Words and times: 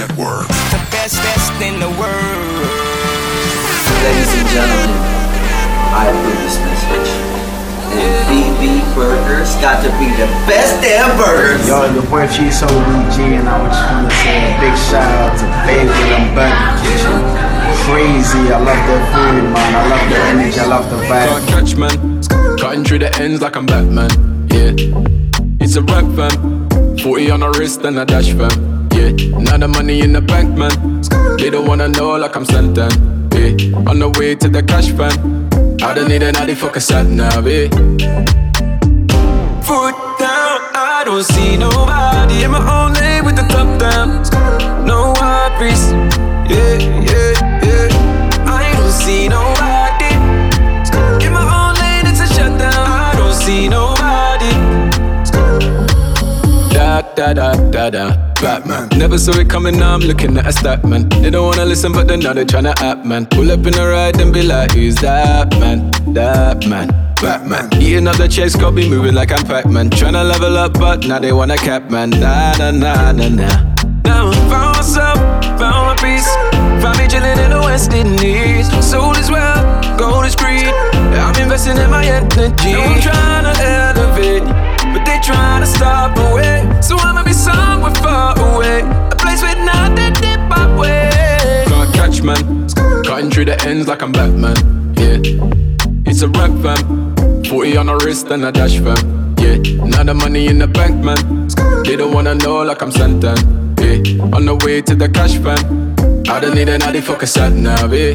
Network. 0.00 0.48
The 0.72 0.80
best, 0.88 1.20
best 1.20 1.52
in 1.60 1.76
the 1.76 1.92
world. 2.00 2.64
Ladies 4.00 4.32
and 4.32 4.48
gentlemen, 4.48 4.96
I 5.92 6.08
approve 6.08 6.40
this 6.40 6.56
message. 6.56 7.10
And 8.00 8.08
BB 8.24 8.80
Burgers 8.96 9.52
got 9.60 9.84
to 9.84 9.92
be 10.00 10.08
the 10.16 10.24
best 10.48 10.80
damn 10.80 11.12
burgers. 11.20 11.68
Yo, 11.68 11.84
your 11.92 12.00
boy 12.08 12.24
Cheese 12.32 12.64
G, 12.64 13.36
and 13.36 13.44
I 13.44 13.60
just 13.68 13.84
want 13.92 14.08
to 14.08 14.16
say 14.24 14.40
a 14.40 14.56
big 14.56 14.72
shout 14.88 15.04
out 15.04 15.36
to 15.36 15.44
Bagel 15.68 15.92
and 16.16 16.32
Burger 16.32 16.80
Kitchen. 16.80 17.20
Crazy, 17.84 18.48
I 18.48 18.56
love 18.56 18.80
their 18.88 19.04
food, 19.12 19.52
man. 19.52 19.74
I 19.76 19.84
love 19.84 20.04
their 20.08 20.24
energy, 20.32 20.60
I 20.60 20.64
love 20.64 20.88
the 20.88 20.96
vibe. 20.96 21.28
Can't 21.28 21.68
catch 21.68 21.76
man, 21.76 22.56
cutting 22.56 22.84
through 22.84 23.00
the 23.00 23.14
ends 23.20 23.42
like 23.42 23.54
I'm 23.54 23.66
Batman. 23.66 24.08
Yeah, 24.48 24.72
it's 25.60 25.76
a 25.76 25.82
rap 25.82 26.08
fam. 26.16 26.69
40 26.98 27.30
on 27.30 27.40
the 27.40 27.50
wrist 27.58 27.84
and 27.84 27.98
a 27.98 28.04
dash 28.04 28.32
fam. 28.32 28.88
Yeah, 28.92 29.10
now 29.38 29.56
the 29.56 29.68
money 29.68 30.00
in 30.00 30.12
the 30.12 30.20
bank, 30.20 30.56
man. 30.56 31.00
They 31.38 31.50
don't 31.50 31.66
wanna 31.66 31.88
know 31.88 32.16
like 32.16 32.36
I'm 32.36 32.44
Santan. 32.44 32.90
Yeah, 33.32 33.90
on 33.90 33.98
the 33.98 34.08
way 34.18 34.34
to 34.34 34.48
the 34.48 34.62
cash 34.62 34.90
fam. 34.90 35.48
I 35.82 35.94
don't 35.94 36.08
need 36.08 36.22
another 36.22 36.54
fucking 36.54 36.80
sat 36.82 37.06
nav, 37.06 37.46
eh? 37.46 37.68
Foot 39.66 39.96
down, 40.18 40.58
I 40.74 41.02
don't 41.04 41.24
see 41.24 41.56
nobody. 41.56 42.44
In 42.44 42.50
my 42.50 42.60
own 42.60 42.92
lane 42.94 43.24
with 43.24 43.36
the 43.36 43.46
top 43.48 43.78
down. 43.80 44.22
No 44.84 45.14
worries, 45.18 45.92
yeah, 46.52 46.76
yeah, 47.08 47.32
yeah. 47.64 47.88
I 48.46 48.72
don't 48.76 48.92
see 48.92 49.28
nobody. 49.28 50.14
In 51.24 51.32
my 51.32 51.44
own 51.58 51.74
lane, 51.80 52.06
it's 52.06 52.20
a 52.20 52.26
shutdown. 52.34 52.74
I 52.74 53.14
don't 53.16 53.34
see 53.34 53.68
nobody. 53.68 53.89
Da 57.20 57.34
da 57.34 57.52
da 57.70 57.90
da. 57.90 58.16
Batman. 58.40 58.88
Never 58.96 59.18
saw 59.18 59.38
it 59.38 59.50
coming, 59.50 59.78
now 59.78 59.92
I'm 59.92 60.00
looking 60.00 60.38
at 60.38 60.46
a 60.46 60.52
stat 60.52 60.86
man. 60.86 61.06
They 61.20 61.28
don't 61.28 61.44
wanna 61.44 61.66
listen, 61.66 61.92
but 61.92 62.08
then 62.08 62.20
now 62.20 62.32
they 62.32 62.46
tryna 62.46 62.74
act 62.80 63.04
man. 63.04 63.26
Pull 63.26 63.52
up 63.52 63.58
in 63.66 63.74
the 63.74 63.86
ride 63.86 64.18
and 64.18 64.32
be 64.32 64.42
like, 64.42 64.70
who's 64.70 64.94
that 65.02 65.50
man? 65.60 65.90
That 66.14 66.66
man. 66.66 66.88
Batman. 67.20 67.68
Eating 67.74 68.08
up 68.08 68.16
the 68.16 68.26
chase, 68.26 68.56
got 68.56 68.72
me 68.72 68.88
moving 68.88 69.14
like 69.14 69.32
I'm 69.32 69.44
Pac-Man. 69.44 69.90
Tryna 69.90 70.26
level 70.26 70.56
up, 70.56 70.72
but 70.72 71.06
now 71.06 71.18
they 71.18 71.34
wanna 71.34 71.58
cap 71.58 71.90
man. 71.90 72.08
Nah, 72.08 72.54
nah, 72.56 72.70
nah, 72.70 73.12
nah, 73.12 73.28
nah. 73.28 73.74
Now 74.02 74.30
I 74.30 74.34
found 74.48 74.76
myself, 74.78 75.18
found 75.60 75.88
my 75.88 75.96
peace. 76.00 76.26
Found 76.82 76.96
me 76.96 77.06
chilling 77.06 77.38
in 77.38 77.50
the 77.50 77.60
West 77.60 77.92
Indies. 77.92 78.66
Soul 78.82 79.14
is 79.16 79.30
well, 79.30 79.60
gold 79.98 80.24
is 80.24 80.34
I'm 81.18 81.34
investing 81.42 81.76
in 81.76 81.90
my 81.90 82.04
energy. 82.04 82.74
I'm 82.74 83.00
tryna 83.00 83.54
elevate, 83.58 84.44
but 84.92 85.04
they 85.04 85.18
trying 85.22 85.60
to 85.62 85.66
stop 85.66 86.16
away. 86.16 86.66
So 86.80 86.96
I'ma 86.98 87.22
be 87.24 87.32
somewhere 87.32 87.94
far 87.96 88.38
away, 88.38 88.80
a 88.82 89.16
place 89.16 89.42
with 89.42 89.58
nothing 89.58 90.12
dip 90.14 90.40
my 90.48 90.66
way. 90.78 91.64
Can't 91.66 91.94
catch 91.94 92.22
man, 92.22 92.68
cutting 93.04 93.30
through 93.30 93.46
the 93.46 93.56
ends 93.66 93.88
like 93.88 94.02
I'm 94.02 94.12
Batman. 94.12 94.56
Yeah, 94.96 95.18
it's 96.06 96.22
a 96.22 96.28
rap 96.28 96.50
fam. 96.62 97.14
40 97.44 97.76
on 97.76 97.86
the 97.86 97.96
wrist 98.04 98.30
and 98.30 98.44
a 98.44 98.52
dash 98.52 98.78
fam. 98.78 99.34
Yeah, 99.38 99.56
now 99.84 100.04
the 100.04 100.14
money 100.14 100.46
in 100.46 100.58
the 100.58 100.66
bank 100.66 101.02
man. 101.04 101.48
They 101.84 101.96
don't 101.96 102.12
wanna 102.12 102.34
know 102.34 102.62
like 102.62 102.82
I'm 102.82 102.90
Santan. 102.90 103.38
Yeah, 103.80 104.22
on 104.36 104.44
the 104.44 104.54
way 104.64 104.82
to 104.82 104.94
the 104.94 105.08
cash 105.08 105.38
fam. 105.38 105.94
I 106.28 106.38
don't 106.38 106.54
need 106.54 106.68
another 106.68 107.02
fucking 107.02 107.26
sat 107.26 107.52
nav, 107.52 107.92
eh? 107.92 108.14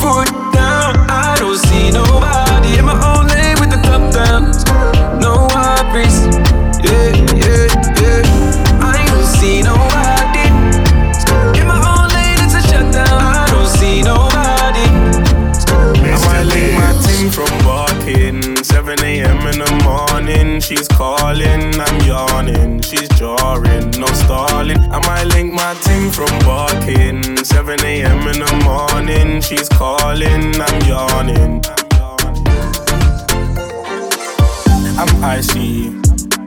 Foot 0.00 0.47
nobody 2.00 2.78
in 2.78 2.84
my 2.84 2.96
own 3.10 3.26
lane 3.34 3.56
with 3.60 3.70
the 3.74 3.80
top 3.88 4.02
down. 4.18 4.42
No 5.24 5.32
worries, 5.54 6.18
yeah, 6.86 7.10
yeah, 7.42 7.66
yeah. 8.02 8.90
I 8.92 8.98
don't 9.08 9.28
see 9.38 9.62
nobody 9.62 10.46
in 11.60 11.66
my 11.66 11.78
own 11.92 12.08
lane. 12.16 12.38
It's 12.44 12.54
a 12.60 12.62
shutdown. 12.68 13.20
I 13.42 13.46
don't 13.52 13.70
see 13.78 14.02
nobody. 14.02 14.86
I 16.14 16.16
might 16.26 16.46
link 16.52 16.72
my 16.82 16.92
team 17.06 17.30
from 17.30 17.50
barking. 17.66 18.64
7 18.64 19.00
a.m. 19.04 19.40
in 19.50 19.58
the 19.58 19.70
morning, 19.84 20.60
she's 20.60 20.88
calling, 20.88 21.74
I'm 21.80 22.00
yawning, 22.06 22.80
she's 22.80 23.08
jarring, 23.20 23.90
no 23.98 24.06
stalling. 24.22 24.78
I 24.92 24.98
might 25.06 25.24
link 25.34 25.52
my 25.52 25.74
team 25.84 26.10
from 26.10 26.32
barking. 26.46 27.44
7 27.44 27.80
a.m. 27.84 28.20
in 28.28 28.38
the 28.40 28.52
morning, 28.64 29.40
she's 29.40 29.68
calling, 29.68 30.60
I'm 30.60 30.80
yawning. 30.88 31.87
I'm 35.08 35.24
icy. 35.24 35.90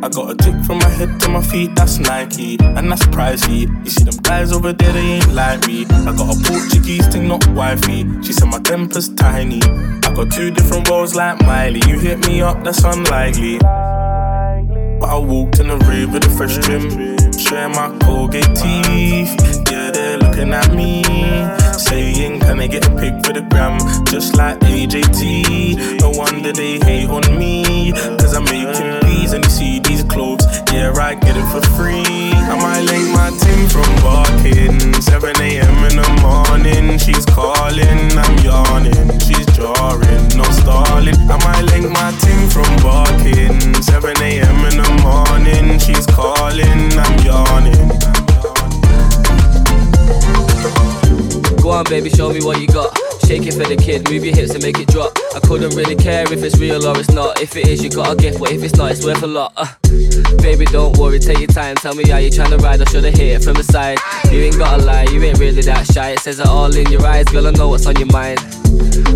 I 0.03 0.09
got 0.09 0.31
a 0.31 0.35
tick 0.35 0.55
from 0.65 0.79
my 0.79 0.89
head 0.89 1.19
to 1.21 1.29
my 1.29 1.41
feet, 1.41 1.75
that's 1.75 1.99
Nike, 1.99 2.57
and 2.59 2.91
that's 2.91 3.05
pricey. 3.07 3.67
You 3.83 3.89
see 3.89 4.03
them 4.03 4.17
guys 4.23 4.51
over 4.51 4.73
there, 4.73 4.93
they 4.93 4.99
ain't 4.99 5.33
like 5.33 5.67
me. 5.67 5.85
I 5.85 6.15
got 6.15 6.35
a 6.35 6.43
Portuguese 6.43 7.07
thing, 7.07 7.27
not 7.27 7.45
wifey. 7.49 8.07
She 8.23 8.33
said 8.33 8.47
my 8.47 8.59
temper's 8.59 9.09
tiny. 9.09 9.61
I 9.63 10.13
got 10.13 10.31
two 10.31 10.49
different 10.49 10.89
roles 10.89 11.13
like 11.13 11.39
Miley. 11.45 11.81
You 11.87 11.99
hit 11.99 12.27
me 12.27 12.41
up, 12.41 12.63
that's 12.63 12.83
unlikely. 12.83 13.59
But 13.59 15.09
I 15.09 15.17
walked 15.17 15.59
in 15.59 15.67
the 15.67 15.77
rave 15.77 16.11
with 16.11 16.25
a 16.25 16.29
fresh 16.29 16.57
trim, 16.57 16.89
sharing 17.37 17.71
my 17.73 17.95
Colgate 18.01 18.55
teeth. 18.55 19.37
Yeah, 19.71 19.91
they're 19.91 20.17
looking 20.17 20.51
at 20.53 20.73
me, 20.73 21.03
saying, 21.77 22.39
Can 22.41 22.59
I 22.59 22.67
get 22.67 22.87
a 22.87 22.91
pic 22.95 23.23
for 23.25 23.33
the 23.33 23.41
gram? 23.49 23.79
Just 24.05 24.35
like 24.35 24.59
AJT. 24.59 26.01
No 26.01 26.09
wonder 26.09 26.51
they 26.51 26.79
hate 26.79 27.09
on 27.09 27.37
me, 27.37 27.91
cause 27.93 28.30
These 29.31 29.37
and 29.37 29.45
you 29.45 29.51
see 29.51 29.79
these 29.79 30.03
clothes. 30.03 30.43
Yeah, 30.73 30.91
I 30.91 31.15
get 31.15 31.37
it 31.37 31.47
for 31.47 31.61
free. 31.77 32.03
I 32.03 32.55
might 32.59 32.81
link 32.81 33.15
my 33.15 33.29
team 33.39 33.65
from 33.69 33.87
barking. 34.03 35.01
7 35.01 35.39
a.m. 35.39 35.83
in 35.87 35.95
the 35.95 36.09
morning, 36.19 36.99
she's 36.99 37.25
calling, 37.27 38.11
I'm 38.11 38.37
yawning, 38.43 39.19
she's 39.19 39.45
jarring, 39.55 40.27
no 40.35 40.43
stalling. 40.51 41.15
I 41.31 41.37
might 41.47 41.63
link 41.71 41.89
my 41.89 42.11
team 42.19 42.49
from 42.49 42.75
barking. 42.83 43.81
7 43.81 44.21
a.m. 44.21 44.65
in 44.67 44.75
the 44.83 44.91
morning, 44.99 45.79
she's 45.79 46.05
calling, 46.07 46.91
I'm 46.99 47.15
yawning. 47.23 47.87
Go 51.61 51.69
on, 51.69 51.85
baby, 51.85 52.09
show 52.09 52.33
me 52.33 52.41
what 52.43 52.59
you 52.59 52.67
got. 52.67 53.00
Shake 53.31 53.47
it 53.47 53.53
for 53.53 53.63
the 53.63 53.77
kid, 53.77 54.11
move 54.11 54.25
your 54.25 54.35
hips 54.35 54.51
and 54.55 54.61
make 54.61 54.77
it 54.77 54.89
drop. 54.89 55.17
I 55.33 55.39
couldn't 55.39 55.73
really 55.73 55.95
care 55.95 56.23
if 56.23 56.43
it's 56.43 56.59
real 56.59 56.85
or 56.85 56.99
it's 56.99 57.11
not. 57.11 57.39
If 57.39 57.55
it 57.55 57.65
is, 57.65 57.81
you 57.81 57.89
got 57.89 58.11
a 58.11 58.15
gift, 58.17 58.41
but 58.41 58.51
if 58.51 58.61
it's 58.61 58.75
not, 58.75 58.91
it's 58.91 59.05
worth 59.05 59.23
a 59.23 59.27
lot. 59.27 59.53
Uh, 59.55 59.71
baby, 60.41 60.65
don't 60.65 60.97
worry, 60.97 61.17
take 61.17 61.39
your 61.39 61.47
time. 61.47 61.77
Tell 61.77 61.95
me 61.95 62.03
how 62.09 62.17
you 62.17 62.29
tryna 62.29 62.59
ride. 62.59 62.81
I 62.81 62.83
should've 62.91 63.13
hit 63.13 63.39
it 63.39 63.41
from 63.41 63.53
the 63.53 63.63
side. 63.63 63.99
You 64.33 64.39
ain't 64.41 64.57
gotta 64.57 64.83
lie, 64.83 65.03
you 65.03 65.23
ain't 65.23 65.39
really 65.39 65.61
that 65.61 65.87
shy. 65.87 66.09
It 66.09 66.19
says 66.19 66.41
it 66.41 66.45
all 66.45 66.75
in 66.75 66.91
your 66.91 67.05
eyes, 67.05 67.23
girl. 67.29 67.47
I 67.47 67.51
know 67.51 67.69
what's 67.69 67.85
on 67.85 67.95
your 67.95 68.11
mind. 68.11 68.41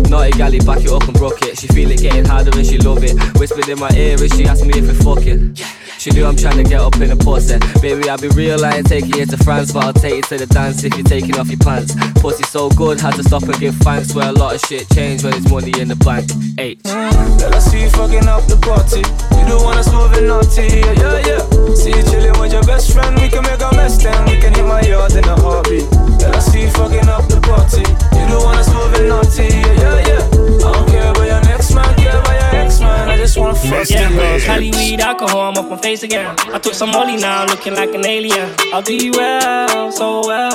Naughty 0.08 0.30
galley, 0.30 0.60
back 0.60 0.80
it 0.80 0.90
up 0.90 1.04
and 1.04 1.12
broke 1.18 1.42
it. 1.42 1.58
She 1.58 1.66
feel 1.66 1.90
it 1.90 2.00
getting 2.00 2.24
harder 2.24 2.56
and 2.56 2.66
she 2.66 2.78
love 2.78 3.04
it. 3.04 3.20
Whispered 3.38 3.68
in 3.68 3.78
my 3.78 3.90
ear 3.90 4.16
and 4.18 4.32
she 4.32 4.46
asked 4.46 4.64
me 4.64 4.78
if 4.78 4.88
we 4.88 4.94
fucking. 4.94 5.56
She 5.98 6.10
knew 6.10 6.24
I'm 6.24 6.36
trying 6.36 6.62
to 6.62 6.62
get 6.62 6.80
up 6.80 6.94
in 6.96 7.10
a 7.10 7.16
pussy. 7.16 7.58
Baby, 7.80 8.08
I'll 8.08 8.18
be 8.18 8.28
real, 8.28 8.64
I 8.64 8.76
ain't 8.76 8.86
taking 8.86 9.16
you 9.16 9.26
to 9.26 9.36
France, 9.38 9.72
but 9.72 9.84
I'll 9.84 9.92
take 9.92 10.14
you 10.14 10.22
to 10.22 10.38
the 10.38 10.46
dance 10.46 10.84
if 10.84 10.94
you're 10.94 11.02
taking 11.02 11.36
off 11.36 11.48
your 11.48 11.58
pants. 11.58 11.94
Pussy 12.20 12.44
so 12.44 12.68
good, 12.70 13.00
had 13.00 13.14
to 13.14 13.24
stop 13.24 13.42
and 13.42 13.58
give 13.58 13.74
thanks. 13.76 14.05
Where 14.14 14.30
a 14.30 14.32
lot 14.32 14.54
of 14.54 14.60
shit 14.62 14.88
changed 14.90 15.24
when 15.24 15.34
it's 15.34 15.50
money 15.50 15.72
in 15.78 15.88
the 15.88 15.96
bank. 15.96 16.24
H. 16.58 16.80
Girl, 16.84 17.52
I 17.52 17.58
see 17.58 17.82
you 17.82 17.90
fucking 17.90 18.24
up 18.26 18.46
the 18.48 18.56
party. 18.56 19.04
You 19.36 19.44
don't 19.44 19.62
wanna 19.62 19.84
smooth 19.84 20.16
and 20.16 20.28
naughty, 20.28 20.72
yeah, 20.72 20.96
yeah, 20.96 21.28
yeah. 21.36 21.74
See 21.76 21.92
you 21.92 22.02
chilling 22.08 22.32
with 22.40 22.52
your 22.52 22.64
best 22.64 22.92
friend, 22.96 23.12
we 23.20 23.28
can 23.28 23.42
make 23.44 23.60
a 23.60 23.68
mess, 23.76 24.00
then 24.02 24.16
we 24.24 24.40
can 24.40 24.54
hit 24.54 24.64
my 24.64 24.80
yard 24.80 25.12
in 25.12 25.24
a 25.28 25.36
heartbeat. 25.36 25.84
Girl, 26.16 26.32
I 26.32 26.38
see 26.40 26.62
you 26.64 26.70
fucking 26.70 27.08
up 27.12 27.28
the 27.28 27.40
party. 27.44 27.84
You 28.16 28.24
don't 28.32 28.40
wanna 28.40 28.64
smooth 28.64 28.96
and 28.96 29.08
naughty, 29.12 29.52
yeah, 29.52 29.84
yeah, 29.84 30.08
yeah. 30.08 30.64
I 30.64 30.72
don't 30.72 30.88
care 30.88 31.10
about 31.12 31.26
your 31.28 31.42
next 31.44 31.74
man, 31.76 31.92
care 32.00 32.16
about 32.16 32.40
your 32.40 32.62
ex 32.64 32.80
man. 32.80 33.10
I 33.10 33.16
just 33.18 33.36
wanna 33.36 33.54
fuck 33.54 33.90
Yeah, 33.90 34.08
you. 34.08 34.40
Cali 34.40 34.70
weed, 34.72 35.00
alcohol, 35.00 35.52
I'm 35.52 35.58
up 35.60 35.68
my 35.68 35.76
face 35.76 36.02
again. 36.04 36.34
I 36.54 36.58
took 36.58 36.72
some 36.72 36.90
Molly 36.90 37.16
now, 37.16 37.44
looking 37.44 37.74
like 37.74 37.92
an 37.92 38.06
alien. 38.06 38.48
I'll 38.72 38.80
do 38.80 38.94
you 38.96 39.12
well, 39.12 39.92
so 39.92 40.24
well. 40.24 40.45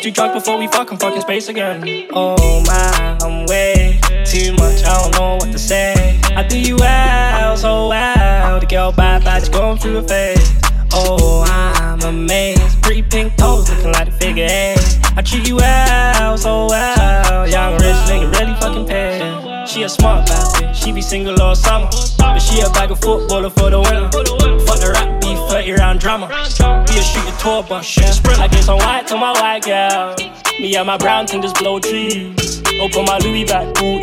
Let's 0.00 0.08
do 0.08 0.12
drugs 0.12 0.32
before 0.32 0.58
we 0.58 0.66
fuck 0.66 0.90
and 0.90 0.98
fucking 0.98 1.20
space 1.20 1.48
again. 1.48 2.08
Oh 2.14 2.62
my, 2.64 3.18
I'm 3.20 3.44
way 3.44 4.00
too 4.24 4.54
much, 4.54 4.82
I 4.82 5.02
don't 5.02 5.12
know 5.12 5.34
what 5.34 5.52
to 5.52 5.58
say. 5.58 6.18
I 6.34 6.42
do 6.42 6.58
you 6.58 6.76
well, 6.76 7.54
so 7.54 7.88
well. 7.88 8.60
The 8.60 8.64
girl 8.64 8.92
bad, 8.92 9.24
bad, 9.24 9.40
she's 9.40 9.50
going 9.50 9.76
through 9.76 9.98
a 9.98 10.02
phase. 10.02 10.54
Oh, 10.94 11.44
I'm 11.46 12.00
amazed. 12.00 12.80
Pretty 12.80 13.02
pink 13.02 13.36
toes, 13.36 13.68
looking 13.68 13.92
like 13.92 14.08
a 14.08 14.12
figure 14.12 14.46
eight. 14.48 14.78
I 15.18 15.20
treat 15.20 15.46
you 15.46 15.56
well, 15.56 16.38
so 16.38 16.68
well. 16.70 17.46
Young 17.46 17.74
rich 17.74 18.00
nigga, 18.08 18.32
really 18.38 18.54
fucking 18.54 18.86
paid. 18.86 19.68
She 19.68 19.82
a 19.82 19.88
smart 19.90 20.26
bitch, 20.26 20.76
she 20.76 20.92
be 20.92 21.02
single 21.02 21.38
all 21.42 21.54
summer. 21.54 21.90
But 22.16 22.38
she 22.38 22.62
a 22.62 22.70
bag 22.70 22.90
of 22.90 23.02
footballer 23.02 23.50
for 23.50 23.68
the 23.68 23.80
winter. 23.80 24.69
30 25.70 25.80
round 25.80 26.00
drama. 26.00 26.26
Be 26.28 26.98
a 26.98 27.02
shooting 27.02 27.36
tour 27.38 27.62
bus, 27.62 27.96
yeah. 27.96 28.42
I 28.42 28.48
get 28.48 28.64
some 28.64 28.78
white 28.78 29.06
to 29.08 29.16
my 29.16 29.32
white 29.32 29.64
girl. 29.64 30.14
Me 30.60 30.74
and 30.74 30.86
my 30.86 30.96
brown 30.96 31.26
thing 31.26 31.42
just 31.42 31.56
blow 31.56 31.78
trees. 31.78 32.62
Open 32.80 33.04
my 33.04 33.18
Louis 33.18 33.44
back, 33.44 33.66
ooh. 33.82 34.00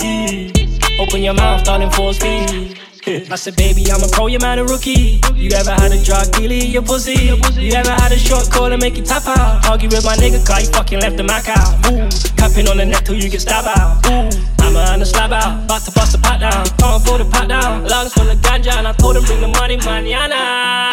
Open 1.00 1.22
your 1.22 1.34
mouth, 1.34 1.64
darling, 1.64 1.92
full 1.92 2.14
speed. 2.14 2.80
I 3.08 3.36
said, 3.38 3.56
baby, 3.56 3.90
I'm 3.90 4.04
a 4.04 4.08
pro, 4.12 4.28
you're 4.28 4.42
man 4.42 4.60
a 4.60 4.66
rookie. 4.66 5.22
You 5.34 5.52
ever 5.56 5.72
had 5.72 5.94
a 5.94 6.04
drug 6.04 6.30
dealer 6.34 6.60
in 6.60 6.72
your 6.72 6.82
pussy? 6.82 7.32
You 7.56 7.72
ever 7.72 7.92
had 7.92 8.12
a 8.12 8.20
short 8.20 8.52
call 8.52 8.70
and 8.74 8.82
make 8.82 8.98
you 8.98 9.04
tap 9.04 9.26
out? 9.28 9.66
Argue 9.66 9.88
with 9.88 10.04
my 10.04 10.16
nigga, 10.16 10.46
cause 10.46 10.68
you 10.68 10.74
fucking 10.74 11.00
left 11.00 11.16
the 11.16 11.24
Mac 11.24 11.48
out. 11.48 11.72
Ooh, 11.88 12.10
capping 12.36 12.68
on 12.68 12.76
the 12.76 12.86
neck 12.86 13.06
till 13.06 13.16
you 13.16 13.30
get 13.30 13.40
stabbed 13.40 13.70
out. 13.80 14.06
Ooh, 14.08 14.28
I'm 14.60 15.02
a 15.02 15.06
slab 15.06 15.32
out, 15.32 15.64
about 15.64 15.84
to 15.84 15.92
bust 15.92 16.16
a 16.16 16.18
pat 16.18 16.42
down. 16.42 16.66
Can't 16.76 17.02
afford 17.02 17.22
a 17.22 17.26
pat 17.26 17.48
down. 17.48 17.88
Lungs 17.88 18.12
full 18.14 18.28
of 18.28 18.38
ganja, 18.40 18.76
and 18.76 18.86
I 18.86 18.92
told 18.92 19.16
him 19.16 19.24
bring 19.24 19.40
the 19.40 19.48
money, 19.48 19.78
manana. 19.78 20.36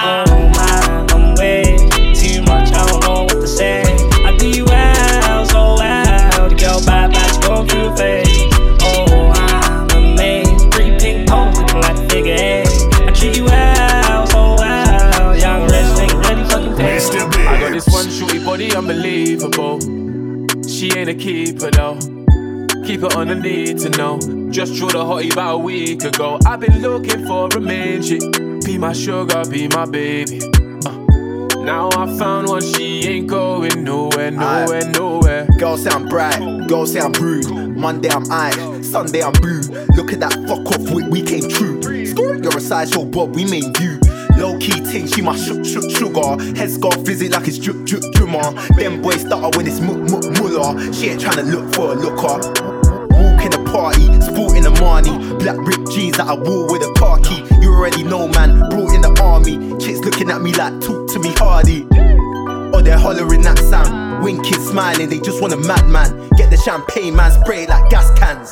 Oh 0.06 0.24
man, 0.54 1.10
I'm 1.10 1.34
way 1.34 1.76
too 2.14 2.42
much, 2.42 2.70
I 2.70 2.86
don't 2.86 3.02
know 3.02 3.22
what 3.24 3.40
to 3.42 3.48
say. 3.48 3.82
I 4.22 4.36
do 4.38 4.48
you 4.48 4.64
well, 4.66 5.46
so 5.46 5.74
well. 5.82 6.48
The 6.48 6.54
girl 6.54 6.80
bad, 6.86 7.10
bad, 7.10 7.34
she 7.34 7.40
going 7.48 7.66
through 7.66 7.96
the 7.96 8.23
It 23.04 23.16
on 23.16 23.28
the 23.28 23.34
need 23.34 23.78
to 23.80 23.90
know. 23.90 24.18
Just 24.50 24.76
drew 24.76 24.88
the 24.88 25.04
hottie 25.04 25.30
about 25.30 25.56
a 25.56 25.58
week 25.58 26.02
ago. 26.04 26.38
I've 26.46 26.58
been 26.58 26.80
looking 26.80 27.26
for 27.26 27.48
a 27.48 27.60
main 27.60 28.00
chick. 28.02 28.22
Be 28.64 28.78
my 28.78 28.94
sugar, 28.94 29.44
be 29.44 29.68
my 29.68 29.84
baby. 29.84 30.40
Uh, 30.86 31.62
now 31.64 31.90
I 31.92 32.06
found 32.16 32.48
one, 32.48 32.62
she 32.62 33.04
ain't 33.04 33.26
going 33.26 33.84
nowhere, 33.84 34.30
nowhere, 34.30 34.90
nowhere. 34.92 35.46
Girl 35.58 35.76
say 35.76 35.90
I'm 35.90 36.06
bright, 36.08 36.66
girl 36.66 36.86
say 36.86 37.00
I'm 37.00 37.12
rude. 37.12 37.76
Monday 37.76 38.08
I'm 38.08 38.24
I, 38.32 38.52
Sunday 38.80 39.22
I'm 39.22 39.34
boo. 39.34 39.60
Look 39.96 40.14
at 40.14 40.20
that 40.20 40.32
fuck 40.48 40.66
off, 40.66 40.90
we, 40.90 41.06
we 41.08 41.20
came 41.20 41.46
true. 41.46 41.80
You're 41.84 42.56
a 42.56 42.60
sideshow 42.60 43.04
but 43.04 43.30
we 43.30 43.44
made 43.44 43.78
you. 43.80 44.00
Low 44.38 44.58
key 44.58 44.80
ting, 44.80 45.06
she 45.06 45.20
my 45.20 45.36
shook 45.36 45.64
shook 45.64 45.90
sugar. 45.90 46.42
Head 46.56 46.70
scarf 46.70 46.96
visit 47.00 47.32
like 47.32 47.46
it's 47.48 47.58
drip 47.58 47.84
drip 47.84 48.02
drummer. 48.14 48.52
Them 48.76 49.02
boys 49.02 49.20
stutter 49.20 49.56
when 49.58 49.66
it's 49.66 49.80
mu 49.80 49.94
mu 49.94 50.20
muller. 50.40 50.92
She 50.94 51.10
ain't 51.10 51.20
tryna 51.20 51.52
look 51.52 51.74
for 51.74 51.92
a 51.92 51.94
looker. 51.94 52.63
Black 54.84 55.56
ripped 55.58 55.90
jeans 55.90 56.16
that 56.18 56.26
I 56.26 56.34
wore 56.34 56.70
with 56.70 56.82
a 56.82 56.92
car 56.98 57.18
key. 57.20 57.42
You 57.60 57.72
already 57.72 58.02
know, 58.02 58.28
man. 58.28 58.68
Brought 58.70 58.94
in 58.94 59.00
the 59.00 59.18
army. 59.22 59.56
Chicks 59.78 60.00
looking 60.00 60.30
at 60.30 60.42
me 60.42 60.52
like, 60.54 60.80
talk 60.80 61.08
to 61.12 61.18
me 61.18 61.32
hardy. 61.36 61.84
Or 62.74 62.82
they're 62.82 62.98
hollering 62.98 63.42
that 63.42 63.58
sound. 63.58 64.22
Winking, 64.22 64.60
smiling, 64.60 65.08
they 65.08 65.20
just 65.20 65.40
want 65.42 65.52
a 65.52 65.56
madman. 65.56 66.28
Get 66.36 66.50
the 66.50 66.56
champagne, 66.56 67.14
man, 67.16 67.30
spray 67.32 67.64
it 67.64 67.68
like 67.68 67.90
gas 67.90 68.10
cans. 68.18 68.50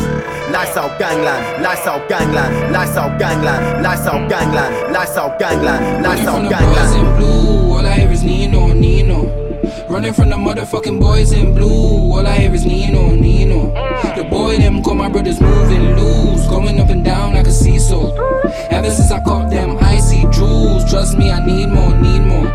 Gangland, 0.99 1.63
lifestyle 1.63 2.07
gangland, 2.09 2.73
lifestyle 2.73 3.19
gangland, 3.19 3.83
lifestyle 3.83 4.29
gangland, 4.29 4.93
lifestyle 4.93 5.37
gangland, 5.39 6.05
lifestyle 6.05 6.43
Running 6.43 6.45
from 6.45 6.45
the 6.45 6.51
boys 6.51 6.93
gangland. 6.93 7.09
in 7.09 7.17
blue, 7.17 7.73
all 7.73 7.87
I 7.87 7.93
hear 7.95 8.11
is 8.13 8.23
Nino, 8.23 8.67
Nino. 8.69 9.89
Running 9.89 10.13
from 10.13 10.31
the 10.31 10.37
motherfucking 10.37 11.01
boys 11.01 11.33
in 11.33 11.55
blue, 11.55 11.69
all 11.69 12.27
I 12.27 12.37
hear 12.39 12.55
is 12.55 12.65
Nino, 12.65 13.15
Nino. 13.15 13.73
The 14.15 14.22
boy 14.33 14.57
them 14.57 14.81
got 14.81 14.97
my 14.97 15.09
brothers 15.09 15.41
moving 15.41 15.95
loose, 15.97 16.47
going 16.49 16.81
up 16.81 16.89
and 16.89 17.05
down 17.05 17.35
like 17.35 17.47
a 17.47 17.53
seesaw. 17.53 18.11
Ever 18.71 18.91
since 18.91 19.11
I 19.11 19.21
caught 19.21 19.51
them 19.51 19.77
icy 19.81 20.23
jewels, 20.31 20.91
trust 20.91 21.19
me, 21.19 21.31
I 21.31 21.45
need 21.45 21.69
more, 21.69 21.95
need 21.97 22.21
more. 22.21 22.49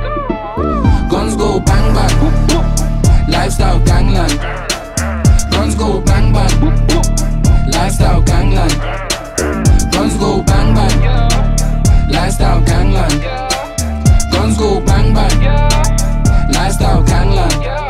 Guns 1.11 1.35
go 1.35 1.59
bang 1.59 1.87
bang, 1.95 2.15
lifestyle 3.29 3.79
gangland. 3.85 4.35
Guns 5.51 5.75
go 5.75 6.01
bang 6.01 6.33
bang, 6.33 6.55
lifestyle 7.71 8.21
gangland. 8.23 8.75
Guns 9.93 10.15
go 10.17 10.41
bang 10.41 10.69
bang, 10.77 10.97
lifestyle 12.09 12.61
gangland. 12.65 13.21
Guns 14.31 14.57
go 14.57 14.81
bang 14.81 15.13
bang, 15.13 15.37
lifestyle 16.51 17.03
gangland. 17.03 17.86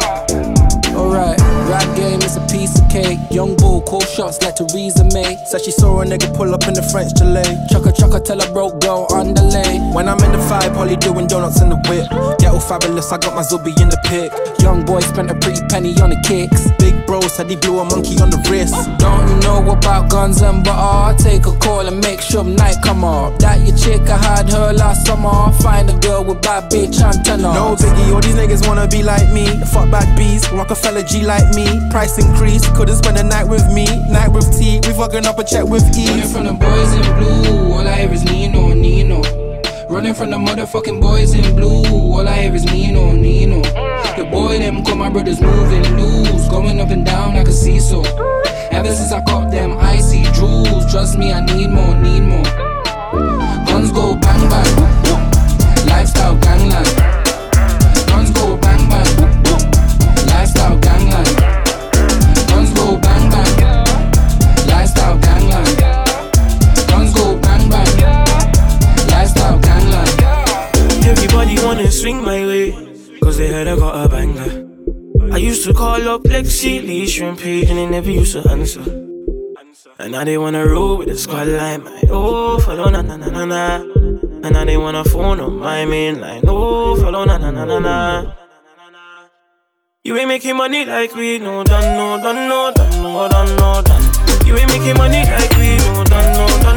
Is 2.27 2.35
a 2.35 2.45
piece 2.47 2.77
of 2.77 2.89
cake. 2.89 3.19
Young 3.31 3.55
bull 3.55 3.81
call 3.83 4.01
shots 4.01 4.41
like 4.43 4.55
Theresa 4.57 5.05
May. 5.13 5.37
Said 5.45 5.61
she 5.61 5.71
saw 5.71 6.01
a 6.01 6.05
nigga 6.05 6.27
pull 6.35 6.53
up 6.53 6.67
in 6.67 6.73
the 6.73 6.83
French 6.83 7.17
Chalet. 7.17 7.55
Chucka 7.71 7.95
chucka 7.95 8.19
tell 8.21 8.41
a 8.41 8.51
broke 8.51 8.81
girl 8.81 9.07
underlay. 9.13 9.79
When 9.95 10.09
I'm 10.09 10.19
in 10.19 10.33
the 10.33 10.43
vibe, 10.51 10.75
Holly 10.75 10.97
doing 10.97 11.27
donuts 11.27 11.61
in 11.61 11.69
the 11.69 11.79
whip. 11.87 12.03
Get 12.39 12.51
all 12.51 12.59
fabulous, 12.59 13.13
I 13.13 13.17
got 13.17 13.33
my 13.33 13.43
Zuby 13.43 13.71
in 13.79 13.87
the 13.87 13.95
pic. 14.11 14.27
Young 14.59 14.83
boy 14.83 14.99
spent 14.99 15.31
a 15.31 15.35
pretty 15.35 15.63
penny 15.69 15.95
on 16.01 16.09
the 16.09 16.19
kicks. 16.27 16.67
Big 16.79 17.05
bro 17.07 17.21
said 17.21 17.49
he 17.49 17.55
blew 17.55 17.79
a 17.79 17.85
monkey 17.85 18.19
on 18.19 18.29
the 18.29 18.43
wrist. 18.51 18.75
Don't 18.99 19.39
know 19.39 19.63
about 19.71 20.09
guns 20.09 20.41
and 20.41 20.65
butter. 20.65 21.15
Take 21.23 21.45
a 21.47 21.55
call 21.63 21.87
and 21.87 22.01
make 22.01 22.19
sure 22.19 22.43
night 22.43 22.75
come 22.83 23.05
up. 23.05 23.39
That 23.39 23.63
your 23.63 23.77
chick 23.77 24.03
I 24.09 24.17
had 24.17 24.51
her 24.51 24.73
last 24.73 25.07
summer. 25.07 25.53
Find 25.63 25.89
a 25.89 25.95
girl 25.99 26.25
with 26.25 26.41
bad 26.41 26.69
bitch 26.69 26.99
antenna. 26.99 27.55
No 27.55 27.79
biggie, 27.79 28.11
all 28.11 28.19
these 28.19 28.35
niggas 28.35 28.67
wanna 28.67 28.85
be 28.85 29.01
like 29.01 29.31
me. 29.31 29.47
Fuck 29.71 29.89
back 29.89 30.11
bees, 30.17 30.43
Rockefeller 30.51 31.03
G 31.03 31.23
like 31.23 31.47
me. 31.55 31.67
Price 31.89 32.16
increase, 32.17 32.65
couldn't 32.75 32.95
spend 32.95 33.17
a 33.17 33.23
night 33.23 33.47
with 33.47 33.65
me. 33.73 33.85
Night 34.09 34.29
with 34.29 34.47
T, 34.57 34.79
we 34.85 34.93
fucking 34.93 35.25
up 35.25 35.39
a 35.39 35.43
check 35.43 35.63
with 35.63 35.83
Running 35.83 36.19
ease. 36.19 36.33
from 36.33 36.45
the 36.45 36.53
boys 36.53 36.93
in 36.93 37.01
blue, 37.17 37.73
all 37.73 37.87
I 37.87 38.01
hear 38.01 38.11
is 38.11 38.23
Nino, 38.25 38.73
Nino. 38.73 39.21
Running 39.89 40.13
from 40.13 40.31
the 40.31 40.37
motherfucking 40.37 40.99
boys 40.99 41.33
in 41.33 41.55
blue, 41.55 41.83
all 41.85 42.27
I 42.27 42.41
hear 42.43 42.55
is 42.55 42.65
Nino, 42.65 43.13
Nino. 43.13 43.61
The 44.17 44.27
boy 44.31 44.59
them 44.59 44.83
call 44.83 44.95
my 44.95 45.09
brothers 45.09 45.39
moving 45.39 45.83
loose, 45.95 46.47
going 46.49 46.79
up 46.79 46.89
and 46.89 47.05
down 47.05 47.35
like 47.35 47.47
a 47.47 47.51
seesaw. 47.51 48.03
Ever 48.71 48.93
since 48.93 49.11
I 49.11 49.21
caught 49.21 49.49
them 49.51 49.77
icy 49.79 50.23
jewels, 50.33 50.91
trust 50.91 51.17
me, 51.17 51.31
I 51.31 51.41
need 51.45 51.69
more, 51.69 51.95
need 51.95 52.21
more. 52.21 52.43
Guns 53.65 53.91
go 53.91 54.15
bang 54.15 54.49
bang, 54.49 55.87
lifestyle 55.87 56.37
gangland. 56.37 57.16
To 75.67 75.73
call 75.73 76.07
up 76.07 76.23
Lexi, 76.23 76.79
Lee, 76.81 77.05
Shrimp 77.05 77.39
Page, 77.39 77.69
and 77.69 77.77
they 77.77 77.85
never 77.85 78.09
used 78.09 78.31
to 78.31 78.49
answer. 78.49 78.79
And 79.99 80.13
now 80.13 80.23
they 80.23 80.37
wanna 80.37 80.65
roll 80.65 80.97
with 80.97 81.09
the 81.09 81.17
squad 81.17 81.47
line, 81.47 81.83
my 81.83 82.03
oh, 82.09 82.57
follow 82.59 82.89
na 82.89 83.01
na 83.01 83.17
na 83.17 83.27
na 83.27 83.43
na. 83.43 83.75
And 84.43 84.51
now 84.53 84.63
they 84.63 84.77
wanna 84.77 85.03
phone 85.03 85.41
on 85.41 85.59
my 85.59 85.83
main 85.83 86.21
line, 86.21 86.43
oh, 86.47 86.95
follow 86.95 87.25
na 87.25 87.37
na 87.37 87.51
na 87.51 87.65
na 87.65 87.79
na. 87.79 88.33
You 90.05 90.15
ain't 90.15 90.29
making 90.29 90.55
money 90.55 90.85
like 90.85 91.13
we 91.15 91.37
no 91.39 91.65
done, 91.65 91.97
no 91.99 92.23
done, 92.23 92.47
no 92.47 92.71
done, 92.71 93.03
no 93.03 93.27
done, 93.27 93.55
no 93.57 93.81
done. 93.81 94.47
You 94.47 94.55
ain't 94.55 94.71
making 94.71 94.95
money 94.95 95.23
like 95.27 95.51
we 95.59 95.75
no 95.83 96.03
done, 96.05 96.31
no 96.31 96.47
done, 96.63 96.76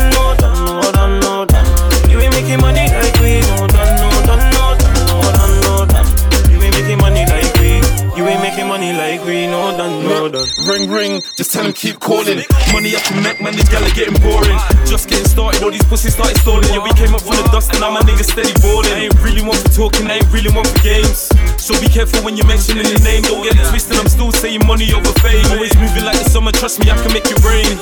tell 11.51 11.65
them 11.65 11.73
keep 11.73 11.99
calling. 11.99 12.47
Money 12.71 12.95
up 12.95 13.03
to 13.11 13.15
neck, 13.21 13.43
man, 13.43 13.53
these 13.53 13.69
gal 13.69 13.83
are 13.83 13.91
getting 13.91 14.15
boring. 14.23 14.57
Just 14.87 15.11
getting 15.11 15.27
started, 15.27 15.63
all 15.63 15.71
these 15.71 15.85
pussies 15.85 16.15
started 16.15 16.39
stalling. 16.39 16.71
Yeah, 16.71 16.79
we 16.79 16.95
came 16.95 17.13
up 17.15 17.23
from 17.23 17.37
the 17.43 17.49
dust 17.51 17.71
and 17.75 17.81
now 17.81 17.91
my 17.91 18.01
niggas 18.07 18.31
steady 18.31 18.55
balling. 18.63 18.93
I 18.95 19.11
ain't 19.11 19.19
really 19.19 19.43
one 19.43 19.59
for 19.59 19.69
talking, 19.75 20.07
I 20.07 20.23
ain't 20.23 20.31
really 20.31 20.55
one 20.55 20.65
for 20.65 20.79
games. 20.83 21.29
So 21.59 21.75
be 21.81 21.89
careful 21.91 22.23
when 22.23 22.37
you're 22.37 22.47
mentioning 22.47 22.87
the 22.87 23.03
name, 23.03 23.23
don't 23.27 23.43
get 23.43 23.59
it 23.59 23.67
twisted. 23.69 23.99
I'm 23.99 24.09
still 24.09 24.31
saying 24.31 24.63
money 24.67 24.95
over 24.95 25.13
fame. 25.19 25.45
Always 25.51 25.75
moving 25.77 26.07
like 26.07 26.19
the 26.23 26.31
summer, 26.31 26.53
trust 26.53 26.79
me, 26.79 26.91
I 26.91 26.97
can 27.03 27.13
make 27.13 27.27
it 27.27 27.43
rain. 27.43 27.75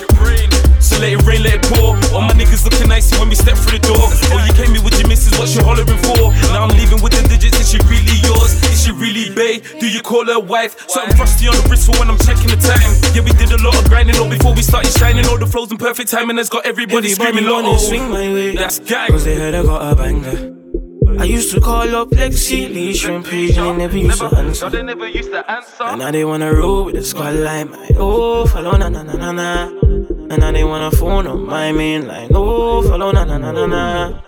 So 0.88 0.96
let 1.00 1.12
it 1.12 1.22
rain, 1.28 1.42
let 1.44 1.60
it 1.60 1.64
pour. 1.68 1.92
All 2.16 2.24
my 2.24 2.32
niggas 2.32 2.64
looking 2.64 2.88
nice 2.88 3.12
when 3.20 3.28
we 3.28 3.36
step 3.36 3.56
through 3.60 3.78
the 3.78 3.92
door. 3.92 4.08
Oh, 4.32 4.40
you 4.40 4.52
came 4.56 4.72
here 4.72 4.82
with 4.82 4.96
your 4.98 5.06
missus, 5.08 5.36
what 5.38 5.52
you 5.52 5.60
hollering 5.62 6.00
for? 6.00 6.32
Now 6.48 6.64
I'm 6.64 6.72
leaving 6.76 7.02
with 7.04 7.12
the 7.12 7.22
digits, 7.28 7.60
is 7.60 7.68
she 7.70 7.78
really 7.84 8.16
yours? 8.24 8.56
Is 8.72 8.84
she 8.84 8.92
really 8.92 9.28
bae? 9.36 9.60
Do 9.78 9.86
you 9.86 10.00
call 10.00 10.24
her 10.26 10.40
wife? 10.40 10.88
Something 10.88 11.16
frosty 11.16 11.46
on 11.48 11.54
the 11.60 11.68
wrist 11.68 11.86
for 11.86 11.92
when 12.00 12.08
I'm 12.08 12.18
checking 12.18 12.48
the 12.48 12.56
time. 12.56 12.88
Yeah, 13.12 13.20
we 13.22 13.32
did 13.36 13.52
a 13.52 13.60
lot 13.62 13.76
of 13.76 13.84
grinding 13.88 14.16
all 14.16 14.28
before 14.30 14.54
we 14.54 14.62
started 14.62 14.90
shining. 14.96 15.26
All 15.28 15.36
the 15.38 15.46
flows 15.46 15.70
in 15.70 15.76
perfect 15.76 16.10
timing 16.10 16.38
has 16.38 16.48
got 16.48 16.64
everybody, 16.64 17.12
Everybody 17.12 17.14
screaming 17.14 17.44
wanna 17.52 17.68
lotto. 17.76 17.84
swing 17.84 18.08
my 18.08 18.32
way. 18.32 18.56
That's 18.56 18.78
gang. 18.80 19.10
Cause 19.12 19.24
they 19.24 19.36
heard 19.36 19.54
I 19.54 19.62
got 19.62 19.92
a 19.92 19.94
banger. 19.94 20.54
I 21.20 21.24
used 21.24 21.52
to 21.52 21.60
call 21.60 21.94
up 21.96 22.10
Lexi, 22.10 22.72
Lee, 22.72 22.94
Shrimp 22.94 23.26
Page, 23.26 23.56
and 23.56 23.80
they 23.80 23.86
never 23.86 23.96
used 23.98 24.20
to 24.20 24.36
answer. 24.36 24.70
they 24.70 24.82
never 24.82 25.08
used 25.08 25.30
to 25.32 25.50
answer. 25.50 25.84
And 25.84 26.00
now 26.00 26.10
they 26.10 26.24
wanna 26.24 26.52
roll 26.54 26.84
with 26.84 26.94
the 26.94 27.02
squad 27.04 27.34
line, 27.34 27.70
my 27.70 27.90
oh, 27.96 28.46
follow 28.46 28.76
na 28.76 28.88
na 28.88 29.02
na 29.02 29.14
na 29.14 29.32
na. 29.32 29.87
And 30.30 30.44
I 30.44 30.52
didn't 30.52 30.68
wanna 30.68 30.90
phone 30.90 31.26
up 31.26 31.38
my 31.38 31.72
main 31.72 32.06
line. 32.06 32.28
No, 32.30 32.82
follow 32.82 33.12
na 33.12 33.24
na 33.24 33.38
na 33.38 33.50
na 33.50 33.66
na. 33.66 34.22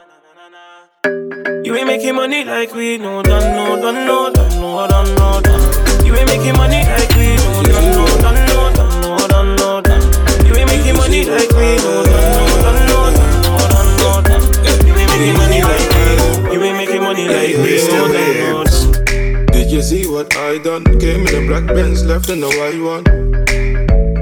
You 1.62 1.76
ain't 1.76 1.86
making 1.86 2.14
money 2.14 2.42
like 2.44 2.72
we 2.74 2.96
know, 2.96 3.22
done, 3.22 3.54
no, 3.54 3.76
done, 3.80 4.06
no, 4.06 4.32
done, 4.32 4.48
no, 4.60 4.86
done, 4.88 5.14
no, 5.14 5.40
done. 5.42 6.06
You 6.06 6.14
ain't 6.16 6.26
making 6.26 6.56
money 6.56 6.80
like 6.88 7.10
we 7.16 7.36
know, 7.36 7.62
done, 7.62 7.92
no, 7.92 8.06
done, 8.16 8.40
no, 8.48 8.72
done, 8.72 9.00
no, 9.02 9.28
done, 9.28 9.56
no, 9.56 9.80
done. 9.82 10.02
You 10.46 10.54
ain't 10.56 10.68
making 10.72 10.96
money 10.96 11.24
like 11.26 11.50
we 11.52 11.76
know, 11.84 12.02
done, 12.08 12.28
no, 12.32 12.48
done, 12.64 12.80
no, 12.88 12.98
done, 13.12 13.42
no, 13.44 13.52
done, 13.68 13.90
no, 14.00 14.10
done. 14.24 14.86
You 14.86 14.94
ain't 14.96 15.10
making 15.12 15.36
money 15.36 15.60
like 15.60 15.88
we, 15.92 16.54
you 16.54 16.62
ain't 16.62 16.76
making 16.78 17.02
money 17.02 17.28
like 17.28 17.56
we, 17.60 17.76
no, 17.88 18.08
done, 18.08 18.38
no, 18.40 18.64
done. 18.64 19.46
Did 19.52 19.70
you 19.70 19.82
see 19.82 20.06
what 20.06 20.34
I 20.34 20.56
done? 20.58 20.84
Came 20.98 21.26
in 21.26 21.44
a 21.44 21.46
black 21.46 21.66
Benz, 21.66 22.04
left 22.06 22.30
in 22.30 22.42
a 22.42 22.48
white 22.48 22.80
one. 22.80 23.39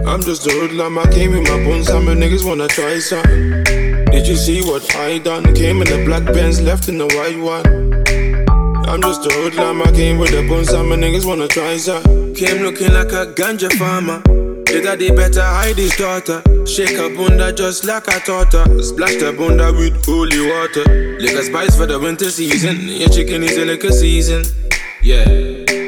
I'm 0.09 0.23
just 0.23 0.47
a 0.47 0.51
hoodlum, 0.51 0.99
I 0.99 1.07
came 1.13 1.33
with 1.33 1.43
my 1.43 1.63
bones, 1.63 1.89
some 1.89 2.07
niggas 2.07 2.43
wanna 2.43 2.67
try 2.67 2.99
something. 2.99 3.63
Did 4.07 4.27
you 4.27 4.37
see 4.37 4.63
what 4.63 4.97
I 4.97 5.19
done? 5.19 5.55
Came 5.55 5.83
in 5.83 5.89
the 5.89 6.03
black 6.07 6.25
Benz, 6.25 6.63
left 6.63 6.89
in 6.89 6.97
the 6.97 7.07
white 7.09 7.39
one. 7.39 7.67
I'm 8.89 9.03
just 9.03 9.27
a 9.27 9.29
hoodlum, 9.35 9.83
I 9.83 9.93
came 9.93 10.17
with 10.17 10.31
the 10.31 10.49
bones, 10.49 10.71
some 10.71 10.89
niggas 10.89 11.27
wanna 11.27 11.47
try 11.47 11.77
something. 11.77 12.35
Came 12.35 12.63
looking 12.63 12.95
like 12.95 13.13
a 13.13 13.35
ganja 13.35 13.71
farmer. 13.75 14.23
The 14.65 14.81
daddy 14.83 15.11
better 15.11 15.43
hide 15.43 15.77
his 15.77 15.95
daughter. 15.95 16.43
Shake 16.65 16.97
a 16.97 17.15
bunda 17.15 17.53
just 17.53 17.85
like 17.85 18.09
I 18.09 18.19
taught 18.21 18.55
her. 18.55 18.83
Splash 18.83 19.17
the 19.17 19.35
bunda 19.35 19.73
with 19.73 20.03
holy 20.07 20.41
water. 20.41 21.19
Liquor 21.19 21.43
spice 21.43 21.77
for 21.77 21.85
the 21.85 21.99
winter 21.99 22.31
season. 22.31 22.79
Your 22.89 23.11
chicken 23.11 23.43
is 23.43 23.59
a 23.59 23.67
liquor 23.67 23.93
season. 23.93 24.45
Yeah. 25.03 25.88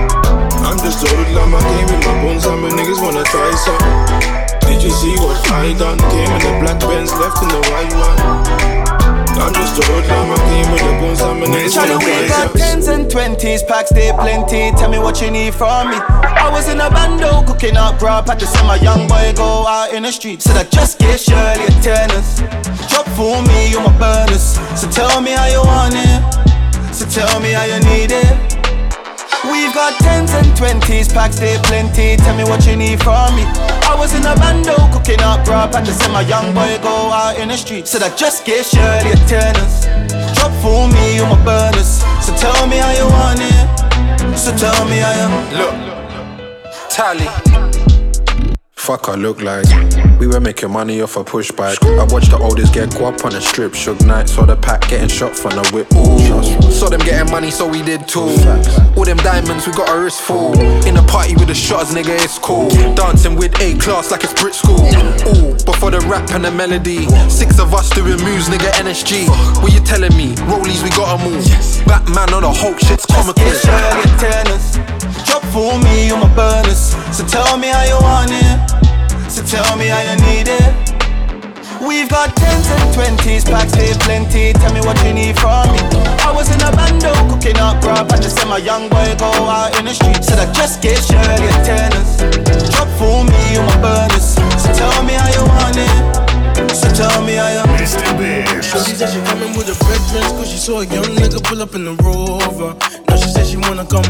I'm 0.71 0.77
just 0.77 1.03
a 1.03 1.07
hoodlum, 1.11 1.51
my 1.51 1.59
game 1.59 1.83
with 1.91 1.99
my 2.07 2.15
bones, 2.23 2.45
and 2.45 2.61
my 2.63 2.69
niggas 2.71 3.03
wanna 3.03 3.27
try 3.27 3.51
some. 3.59 3.83
Did 4.63 4.81
you 4.81 4.89
see 4.89 5.11
what 5.19 5.35
I 5.51 5.75
done? 5.75 5.99
Came 5.99 6.31
in 6.31 6.39
the 6.47 6.53
black 6.63 6.79
Benz, 6.79 7.11
left 7.19 7.43
in 7.43 7.49
the 7.51 7.59
white 7.67 7.91
one. 7.91 8.19
I'm 9.35 9.51
just 9.51 9.75
a 9.75 9.83
hoodlum, 9.83 10.29
my 10.31 10.37
came 10.47 10.71
with 10.71 10.79
the 10.79 10.93
bones, 10.95 11.19
and 11.19 11.39
my 11.41 11.47
niggas 11.47 11.75
wanna 11.75 11.99
try 11.99 12.27
some. 12.27 12.47
got 12.47 12.55
tens 12.55 12.87
and 12.87 13.11
twenties, 13.11 13.63
packs 13.63 13.91
they 13.91 14.13
plenty. 14.13 14.71
Tell 14.79 14.89
me 14.89 14.97
what 14.97 15.19
you 15.19 15.29
need 15.29 15.53
from 15.53 15.89
me. 15.89 15.97
I 15.99 16.47
was 16.49 16.69
in 16.69 16.79
a 16.79 16.89
bando 16.89 17.43
cooking 17.43 17.75
up 17.75 17.99
grub, 17.99 18.29
had 18.29 18.39
to 18.39 18.47
see 18.47 18.63
my 18.63 18.77
young 18.77 19.09
boy 19.09 19.33
go 19.35 19.67
out 19.67 19.91
in 19.93 20.03
the 20.03 20.11
street. 20.13 20.41
Said 20.41 20.55
I 20.55 20.63
just 20.63 20.99
get 20.99 21.19
Shirley 21.19 21.67
a 21.67 21.71
tennis. 21.83 22.39
Drop 22.87 23.05
for 23.19 23.43
me, 23.43 23.69
you 23.69 23.81
my 23.81 23.91
burners. 23.99 24.55
So 24.79 24.89
tell 24.89 25.19
me 25.19 25.31
how 25.31 25.47
you 25.51 25.59
want 25.67 25.95
it. 25.99 26.95
So 26.95 27.03
tell 27.11 27.41
me 27.41 27.51
how 27.51 27.65
you 27.65 27.79
need 27.83 28.11
it. 28.15 28.50
We've 29.51 29.73
got 29.73 29.99
tens 29.99 30.31
and 30.31 30.47
twenties, 30.55 31.11
packs 31.11 31.37
they 31.37 31.57
plenty. 31.63 32.15
Tell 32.15 32.35
me 32.35 32.43
what 32.43 32.65
you 32.65 32.75
need 32.77 33.03
from 33.03 33.35
me. 33.35 33.43
I 33.83 33.95
was 33.97 34.15
in 34.15 34.23
a 34.23 34.33
bando 34.35 34.75
cooking 34.93 35.19
up 35.21 35.43
grub, 35.45 35.73
had 35.73 35.85
to 35.85 35.93
see 35.93 36.09
my 36.11 36.21
young 36.21 36.53
boy 36.53 36.79
go 36.81 37.11
out 37.11 37.37
in 37.37 37.49
the 37.49 37.57
street. 37.57 37.87
Said 37.87 38.01
I 38.01 38.15
just 38.15 38.45
gave 38.45 38.65
Shirley 38.65 39.11
a 39.11 39.15
tennis. 39.27 39.85
Drop 40.35 40.51
for 40.63 40.87
me, 40.87 41.15
you 41.15 41.23
my 41.23 41.37
burners. 41.43 41.99
So 42.23 42.33
tell 42.35 42.65
me 42.67 42.77
how 42.77 42.91
you 42.91 43.07
want 43.11 43.39
it. 43.41 44.37
So 44.37 44.55
tell 44.55 44.85
me 44.87 44.97
how 44.97 45.13
you 45.19 45.27
look. 45.57 45.75
Tally. 46.89 47.70
Fuck 48.81 49.09
I 49.09 49.15
look 49.15 49.43
like 49.43 49.67
We 50.19 50.25
were 50.25 50.39
making 50.39 50.71
money 50.71 51.01
off 51.01 51.15
a 51.15 51.23
push 51.23 51.51
bike 51.51 51.77
I 51.83 52.03
watched 52.05 52.31
the 52.31 52.39
oldest 52.41 52.73
get 52.73 52.89
guap 52.89 53.23
on 53.23 53.31
the 53.31 53.39
strip 53.39 53.75
Shook 53.75 54.01
night, 54.01 54.27
saw 54.27 54.43
the 54.43 54.55
pack 54.55 54.89
getting 54.89 55.07
shot 55.07 55.37
from 55.37 55.51
the 55.51 55.69
whip. 55.69 55.85
Ooh. 55.93 56.71
Saw 56.71 56.89
them 56.89 56.99
getting 57.01 57.31
money 57.31 57.51
so 57.51 57.67
we 57.67 57.83
did 57.83 58.07
too. 58.07 58.33
All 58.97 59.05
them 59.05 59.17
diamonds 59.17 59.67
we 59.67 59.73
got 59.73 59.87
our 59.87 60.01
wrist 60.01 60.21
full. 60.21 60.57
In 60.89 60.97
a 60.97 61.03
party 61.03 61.35
with 61.35 61.47
the 61.47 61.53
shots 61.53 61.93
nigga 61.93 62.17
it's 62.25 62.39
cool. 62.39 62.69
Dancing 62.95 63.35
with 63.35 63.53
A 63.61 63.77
class 63.77 64.09
like 64.09 64.23
it's 64.23 64.33
Brit 64.33 64.55
school. 64.55 64.81
Ooh, 65.29 65.53
before 65.63 65.91
the 65.91 66.01
rap 66.09 66.31
and 66.31 66.43
the 66.43 66.49
melody. 66.49 67.05
Six 67.29 67.59
of 67.59 67.75
us 67.75 67.91
doing 67.91 68.17
moves 68.25 68.49
nigga 68.49 68.73
NSG 68.81 69.29
What 69.61 69.73
you 69.73 69.79
telling 69.81 70.17
me? 70.17 70.33
Rollies 70.49 70.81
we 70.81 70.89
gotta 70.89 71.21
move 71.21 71.45
Batman 71.85 72.33
on 72.33 72.41
the 72.41 72.51
Hulk 72.51 72.79
shit's 72.79 73.05
comical. 73.05 73.45
Drop 73.45 75.20
for 75.51 75.77
me 75.79 76.09
on 76.11 76.19
my 76.21 76.35
burners 76.35 76.95
So 77.11 77.25
tell 77.27 77.57
me 77.57 77.67
how 77.67 77.83
you 77.83 77.99
want 78.01 78.31
it 78.31 78.81
so 79.31 79.41
tell 79.43 79.77
me 79.77 79.87
how 79.87 80.03
you 80.03 80.19
need 80.27 80.51
it. 80.51 80.75
We've 81.79 82.09
got 82.09 82.35
tens 82.35 82.67
and 82.67 82.93
twenties, 82.93 83.45
packs 83.45 83.73
here 83.73 83.95
plenty. 84.03 84.51
Tell 84.51 84.73
me 84.73 84.81
what 84.81 85.01
you 85.05 85.13
need 85.13 85.39
from 85.39 85.71
me. 85.71 85.79
I 86.19 86.33
was 86.35 86.51
in 86.53 86.59
a 86.59 86.69
bando 86.75 87.13
cooking 87.31 87.55
up 87.55 87.79
grub, 87.79 88.11
and 88.11 88.21
just 88.21 88.35
said 88.35 88.49
my 88.49 88.57
young 88.57 88.89
boy 88.89 89.15
go 89.17 89.31
out 89.31 89.79
in 89.79 89.85
the 89.85 89.93
street. 89.93 90.21
Said 90.21 90.37
I 90.37 90.51
just 90.51 90.81
gave 90.81 90.99
Shirley 90.99 91.47
a 91.47 91.63
tennis. 91.63 92.17
Drop 92.75 92.89
for 92.99 93.23
me 93.23 93.55
on 93.55 93.65
my 93.67 93.77
burners. 93.79 94.35
So 94.59 94.73
tell 94.75 95.01
me 95.03 95.13
how 95.13 95.31
you 95.31 95.47
want 95.47 95.77
it. 95.77 96.20
So 96.69 96.87
tell 96.93 97.23
me 97.23 97.35
how 97.35 97.49
you 97.49 97.65
Mista 97.79 98.13
Bibs. 98.17 98.67
She 98.85 98.93
said 98.95 99.09
she 99.09 99.21
coming 99.25 99.55
with 99.57 99.69
a 99.69 99.77
red 99.85 100.01
dress 100.09 100.31
Cause 100.31 100.49
she 100.49 100.57
saw 100.57 100.81
a 100.81 100.85
young 100.85 101.15
nigga 101.17 101.43
pull 101.43 101.61
up 101.61 101.75
in 101.75 101.85
the 101.85 101.95
rover 102.03 102.77
Now 103.07 103.15
she 103.15 103.29
said 103.29 103.47
she 103.47 103.57
wanna 103.57 103.85
come 103.85 104.05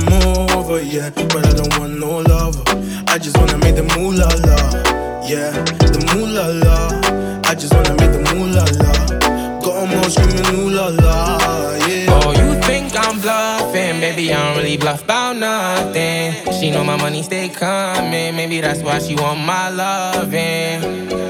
over, 0.58 0.82
yeah 0.82 1.10
But 1.10 1.48
I 1.48 1.54
don't 1.54 1.80
want 1.80 2.00
no 2.00 2.20
lover 2.20 2.64
I 3.08 3.18
just 3.18 3.38
wanna 3.38 3.58
make 3.60 3.76
the 3.76 3.84
moolah 3.96 4.28
la 4.46 5.02
yeah, 5.32 5.52
the 5.80 6.02
moolah 6.14 6.52
la. 6.66 7.50
I 7.50 7.56
just 7.56 7.74
wanna 7.74 7.92
make 7.92 8.12
the 8.12 8.20
moolah 8.34 8.66
la. 8.82 9.62
Got 9.62 9.88
them 9.88 10.00
all 10.00 10.10
screaming 10.10 10.56
ooh 10.56 10.70
la 10.70 10.88
la, 10.88 11.78
yeah. 11.88 12.08
Oh, 12.10 12.32
you 12.32 12.60
think 12.64 12.92
I'm 12.98 13.22
bluffing? 13.22 14.02
Baby, 14.02 14.34
I 14.34 14.44
don't 14.44 14.58
really 14.58 14.78
bluff 14.78 15.04
about 15.04 15.38
nothing. 15.38 16.34
She 16.60 16.72
know 16.72 16.84
my 16.84 16.98
money 16.98 17.22
stay 17.22 17.50
coming. 17.50 18.36
Maybe 18.36 18.62
that's 18.62 18.82
why 18.82 19.00
she 19.00 19.16
want 19.16 19.40
my 19.42 19.70
loving 19.70 21.12
want 21.12 21.21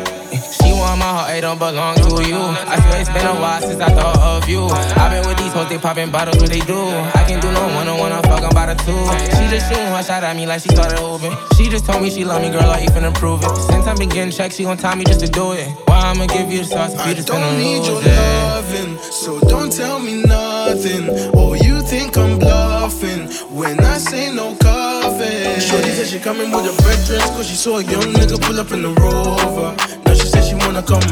my 1.01 1.09
heart, 1.17 1.35
it 1.35 1.41
don't 1.41 1.57
belong 1.57 1.95
to 1.97 2.21
you. 2.29 2.37
I 2.37 2.77
swear 2.77 3.01
it's 3.01 3.09
been 3.09 3.25
a 3.25 3.33
while 3.33 3.61
since 3.61 3.81
I 3.81 3.89
thought 3.89 4.21
of 4.21 4.47
you. 4.47 4.69
I've 5.01 5.09
been 5.09 5.25
with 5.27 5.37
these 5.41 5.53
hoes, 5.53 5.67
they 5.67 5.79
popping 5.79 6.11
bottles, 6.11 6.37
what 6.37 6.49
they 6.49 6.61
do. 6.61 6.77
I 7.17 7.25
can 7.25 7.41
do 7.41 7.51
no 7.51 7.63
one 7.73 7.87
on 7.87 7.97
one, 7.97 8.11
I'm 8.11 8.21
fucking 8.23 8.51
about 8.53 8.69
a 8.69 8.75
two. 8.85 8.93
She 9.35 9.43
just 9.49 9.67
shooting 9.67 9.89
one 9.89 10.03
shot 10.03 10.23
at 10.23 10.35
me 10.35 10.45
like 10.45 10.61
she 10.61 10.69
started 10.69 10.99
hooping. 10.99 11.33
She 11.57 11.69
just 11.69 11.85
told 11.85 12.03
me 12.03 12.09
she 12.11 12.23
love 12.23 12.41
me, 12.41 12.49
girl, 12.51 12.69
I 12.69 12.85
even 12.85 13.03
improve 13.03 13.41
it. 13.43 13.49
Since 13.71 13.87
I've 13.87 13.97
been 13.97 14.09
getting 14.09 14.31
checks, 14.31 14.55
she 14.55 14.63
gon' 14.63 14.77
tell 14.77 14.95
me 14.95 15.03
just 15.03 15.21
to 15.21 15.27
do 15.27 15.53
it. 15.53 15.67
Why 15.89 16.13
I'ma 16.13 16.27
give 16.27 16.51
you 16.51 16.59
the 16.59 16.65
sauce 16.65 16.93
if 16.93 17.07
you 17.07 17.15
just 17.15 17.27
don't 17.27 17.57
need 17.57 17.85
your 17.85 18.01
loving, 18.01 18.97
so 18.99 19.39
don't 19.41 19.71
tell 19.73 19.99
me 19.99 20.21
nothing. 20.23 21.09
Oh, 21.33 21.53
you 21.53 21.81
think 21.81 22.17
I'm 22.17 22.37
bluffing 22.37 23.27
when 23.49 23.79
I 23.79 23.97
say 23.97 24.33
no 24.33 24.55
coffee. 24.55 25.59
Shorty 25.59 25.91
said 25.97 26.07
she 26.07 26.19
coming 26.19 26.51
with 26.51 26.65
a 26.69 26.73
red 26.85 26.99
dress, 27.07 27.29
cause 27.31 27.47
she 27.47 27.55
saw 27.55 27.79
a 27.79 27.83
young 27.83 28.13
nigga 28.13 28.39
pull 28.41 28.59
up 28.59 28.71
in 28.71 28.83
the 28.83 28.93
rover. 29.01 30.00
Said 30.31 30.43
she 30.47 30.55
wanna 30.55 30.81
come 30.83 31.03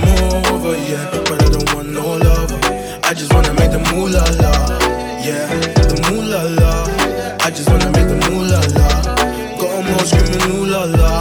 over, 0.54 0.74
yeah. 0.90 1.06
But 1.28 1.44
I 1.44 1.50
don't 1.56 1.70
want 1.76 1.90
no 1.90 2.06
lover. 2.26 2.60
I 3.10 3.14
just 3.14 3.34
wanna 3.34 3.54
make 3.60 3.72
the 3.72 3.80
moolah 3.92 4.24
la, 4.42 4.54
yeah. 5.26 5.48
The 5.90 5.98
moolah 6.08 6.46
la. 6.60 6.72
I 7.46 7.50
just 7.52 7.70
wanna 7.70 7.92
make 7.92 8.08
the 8.08 8.18
moolah 8.30 8.62
la. 8.78 8.90
Got 9.60 9.70
them 9.76 9.94
all 9.94 10.06
screaming 10.10 10.44
ooh 10.56 10.66
la 10.74 10.84
la, 10.86 11.12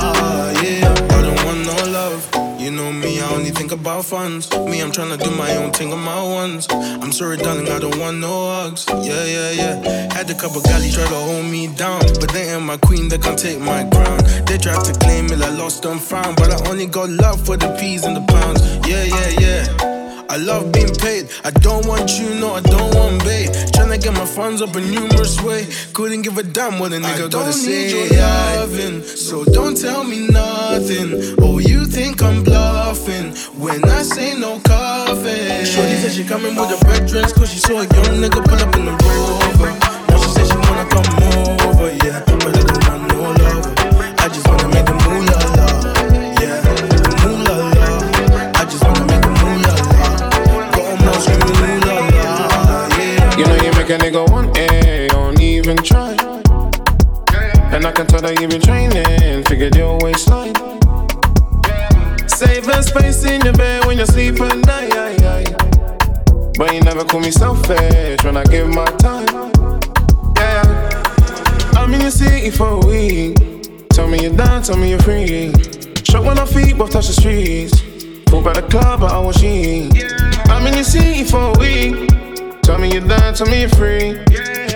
I 3.29 3.35
only 3.35 3.51
think 3.51 3.73
about 3.73 4.07
funds. 4.07 4.51
Me, 4.53 4.81
I'm 4.81 4.91
tryna 4.91 5.23
do 5.23 5.31
my 5.33 5.55
own 5.57 5.71
thing 5.71 5.93
on 5.93 5.99
my 6.01 6.23
ones. 6.23 6.67
I'm 6.71 7.13
sorry, 7.13 7.37
darling, 7.37 7.69
I 7.69 7.79
don't 7.79 7.99
want 7.99 8.17
no 8.17 8.47
hugs. 8.49 8.87
Yeah, 8.89 9.25
yeah, 9.27 9.51
yeah. 9.51 10.15
Had 10.15 10.31
a 10.31 10.35
couple 10.35 10.63
galley 10.63 10.91
try 10.91 11.05
to 11.05 11.15
hold 11.15 11.45
me 11.45 11.67
down, 11.67 12.01
but 12.21 12.31
they 12.33 12.49
ain't 12.55 12.63
my 12.63 12.79
queen, 12.79 13.09
they 13.09 13.19
can't 13.19 13.39
take 13.39 13.61
my 13.61 13.85
crown. 13.91 14.19
They 14.47 14.57
tried 14.57 14.83
to 14.87 14.99
claim 14.99 15.27
it, 15.27 15.43
I 15.43 15.51
lost 15.51 15.85
and 15.85 16.01
found, 16.01 16.37
but 16.37 16.51
I 16.51 16.71
only 16.71 16.87
got 16.87 17.11
love 17.11 17.45
for 17.45 17.59
the 17.59 17.69
peas 17.79 18.05
and 18.05 18.17
the 18.17 18.25
pounds. 18.33 18.63
Yeah, 18.89 19.05
yeah, 19.05 19.41
yeah. 19.41 19.98
I 20.31 20.37
love 20.37 20.73
being 20.73 20.95
paid. 20.95 21.29
I 21.43 21.51
don't 21.51 21.87
want 21.87 22.19
you, 22.19 22.35
no, 22.35 22.55
I 22.55 22.61
don't 22.61 22.95
want 22.95 23.25
bait. 23.25 23.49
Tryna 23.73 24.03
get 24.03 24.13
my 24.13 24.27
funds 24.27 24.61
up 24.61 24.77
a 24.77 24.81
numerous 24.81 25.41
way. 25.43 25.67
Couldn't 25.95 26.23
give 26.23 26.37
a 26.37 26.43
damn 26.43 26.79
what 26.79 26.93
a 26.93 26.97
nigga 26.97 27.31
gotta 27.31 27.53
say. 27.53 27.91
Your 27.91 28.21
loving, 28.21 29.03
so 29.03 29.45
don't 29.45 29.75
tell 29.75 30.05
me 30.05 30.29
nothing. 30.29 31.35
Oh, 31.41 31.59
you 31.59 31.87
think 31.87 32.23
I'm 32.23 32.45
bluffing 32.45 33.33
when 33.59 33.83
I 33.89 34.03
say 34.03 34.39
no 34.39 34.61
coffee. 34.61 35.65
Shorty 35.65 35.97
said 35.97 36.13
she 36.13 36.25
coming 36.25 36.55
with 36.57 36.77
a 36.77 36.87
red 36.87 37.09
dress, 37.09 37.33
cause 37.33 37.51
she 37.51 37.59
saw 37.59 37.79
a 37.79 37.85
young 37.85 38.21
nigga 38.21 38.45
pull 38.45 38.61
up 38.61 38.77
in 38.77 38.85
the 38.85 38.93
rover. 38.93 39.73
Now 40.09 40.19
she 40.23 40.29
said 40.29 40.47
she 40.47 40.57
wanna 40.59 40.89
come 40.91 41.09
over, 41.71 41.91
yeah. 42.05 42.23
But 42.27 42.55
I 42.55 42.63
don't 42.63 42.89
want 42.89 43.09
no 43.09 43.45
lover. 43.45 43.58
Nigga 53.99 54.31
want 54.31 54.57
it, 54.57 55.11
don't 55.11 55.41
even 55.41 55.77
try. 55.77 56.13
And 57.73 57.85
I 57.85 57.93
can 57.93 58.07
tell 58.07 58.21
that 58.23 58.41
you've 58.41 58.51
been 58.51 58.63
training, 58.63 59.45
figured 59.45 59.75
your 59.77 59.99
waistline. 60.01 60.55
Save 62.29 62.69
a 62.69 62.83
space 62.83 63.25
in 63.25 63.41
your 63.43 63.53
bed 63.55 63.85
when 63.85 63.99
you 63.99 64.07
sleep 64.07 64.41
at 64.41 64.57
night. 64.67 64.95
But 66.57 66.75
you 66.75 66.81
never 66.81 67.05
call 67.05 67.21
me 67.21 67.31
selfish 67.31 68.23
when 68.25 68.37
I 68.37 68.45
give 68.45 68.69
my 68.69 68.85
time. 68.97 69.27
Yeah, 70.37 70.63
I'm 71.75 71.93
in 71.95 72.01
your 72.01 72.11
city 72.11 72.51
for 72.51 72.69
a 72.69 72.87
week. 72.87 73.89
Tell 73.91 74.09
me 74.09 74.23
you're 74.23 74.37
down, 74.37 74.63
tell 74.63 74.77
me 74.77 74.91
you're 74.91 75.01
free. 75.01 75.53
Shut 76.05 76.25
when 76.25 76.39
I 76.39 76.47
feet 76.47 76.79
both 76.79 76.93
touch 76.93 77.09
the 77.09 77.13
streets. 77.13 77.81
Fuck 78.31 78.45
by 78.45 78.53
the 78.55 78.67
club, 78.69 79.01
but 79.01 79.13
I 79.13 79.19
want 79.19 79.37
she. 79.39 79.91
I'm 80.51 80.67
in 80.67 80.75
your 80.75 80.85
city 80.85 81.25
for 81.25 81.53
a 81.55 81.59
week. 81.59 82.28
Tell 82.69 82.77
me 82.77 82.93
you're 82.93 83.01
down, 83.01 83.33
tell 83.33 83.47
me 83.47 83.61
you're 83.61 83.71
free. 83.81 84.13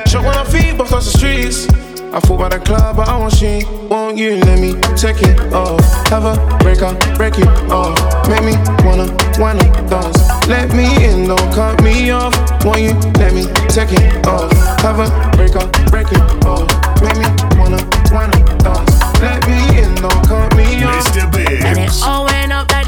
Shot 0.08 0.24
when 0.24 0.34
I 0.34 0.44
feet, 0.44 0.78
both 0.78 0.88
touch 0.88 1.04
the 1.04 1.12
streets. 1.12 1.68
I 2.08 2.20
fall 2.20 2.38
by 2.38 2.48
the 2.48 2.58
club, 2.58 2.96
but 2.96 3.06
I 3.06 3.18
want 3.18 3.34
she. 3.34 3.66
Won't 3.90 4.16
you 4.16 4.36
let 4.36 4.58
me 4.58 4.80
take 4.96 5.20
it 5.20 5.38
off? 5.52 5.78
Have 6.08 6.24
a 6.24 6.32
break 6.64 6.80
up, 6.80 6.96
break 7.20 7.36
it 7.36 7.46
off. 7.68 7.92
Make 8.32 8.48
me 8.48 8.56
wanna, 8.88 9.12
wanna 9.36 9.68
dance. 9.92 10.24
Let 10.48 10.72
me 10.72 10.88
in, 11.04 11.28
don't 11.28 11.52
cut 11.52 11.82
me 11.82 12.10
off. 12.10 12.32
Won't 12.64 12.80
you 12.80 12.96
let 13.20 13.34
me 13.34 13.44
take 13.68 13.92
it 13.92 14.26
off? 14.26 14.50
Have 14.80 14.96
a 14.96 15.12
break 15.36 15.54
up, 15.54 15.68
break 15.92 16.08
it 16.08 16.46
off. 16.48 16.64
Make 17.04 17.20
me 17.20 17.28
wanna, 17.60 17.76
wanna 18.08 18.40
dance. 18.64 18.96
Let 19.20 19.44
me 19.44 19.84
in, 19.84 19.94
don't 20.00 20.16
cut 20.24 20.56
me 20.56 20.82
off. 20.82 21.12
Mr. 21.12 21.30
Big. 21.30 21.60
And 21.60 21.76
it 21.76 21.92
all 22.02 22.24
went 22.24 22.52
up 22.52 22.72
like 22.72 22.72
the 22.72 22.72
surges. 22.72 22.81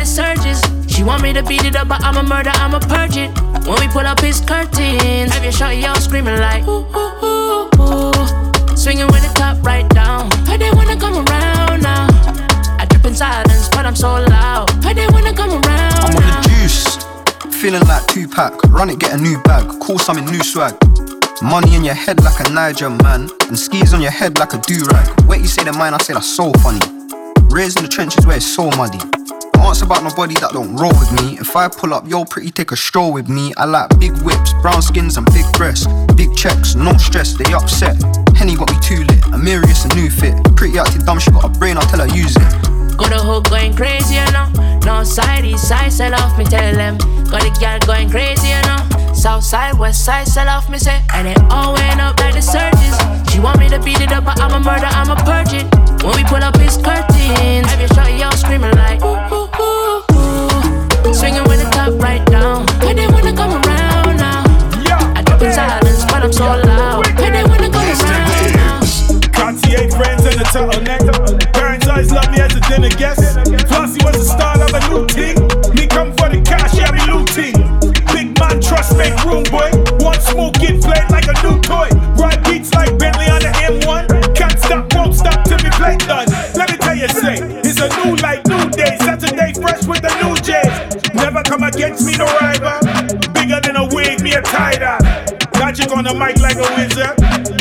She 1.05 1.09
want 1.09 1.23
me 1.23 1.35
to 1.35 1.43
beat 1.43 1.67
it 1.67 1.77
up, 1.77 1.89
but 1.89 2.03
I'm 2.03 2.17
a 2.17 2.23
murder, 2.23 2.49
I'm 2.55 2.73
a 2.73 2.81
purge 2.81 3.19
it. 3.19 3.29
When 3.69 3.79
we 3.79 3.89
pull 3.89 4.07
up 4.07 4.21
his 4.21 4.41
curtains, 4.41 5.35
have 5.35 5.43
your 5.43 5.53
shot, 5.53 5.77
y'all 5.77 5.97
screaming 5.97 6.39
like 6.39 6.67
ooh 6.67 6.81
ooh 6.97 7.23
ooh 7.23 7.69
ooh. 7.79 8.75
Swinging 8.75 9.09
with 9.09 9.21
the 9.21 9.31
top 9.35 9.63
right 9.63 9.87
down. 9.91 10.31
Heard 10.47 10.61
they 10.63 10.71
wanna 10.71 10.97
come 10.97 11.17
around 11.29 11.83
now. 11.83 12.09
I 12.81 12.87
drip 12.89 13.05
in 13.05 13.15
silence, 13.15 13.69
but 13.69 13.85
I'm 13.85 13.95
so 13.95 14.15
loud. 14.15 14.71
Heard 14.83 14.97
they 14.97 15.07
wanna 15.09 15.35
come 15.35 15.51
around. 15.51 15.93
I'm 16.09 16.17
on 16.17 16.43
the 16.43 16.49
juice, 16.49 16.97
feeling 17.61 17.87
like 17.87 18.07
Tupac. 18.07 18.63
Run 18.71 18.89
it, 18.89 18.99
get 18.99 19.13
a 19.13 19.19
new 19.19 19.37
bag. 19.43 19.69
Call 19.81 19.99
something 19.99 20.25
new 20.25 20.43
swag. 20.43 20.75
Money 21.43 21.75
in 21.75 21.85
your 21.85 21.93
head 21.93 22.25
like 22.25 22.49
a 22.49 22.51
Niger 22.51 22.89
man, 22.89 23.29
and 23.49 23.59
skis 23.59 23.93
on 23.93 24.01
your 24.01 24.11
head 24.11 24.39
like 24.39 24.55
a 24.55 24.59
do 24.59 24.83
rag. 24.87 25.21
Wait, 25.27 25.43
you 25.43 25.49
say 25.49 25.65
the 25.65 25.73
mine, 25.75 25.93
I 25.93 25.99
say 25.99 26.15
that's 26.15 26.35
so 26.35 26.51
funny. 26.65 26.81
Raised 27.55 27.77
in 27.77 27.83
the 27.83 27.91
trenches 27.91 28.25
where 28.25 28.37
it's 28.37 28.47
so 28.47 28.71
muddy. 28.71 29.01
Ask 29.59 29.85
about 29.85 30.03
nobody 30.03 30.35
that 30.35 30.53
don't 30.53 30.77
roll 30.77 30.93
with 30.99 31.13
me. 31.13 31.39
If 31.39 31.57
I 31.57 31.69
pull 31.69 31.95
up, 31.95 32.09
yo, 32.09 32.25
pretty, 32.25 32.51
take 32.51 32.73
a 32.73 32.77
stroll 32.77 33.13
with 33.13 33.29
me. 33.29 33.53
I 33.57 33.65
like 33.65 33.99
big 33.99 34.13
whips, 34.23 34.53
brown 34.63 34.83
skins, 34.83 35.17
and 35.17 35.27
big 35.33 35.45
breasts. 35.55 35.87
Big 36.15 36.35
checks, 36.37 36.75
no 36.75 36.97
stress, 36.97 37.35
they 37.35 37.53
upset. 37.53 37.97
Henny 38.37 38.57
got 38.57 38.71
me 38.71 38.79
too 38.81 39.05
lit. 39.05 39.23
Amirius 39.35 39.91
a 39.91 39.95
new 39.95 40.11
fit. 40.11 40.35
Pretty 40.57 40.79
acting 40.79 41.03
dumb, 41.05 41.19
she 41.19 41.31
got 41.31 41.45
a 41.45 41.49
brain, 41.49 41.77
I'll 41.77 41.87
tell 41.87 42.01
her 42.01 42.15
use 42.15 42.37
it. 42.37 42.75
Got 42.97 43.11
the 43.11 43.19
hook 43.19 43.51
going 43.51 43.75
crazy, 43.75 44.15
you 44.15 44.31
know. 44.31 44.47
No 44.85 45.03
side, 45.03 45.45
east 45.45 45.67
side, 45.67 45.93
sell 45.93 46.15
off, 46.15 46.39
me 46.39 46.45
tell 46.45 46.75
them. 46.75 46.99
Got 47.27 47.43
the 47.43 47.51
girl 47.59 47.79
going 47.87 48.11
crazy, 48.11 48.49
you 48.49 48.63
know. 48.63 48.79
South 49.15 49.43
side, 49.43 49.79
west 49.79 50.05
side, 50.05 50.29
sell 50.29 50.49
off, 50.49 50.69
me 50.69 50.79
say. 50.79 51.03
And 51.15 51.27
it 51.27 51.39
all 51.51 51.75
went 51.75 52.01
up 52.01 52.19
like 52.21 52.35
the 52.35 52.43
surges. 52.43 52.95
She 53.33 53.41
want 53.41 53.59
me 53.59 53.69
to 53.71 53.81
beat 53.81 54.01
it 54.01 54.13
up, 54.13 54.25
but 54.25 54.39
I'm 54.41 54.53
a 54.53 54.61
murder, 54.61 54.87
I'm 54.87 55.11
a 55.11 55.17
purge 55.17 55.55
it. 55.55 55.67
When 56.05 56.15
we 56.17 56.25
pull 56.25 56.45
up 56.45 56.57
his 56.57 56.77
curtains, 56.77 57.67
every 57.73 57.89
shot 57.89 58.13
y'all 58.13 58.31
screaming 58.33 58.73
like 58.73 59.03
ooh. 59.03 59.34
Swinging 61.13 61.45
with 61.45 61.61
the 61.63 61.69
top 61.73 61.93
right 62.01 62.25
down. 62.27 62.67
Why 62.81 62.95
they 62.95 63.07
wanna 63.07 63.35
come 63.35 63.53
around 63.53 64.17
now? 64.17 64.45
I 65.17 65.23
drop 65.23 65.43
in 65.43 65.53
silence, 65.53 66.05
but 66.07 66.23
I'm 66.25 66.33
so 66.33 66.45
loud. 66.45 67.07
Why 67.19 67.31
they 67.31 67.45
wanna 67.45 67.71
come 67.71 67.87
around 67.87 68.55
now? 68.55 68.81
Cartier 69.33 69.91
friends 69.91 70.25
and 70.25 70.41
a 70.41 70.45
turtleneck. 70.49 71.53
Parents 71.53 71.87
always 71.87 72.11
love 72.13 72.31
me 72.31 72.41
as 72.41 72.55
a 72.57 72.61
dinner 72.69 72.91
guest. 72.91 73.39
Flossy 73.69 74.03
was 74.05 74.17
the 74.17 74.25
start 74.25 74.61
of 74.61 74.73
a 74.73 74.81
new 74.89 75.07
thing. 75.09 75.37
Me 75.75 75.87
come 75.87 76.13
for 76.17 76.29
the 76.29 76.41
cash, 76.45 76.75
yeah, 76.75 76.91
me 76.91 77.03
looting. 77.13 77.55
Big 78.13 78.39
man, 78.39 78.61
trust, 78.61 78.97
make 78.97 79.15
room, 79.25 79.45
boy. 79.51 79.71
One 80.03 80.19
smoke, 80.21 80.55
get 80.55 80.81
played 80.83 81.09
like 81.11 81.29
a 81.29 81.37
new 81.47 81.61
toy. 81.61 81.89
Ride 82.17 82.43
beats 82.45 82.73
like 82.75 82.97
Bentley 82.99 83.29
on 83.29 83.41
the 83.41 83.53
M1. 83.69 84.35
Can't 84.35 84.59
stop, 84.59 84.93
won't 84.95 85.15
stop 85.15 85.45
till 85.45 85.59
me 85.59 85.71
play 85.79 85.97
done. 85.99 86.27
Let 86.57 86.71
me 86.71 86.77
tell 86.79 86.97
you, 86.97 87.09
say, 87.09 87.39
it's 87.63 87.81
a 87.81 87.89
new 88.03 88.17
light, 88.17 88.47
new 88.49 88.71
day. 88.71 88.97
Saturday 88.99 89.53
fresh 89.55 89.84
come 91.55 91.69
against 91.69 92.05
me, 92.05 92.17
no 92.17 92.27
rival. 92.41 92.81
Bigger 93.33 93.61
than 93.61 93.77
a 93.77 93.87
wig, 93.95 94.21
me 94.23 94.33
a 94.35 94.43
tie. 94.43 94.75
Magic 95.59 95.91
on 95.93 96.03
the 96.03 96.13
mic 96.15 96.39
like 96.43 96.59
a 96.59 96.67
wizard. 96.75 97.15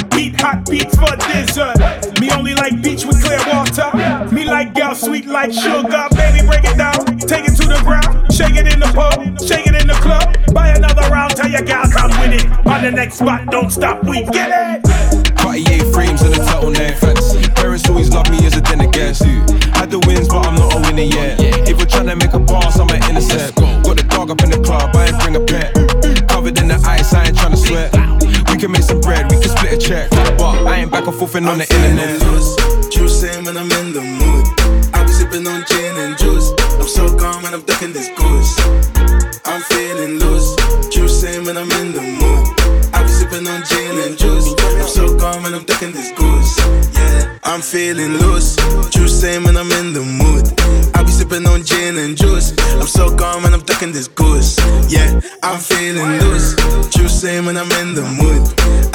Beat 0.10 0.40
hot 0.42 0.66
beats 0.66 0.96
for 0.98 1.14
dessert. 1.30 1.78
Me 2.20 2.32
only 2.32 2.56
like 2.56 2.82
beach 2.82 3.06
with 3.06 3.22
clear 3.22 3.42
water. 3.54 3.90
Me 4.34 4.46
like 4.46 4.74
gal 4.74 4.96
sweet 4.96 5.28
like 5.28 5.54
sugar. 5.54 6.08
Baby, 6.18 6.42
break 6.48 6.66
it 6.66 6.78
down. 6.78 7.06
Take 7.30 7.46
it 7.46 7.56
to 7.62 7.66
the 7.70 7.80
ground. 7.86 8.34
Shake 8.34 8.56
it 8.58 8.66
in 8.72 8.80
the 8.80 8.90
pub. 8.98 9.22
Shake 9.40 9.68
it 9.68 9.76
in 9.80 9.88
the 9.88 10.00
club. 10.02 10.26
Buy 10.54 10.70
another 10.70 11.08
round. 11.14 11.36
Tell 11.36 11.50
your 11.50 11.62
gal 11.62 11.86
come 11.92 12.10
with 12.22 12.42
it. 12.42 12.50
On 12.66 12.82
the 12.82 12.92
next 12.92 13.20
spot, 13.20 13.46
don't 13.52 13.70
stop. 13.70 14.04
We 14.06 14.24
get 14.26 14.50
it. 14.50 15.38
Cartier 15.38 15.86
frames 15.94 16.22
and 16.24 16.34
a 16.34 16.40
turtleneck. 16.40 16.98
Fancy. 16.98 17.48
Parents 17.54 17.88
always 17.88 18.10
love 18.10 18.30
me 18.32 18.44
as 18.46 18.58
a 18.58 18.62
dinner 18.62 18.90
guest. 18.90 19.24
Had 19.78 19.92
the 19.92 20.00
wins, 20.08 20.28
but 20.28 20.48
I'm 20.48 20.56
not 20.56 20.74
a 20.74 20.82
winner 20.82 21.04
yet. 21.04 21.40
If 21.70 21.78
we're 21.78 21.86
trying 21.86 22.08
to 22.08 22.16
make 22.16 22.34
a 22.34 22.40
pass, 22.40 22.80
I'm 22.80 22.90
an 22.90 23.03
club, 24.78 24.96
I 24.96 25.08
ain't 25.08 25.20
bring 25.22 25.36
a 25.36 25.44
pet. 25.46 25.74
Covered 26.28 26.58
in 26.60 26.68
the 26.68 26.80
ice, 26.86 27.14
I 27.14 27.28
ain't 27.28 27.38
trying 27.38 27.52
to 27.52 27.58
sweat. 27.58 27.92
We 28.50 28.58
can 28.58 28.72
make 28.72 28.84
some 28.84 29.02
bread, 29.02 29.30
we 29.32 29.40
can 29.40 29.50
split 29.50 29.74
a 29.74 29.78
check. 29.78 30.10
But 30.38 30.66
I 30.68 30.82
ain't 30.82 30.92
back 30.92 31.08
and 31.08 31.16
forth 31.16 31.36
on 31.36 31.44
the 31.44 31.68
internet. 31.76 32.20
Juice 32.92 33.20
saying 33.22 33.46
when 33.46 33.58
I'm 33.58 33.72
in 33.80 33.94
the 33.94 34.02
mood. 34.02 34.46
I 34.94 35.04
be 35.06 35.12
sipping 35.12 35.48
on 35.48 35.66
gin 35.70 35.98
and 35.98 36.18
juice. 36.18 36.50
I'm 36.80 36.88
so 36.88 37.06
calm 37.18 37.44
when 37.44 37.54
I'm 37.54 37.62
ducking 37.62 37.94
this 37.94 38.10
goose. 38.18 38.54
I'm 39.46 39.62
feeling 39.74 40.20
loose. 40.20 40.50
Juice 40.94 41.22
saying 41.22 41.46
when 41.46 41.58
I'm 41.58 41.72
in 41.82 41.92
the 41.94 42.02
mood. 42.02 42.46
I 42.94 43.04
be 43.04 43.10
sipping 43.10 43.48
on 43.48 43.64
gin 43.66 43.98
and 44.06 44.18
juice. 44.18 44.48
I'm 44.82 44.88
so 44.88 45.18
calm 45.18 45.44
when 45.44 45.54
I'm 45.54 45.66
ducking 45.66 45.92
this 45.92 46.12
goose. 46.14 46.58
Yeah, 46.94 47.38
I'm 47.44 47.62
feeling 47.62 48.14
loose. 48.18 48.56
Juice 48.90 49.20
saying 49.22 49.44
when 49.44 49.58
I'm 49.58 49.72
in 49.72 49.94
the 49.94 50.02
mood. 50.02 50.46
I 51.04 51.06
be 51.06 51.12
sipping 51.12 51.46
on 51.48 51.66
gin 51.66 51.98
and 51.98 52.16
juice. 52.16 52.56
I'm 52.80 52.88
so 52.88 53.14
calm 53.14 53.44
and 53.44 53.54
I'm 53.54 53.60
ducking 53.60 53.92
this 53.92 54.08
goose. 54.08 54.56
Yeah, 54.88 55.20
I'm 55.44 55.60
feeling 55.60 56.18
loose. 56.24 56.56
Juice 56.96 57.20
saying 57.20 57.46
when 57.46 57.58
I'm 57.58 57.70
in 57.84 57.94
the 57.94 58.08
mood. 58.08 58.40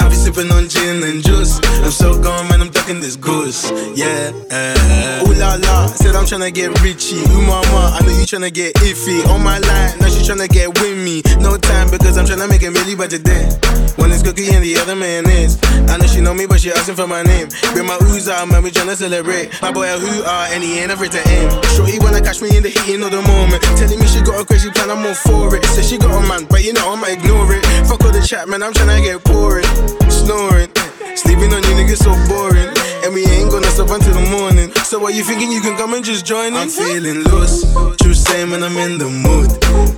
I 0.01 0.09
be 0.09 0.15
sipping 0.15 0.51
on 0.51 0.71
gin 0.71 1.03
and 1.03 1.23
juice. 1.23 1.61
I'm 1.85 1.91
so 1.91 2.17
calm 2.17 2.51
and 2.51 2.63
I'm 2.63 2.71
ducking 2.71 3.01
this 3.01 3.15
goose. 3.15 3.71
Yeah. 3.95 4.33
Uh, 4.51 5.29
ooh 5.29 5.35
la 5.37 5.61
la, 5.61 5.87
said 5.89 6.17
I'm 6.17 6.25
tryna 6.25 6.55
get 6.55 6.73
richy. 6.81 7.21
Ooh 7.29 7.43
mama, 7.45 7.93
I 7.93 8.01
know 8.01 8.17
you 8.17 8.25
tryna 8.25 8.55
get 8.55 8.75
iffy. 8.77 9.21
On 9.29 9.45
my 9.45 9.59
line, 9.59 9.99
now 10.01 10.09
she 10.09 10.25
tryna 10.25 10.49
get 10.49 10.81
with 10.81 10.97
me. 10.97 11.21
No 11.45 11.59
time 11.59 11.91
because 11.91 12.17
I'm 12.17 12.25
tryna 12.25 12.49
make 12.49 12.63
a 12.63 12.73
milli 12.73 12.97
budget 12.97 13.23
day. 13.23 13.53
One 14.01 14.13
is 14.13 14.23
cookie 14.23 14.49
and 14.49 14.65
the 14.65 14.79
other 14.79 14.97
man 14.97 15.29
is. 15.29 15.59
I 15.93 15.99
know 15.99 16.07
she 16.07 16.23
know 16.23 16.33
me, 16.33 16.47
but 16.47 16.61
she 16.61 16.73
asking 16.73 16.95
for 16.95 17.07
my 17.07 17.23
name. 17.23 17.49
Bring 17.75 17.87
my 17.87 17.99
ooze 18.03 18.29
out, 18.29 18.49
man, 18.49 18.63
we 18.63 18.71
tryna 18.71 18.97
celebrate. 18.97 19.53
My 19.61 19.73
boy 19.73 19.93
a 19.93 19.99
who 19.99 20.23
are 20.23 20.47
and 20.55 20.63
he 20.63 20.79
ain't 20.79 20.93
afraid 20.93 21.13
to 21.13 21.23
aim. 21.29 21.51
Shorty 21.77 21.98
wanna 21.99 22.21
catch 22.21 22.41
me 22.43 22.57
in 22.57 22.63
the 22.63 22.71
heat 22.71 23.01
of 23.01 23.11
the 23.11 23.23
moment. 23.23 23.63
Telling 23.77 23.99
me 23.99 24.07
she 24.07 24.21
got 24.21 24.41
a 24.41 24.45
crazy 24.45 24.71
plan, 24.71 24.91
I'm 24.91 25.05
all 25.07 25.15
for 25.15 25.55
it. 25.57 25.65
Said 25.67 25.85
she 25.85 25.99
got 25.99 26.13
a 26.13 26.21
man, 26.29 26.47
but 26.49 26.65
you 26.65 26.73
know 26.73 26.93
I'ma 26.93 27.07
ignore 27.09 27.53
it. 27.55 27.65
Fuck 27.87 28.05
all 28.05 28.13
the 28.13 28.21
chat, 28.21 28.49
man, 28.49 28.63
I'm 28.63 28.73
tryna 28.73 29.03
get 29.03 29.25
pouring. 29.25 29.67
Snoring. 30.11 30.71
Sleeping 31.17 31.53
on 31.53 31.63
you 31.63 31.75
niggas 31.75 32.03
so 32.05 32.13
boring. 32.29 32.88
And 33.09 33.15
we 33.15 33.25
ain't 33.25 33.51
gonna 33.51 33.67
stop 33.69 33.89
until 33.89 34.13
the 34.13 34.29
morning. 34.29 34.71
So 34.85 34.99
what 34.99 35.15
you 35.15 35.25
thinking 35.25 35.51
you 35.51 35.63
can 35.63 35.79
come 35.79 35.95
and 35.95 36.05
just 36.05 36.27
join 36.27 36.49
in? 36.49 36.55
I'm 36.57 36.69
feeling 36.69 37.25
loose. 37.25 37.65
True 37.97 38.13
saying 38.13 38.51
when 38.51 38.63
I'm 38.63 38.77
in 38.77 38.99
the 38.99 39.09
mood. 39.09 39.49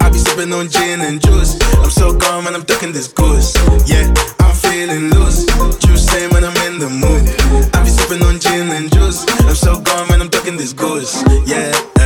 I 0.00 0.10
be 0.10 0.18
sipping 0.18 0.52
on 0.52 0.68
gin 0.68 1.00
and 1.00 1.20
juice. 1.20 1.58
I'm 1.82 1.90
so 1.90 2.16
calm 2.16 2.46
and 2.46 2.54
I'm 2.54 2.62
ducking 2.62 2.92
this 2.92 3.08
goose. 3.08 3.56
Yeah, 3.84 4.06
I'm 4.38 4.54
feeling 4.54 5.10
loose. 5.10 5.44
True 5.80 5.96
saying 5.96 6.30
when 6.30 6.44
I'm 6.44 6.56
in 6.68 6.78
the 6.78 6.88
mood. 6.88 7.26
I 7.74 7.82
be 7.82 7.90
sipping 7.90 8.22
on 8.22 8.38
gin 8.38 8.70
and 8.70 8.92
juice. 8.92 9.26
I'm 9.40 9.56
so 9.56 9.82
calm 9.82 10.10
and 10.12 10.22
I'm 10.22 10.28
ducking 10.28 10.56
this 10.56 10.72
goose. 10.72 11.20
Yeah. 11.48 11.99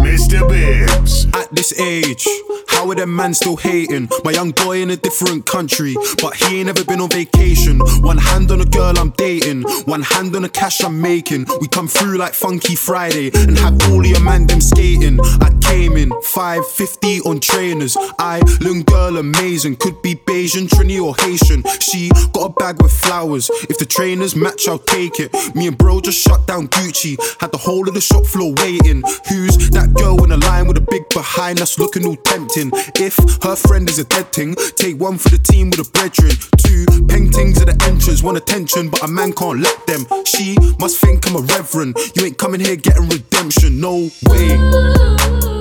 Mista 0.00 0.46
Bibs. 0.48 1.26
At 1.34 1.50
this 1.54 1.78
age, 1.78 2.26
how 2.68 2.88
are 2.90 2.94
them 2.94 3.14
man 3.14 3.34
still 3.34 3.56
hating? 3.56 4.08
My 4.24 4.30
young 4.30 4.52
boy 4.52 4.80
in 4.82 4.90
a 4.90 4.96
different 4.96 5.46
country, 5.46 5.94
but 6.20 6.34
he 6.34 6.60
ain't 6.60 6.68
ever 6.68 6.84
been 6.84 7.00
on 7.00 7.10
vacation. 7.10 7.78
One 8.00 8.18
hand 8.18 8.50
on 8.50 8.60
a 8.60 8.64
girl 8.64 8.98
I'm 8.98 9.10
dating, 9.10 9.62
one 9.84 10.02
hand 10.02 10.34
on 10.34 10.42
the 10.42 10.48
cash 10.48 10.82
I'm 10.82 11.00
making. 11.00 11.46
We 11.60 11.68
come 11.68 11.88
through 11.88 12.16
like 12.16 12.34
Funky 12.34 12.74
Friday 12.74 13.30
and 13.34 13.58
have 13.58 13.78
all 13.90 14.04
your 14.04 14.20
man 14.20 14.46
them 14.46 14.60
skating. 14.60 15.18
I 15.40 15.50
came 15.60 15.96
in 15.96 16.10
550 16.22 17.20
on 17.20 17.40
trainers. 17.40 17.96
I, 18.18 18.40
little 18.60 18.82
girl, 18.82 19.18
amazing. 19.18 19.76
Could 19.76 20.00
be 20.02 20.14
Bayesian, 20.14 20.68
Trini, 20.68 21.02
or 21.02 21.14
Haitian. 21.16 21.62
She 21.80 22.10
got 22.32 22.50
a 22.50 22.52
bag 22.54 22.82
with 22.82 22.92
flowers. 22.92 23.50
If 23.68 23.78
the 23.78 23.86
trainers 23.86 24.34
match, 24.34 24.66
I'll 24.68 24.78
take 24.78 25.20
it. 25.20 25.34
Me 25.54 25.66
and 25.66 25.76
bro 25.76 26.00
just 26.00 26.18
shut 26.18 26.46
down 26.46 26.68
Gucci. 26.68 27.16
Had 27.40 27.52
the 27.52 27.58
whole 27.58 27.86
of 27.88 27.94
the 27.94 28.00
shop 28.00 28.24
floor 28.26 28.54
waiting. 28.58 29.02
Who's 29.28 29.49
that 29.72 29.92
girl 29.94 30.22
in 30.24 30.30
the 30.30 30.36
line 30.38 30.66
with 30.66 30.76
a 30.76 30.86
big 30.90 31.08
behind 31.10 31.60
us 31.60 31.78
looking 31.78 32.06
all 32.06 32.16
tempting? 32.16 32.70
If 32.96 33.16
her 33.42 33.56
friend 33.56 33.88
is 33.88 33.98
a 33.98 34.04
dead 34.04 34.32
thing, 34.32 34.54
take 34.76 34.98
one 34.98 35.18
for 35.18 35.28
the 35.30 35.38
team 35.38 35.70
with 35.70 35.86
a 35.86 35.90
brethren. 35.90 36.32
Two 36.58 36.84
paintings 37.06 37.60
at 37.60 37.66
the 37.66 37.76
entrance, 37.86 38.22
want 38.22 38.36
attention, 38.36 38.88
but 38.90 39.02
a 39.02 39.08
man 39.08 39.32
can't 39.32 39.60
let 39.60 39.86
them. 39.86 40.06
She 40.24 40.56
must 40.78 41.00
think 41.00 41.26
I'm 41.28 41.36
a 41.36 41.40
reverend. 41.40 41.96
You 42.16 42.24
ain't 42.26 42.38
coming 42.38 42.60
here 42.60 42.76
getting 42.76 43.08
redemption, 43.08 43.80
no 43.80 44.10
way. 44.28 44.56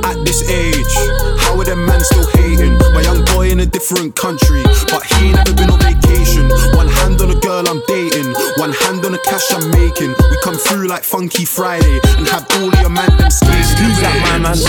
At 0.06 0.18
this 0.26 0.42
age, 0.50 0.94
how 1.40 1.60
are 1.60 1.66
them 1.66 1.86
man 1.86 2.02
still 2.02 2.28
hating? 2.38 2.78
My 2.94 3.02
young 3.02 3.26
boy 3.26 3.50
in 3.50 3.60
a 3.60 3.66
different 3.66 4.16
country, 4.16 4.64
but 4.90 5.04
he 5.06 5.30
ain't 5.30 5.36
never 5.36 5.54
been 5.54 5.70
on 5.70 5.80
vacation. 5.80 6.50
One 6.76 6.88
hand 6.88 7.22
on 7.22 7.32
a 7.32 7.40
girl 7.40 7.68
I'm 7.68 7.82
dating, 7.88 8.34
one 8.58 8.74
hand 8.74 9.06
on 9.06 9.14
the 9.14 9.22
cash 9.26 9.46
I'm 9.52 9.70
making. 9.72 10.14
We 10.18 10.38
come 10.44 10.56
through 10.56 10.88
like 10.88 11.04
Funky 11.04 11.46
Friday 11.46 12.00
and 12.18 12.28
have 12.28 12.46
all 12.58 12.72
your 12.82 12.90
man 12.90 13.10
them 13.18 13.32
skating. 13.32 13.79
Who's 13.80 13.96
that 14.04 14.12
my 14.28 14.38
man? 14.44 14.60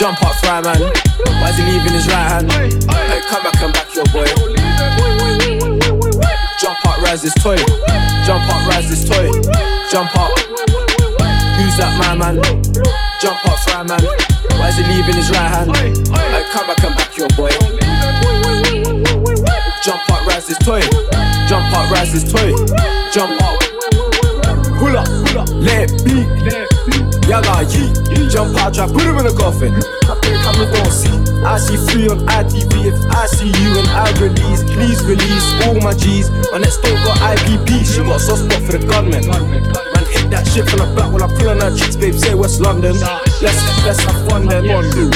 Jump 0.00 0.16
up, 0.24 0.34
fry 0.40 0.64
man. 0.64 0.80
Why 0.80 1.50
is 1.52 1.56
he 1.60 1.64
leaving 1.68 1.92
his 1.92 2.08
right 2.08 2.32
hand? 2.32 2.50
Hey, 2.50 3.20
come 3.28 3.44
back 3.44 3.60
and 3.60 3.72
back 3.76 3.92
your 3.92 4.08
boy. 4.08 4.24
Jump 6.56 6.80
up, 6.88 6.96
rise 7.04 7.20
this 7.20 7.34
toy. 7.44 7.60
Jump 8.24 8.48
up, 8.48 8.64
rise 8.72 8.88
this 8.88 9.04
toy. 9.04 9.28
Jump 9.92 10.16
up. 10.16 10.32
Who's 11.60 11.76
that 11.76 11.92
my 12.00 12.16
man? 12.16 12.40
Jump 13.20 13.44
up, 13.44 13.58
fry 13.68 13.84
man. 13.84 14.00
Why 14.56 14.68
is 14.68 14.76
he 14.80 14.84
leaving 14.88 15.16
his 15.16 15.28
right 15.30 15.52
hand? 15.52 15.76
Hey, 15.76 15.92
come 16.56 16.66
back 16.66 16.82
and 16.82 16.96
back 16.96 17.12
your 17.16 17.28
boy. 17.36 17.52
Jump 19.84 20.08
up, 20.08 20.26
rise 20.26 20.46
this 20.46 20.58
toy. 20.64 20.80
Jump 21.48 21.68
up, 21.76 21.90
rise 21.92 22.12
this 22.12 22.24
toy. 22.32 22.56
Jump 23.12 23.42
up. 23.42 23.61
Pull 24.82 24.98
up, 24.98 25.06
pull 25.06 25.38
up. 25.38 25.48
Let 25.62 25.86
it 25.86 26.02
beat. 26.02 26.26
Yaga 27.30 27.62
yeet. 27.70 27.94
Jump 28.34 28.58
out, 28.58 28.74
trap, 28.74 28.90
put 28.90 29.06
him 29.06 29.14
in 29.22 29.30
a 29.30 29.32
coffin. 29.32 29.70
I 30.10 30.18
think 30.18 30.42
I'm 30.42 30.58
gonna 30.58 30.90
see. 30.90 31.14
I 31.46 31.54
see 31.62 31.78
free 31.86 32.10
on 32.10 32.26
ITV. 32.26 32.90
If 32.90 32.98
I 33.14 33.30
see 33.30 33.46
you 33.46 33.78
and 33.78 33.86
I 33.94 34.10
release, 34.18 34.66
please 34.74 34.98
release 35.06 35.46
all 35.62 35.78
my 35.78 35.94
G's. 35.94 36.34
My 36.50 36.58
next 36.58 36.82
door 36.82 36.98
got 37.06 37.14
IPP. 37.30 37.86
She 37.86 38.02
got 38.02 38.16
a 38.16 38.18
soft 38.18 38.42
spot 38.42 38.62
for 38.66 38.74
the 38.74 38.82
gunman. 38.82 39.22
Man, 39.30 40.02
hit 40.10 40.34
that 40.34 40.50
shit 40.50 40.66
from 40.66 40.82
the 40.82 40.90
back 40.98 41.14
while 41.14 41.22
I'm 41.22 41.30
pulling 41.38 41.62
her 41.62 41.70
chicks, 41.78 41.94
babe. 41.94 42.14
Say 42.18 42.34
West 42.34 42.58
London. 42.58 42.98
Let's 43.38 43.62
let's 43.86 44.02
have 44.02 44.18
fun 44.26 44.50
then. 44.50 44.66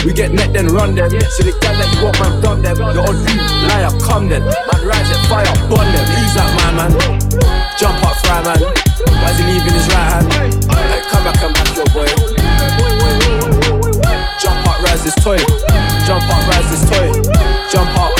We 0.06 0.14
get 0.14 0.30
net 0.30 0.52
then 0.52 0.68
run 0.68 0.94
them. 0.94 1.10
So 1.10 1.42
the 1.42 1.50
guy 1.58 1.74
that 1.74 1.90
you 1.90 2.06
want, 2.06 2.22
man, 2.22 2.38
done 2.38 2.62
them. 2.62 2.78
You're 2.78 3.02
on 3.02 3.18
you, 3.18 3.34
liar, 3.66 3.90
come 3.98 4.28
then. 4.28 4.46
Man, 4.46 4.80
rise 4.86 5.10
it, 5.10 5.18
fire, 5.26 5.50
burn 5.66 5.90
them. 5.90 6.06
Who's 6.06 6.34
that 6.38 6.54
my 6.54 6.86
man? 6.86 7.55
Jump 7.78 8.02
up, 8.06 8.16
fry 8.24 8.42
man. 8.42 8.56
Why 8.56 9.30
is 9.30 9.38
he 9.38 9.44
leaving 9.44 9.74
his 9.74 9.86
right 9.92 10.08
hand? 10.08 10.32
Hey, 10.32 11.02
come 11.12 11.24
back 11.24 11.42
and 11.44 11.52
back 11.52 11.76
your 11.76 11.84
boy. 11.92 12.08
Jump 14.40 14.66
up, 14.66 14.80
rise 14.80 15.04
this 15.04 15.14
toy. 15.16 15.36
Jump 16.06 16.24
up, 16.24 16.40
rise 16.48 16.70
this 16.72 16.88
toy. 16.88 17.12
Jump 17.68 17.92
up. 18.00 18.16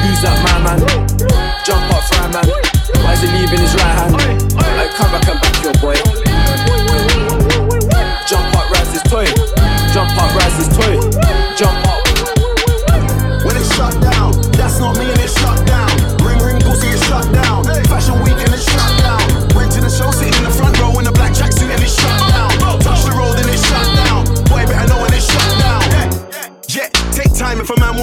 Who's 0.00 0.22
that 0.24 0.40
my 0.40 0.56
man? 0.64 0.80
Jump 1.66 1.84
up, 1.92 2.02
fry 2.08 2.32
man. 2.32 2.48
Why 3.04 3.12
is 3.12 3.20
he 3.20 3.28
leaving 3.28 3.60
his 3.60 3.74
right 3.74 4.08
hand? 4.08 4.16
Hey, 4.16 4.88
come 4.96 5.12
back 5.12 5.28
and 5.28 5.40
back 5.40 5.62
your 5.62 5.74
boy. 5.76 5.96
Jump 8.26 8.56
up, 8.56 8.70
rise 8.70 8.92
this 8.92 9.02
toy. 9.02 9.26
Jump 9.92 10.16
up, 10.16 10.34
rise 10.34 10.56
this 10.56 10.76
toy. 10.76 11.09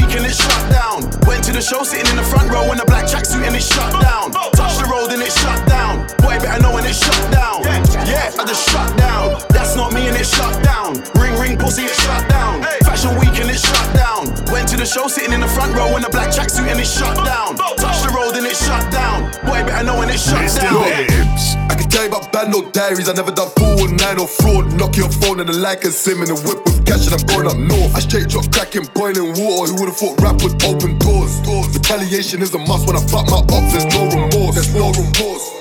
week 0.00 0.16
and 0.16 0.26
it's 0.26 0.36
shut 0.36 0.64
down. 0.70 1.02
Went 1.26 1.44
to 1.44 1.52
the 1.52 1.60
show 1.60 1.82
sitting 1.82 2.08
in 2.10 2.16
the 2.16 2.22
front 2.22 2.50
row 2.50 2.72
in 2.72 2.80
a 2.80 2.84
black 2.84 3.06
tracksuit 3.06 3.46
and 3.46 3.54
it's 3.54 3.66
shut 3.66 3.92
down. 4.00 4.32
Touch 4.32 4.78
the 4.78 4.88
road 4.88 5.12
and 5.12 5.22
it's 5.22 5.38
shut 5.40 5.60
down. 5.68 6.06
Boy 6.18 6.38
better 6.40 6.62
know 6.62 6.74
when 6.74 6.84
it's 6.84 6.98
shut 6.98 7.32
down. 7.32 7.62
Yeah, 8.08 8.32
I 8.38 8.44
just 8.46 8.68
shut 8.68 8.96
down. 8.96 9.42
That's 9.50 9.76
not 9.76 9.92
me 9.92 10.08
and 10.08 10.16
it's 10.16 10.34
shut 10.34 10.62
down. 10.64 11.02
Ring 11.20 11.38
ring 11.38 11.58
pussy, 11.58 11.84
it's 11.84 12.00
shut 12.02 12.28
down. 12.28 12.62
Fashion 12.84 13.18
week 13.18 13.36
and 13.40 13.50
it's 13.50 13.66
shut 13.66 13.88
down. 13.94 14.19
Went 14.50 14.68
to 14.70 14.76
the 14.76 14.84
show 14.84 15.06
sitting 15.06 15.32
in 15.32 15.40
the 15.40 15.46
front 15.46 15.74
row 15.76 15.96
in 15.96 16.04
a 16.04 16.10
black 16.10 16.34
tracksuit 16.34 16.66
and 16.66 16.80
it 16.80 16.86
shut 16.86 17.14
down. 17.24 17.56
Touch 17.78 18.02
the 18.02 18.10
road 18.10 18.34
and 18.34 18.44
it 18.44 18.56
shut 18.56 18.82
down. 18.90 19.30
Boy 19.46 19.62
better 19.62 19.84
know 19.86 19.98
when 19.98 20.10
it's 20.10 20.26
shut 20.26 20.42
down. 20.58 20.82
I 21.70 21.74
can 21.78 21.88
tell 21.88 22.02
you 22.02 22.10
about 22.10 22.32
bad 22.32 22.50
no 22.50 22.68
diaries. 22.70 23.08
I 23.08 23.12
never 23.14 23.30
done 23.30 23.48
four 23.54 23.86
nine 23.86 24.18
or 24.18 24.26
fraud. 24.26 24.74
Knock 24.74 24.96
your 24.96 25.08
phone 25.22 25.38
and 25.38 25.48
the 25.48 25.54
like 25.54 25.84
and 25.84 25.94
sim 25.94 26.20
in 26.22 26.34
the 26.34 26.38
whip 26.42 26.58
with 26.66 26.84
cash 26.84 27.06
and 27.06 27.14
I'm 27.14 27.24
going 27.30 27.46
up 27.46 27.56
north. 27.56 27.94
I 27.94 28.00
straight 28.00 28.28
drop 28.28 28.50
cracking, 28.50 28.90
boiling 28.92 29.38
water. 29.38 29.70
Who 29.70 29.86
would've 29.86 29.96
thought 29.96 30.18
rap 30.20 30.42
would 30.42 30.58
open 30.66 30.98
doors? 30.98 31.38
Retaliation 31.70 32.42
is 32.42 32.52
a 32.54 32.58
must 32.58 32.86
when 32.86 32.96
I 32.96 33.02
fuck 33.06 33.30
my 33.30 33.38
ups. 33.38 33.70
There's 33.70 33.86
no 33.94 34.02
remorse. 34.10 34.54
There's 34.58 34.74
no 34.74 34.90
remorse. 34.90 35.59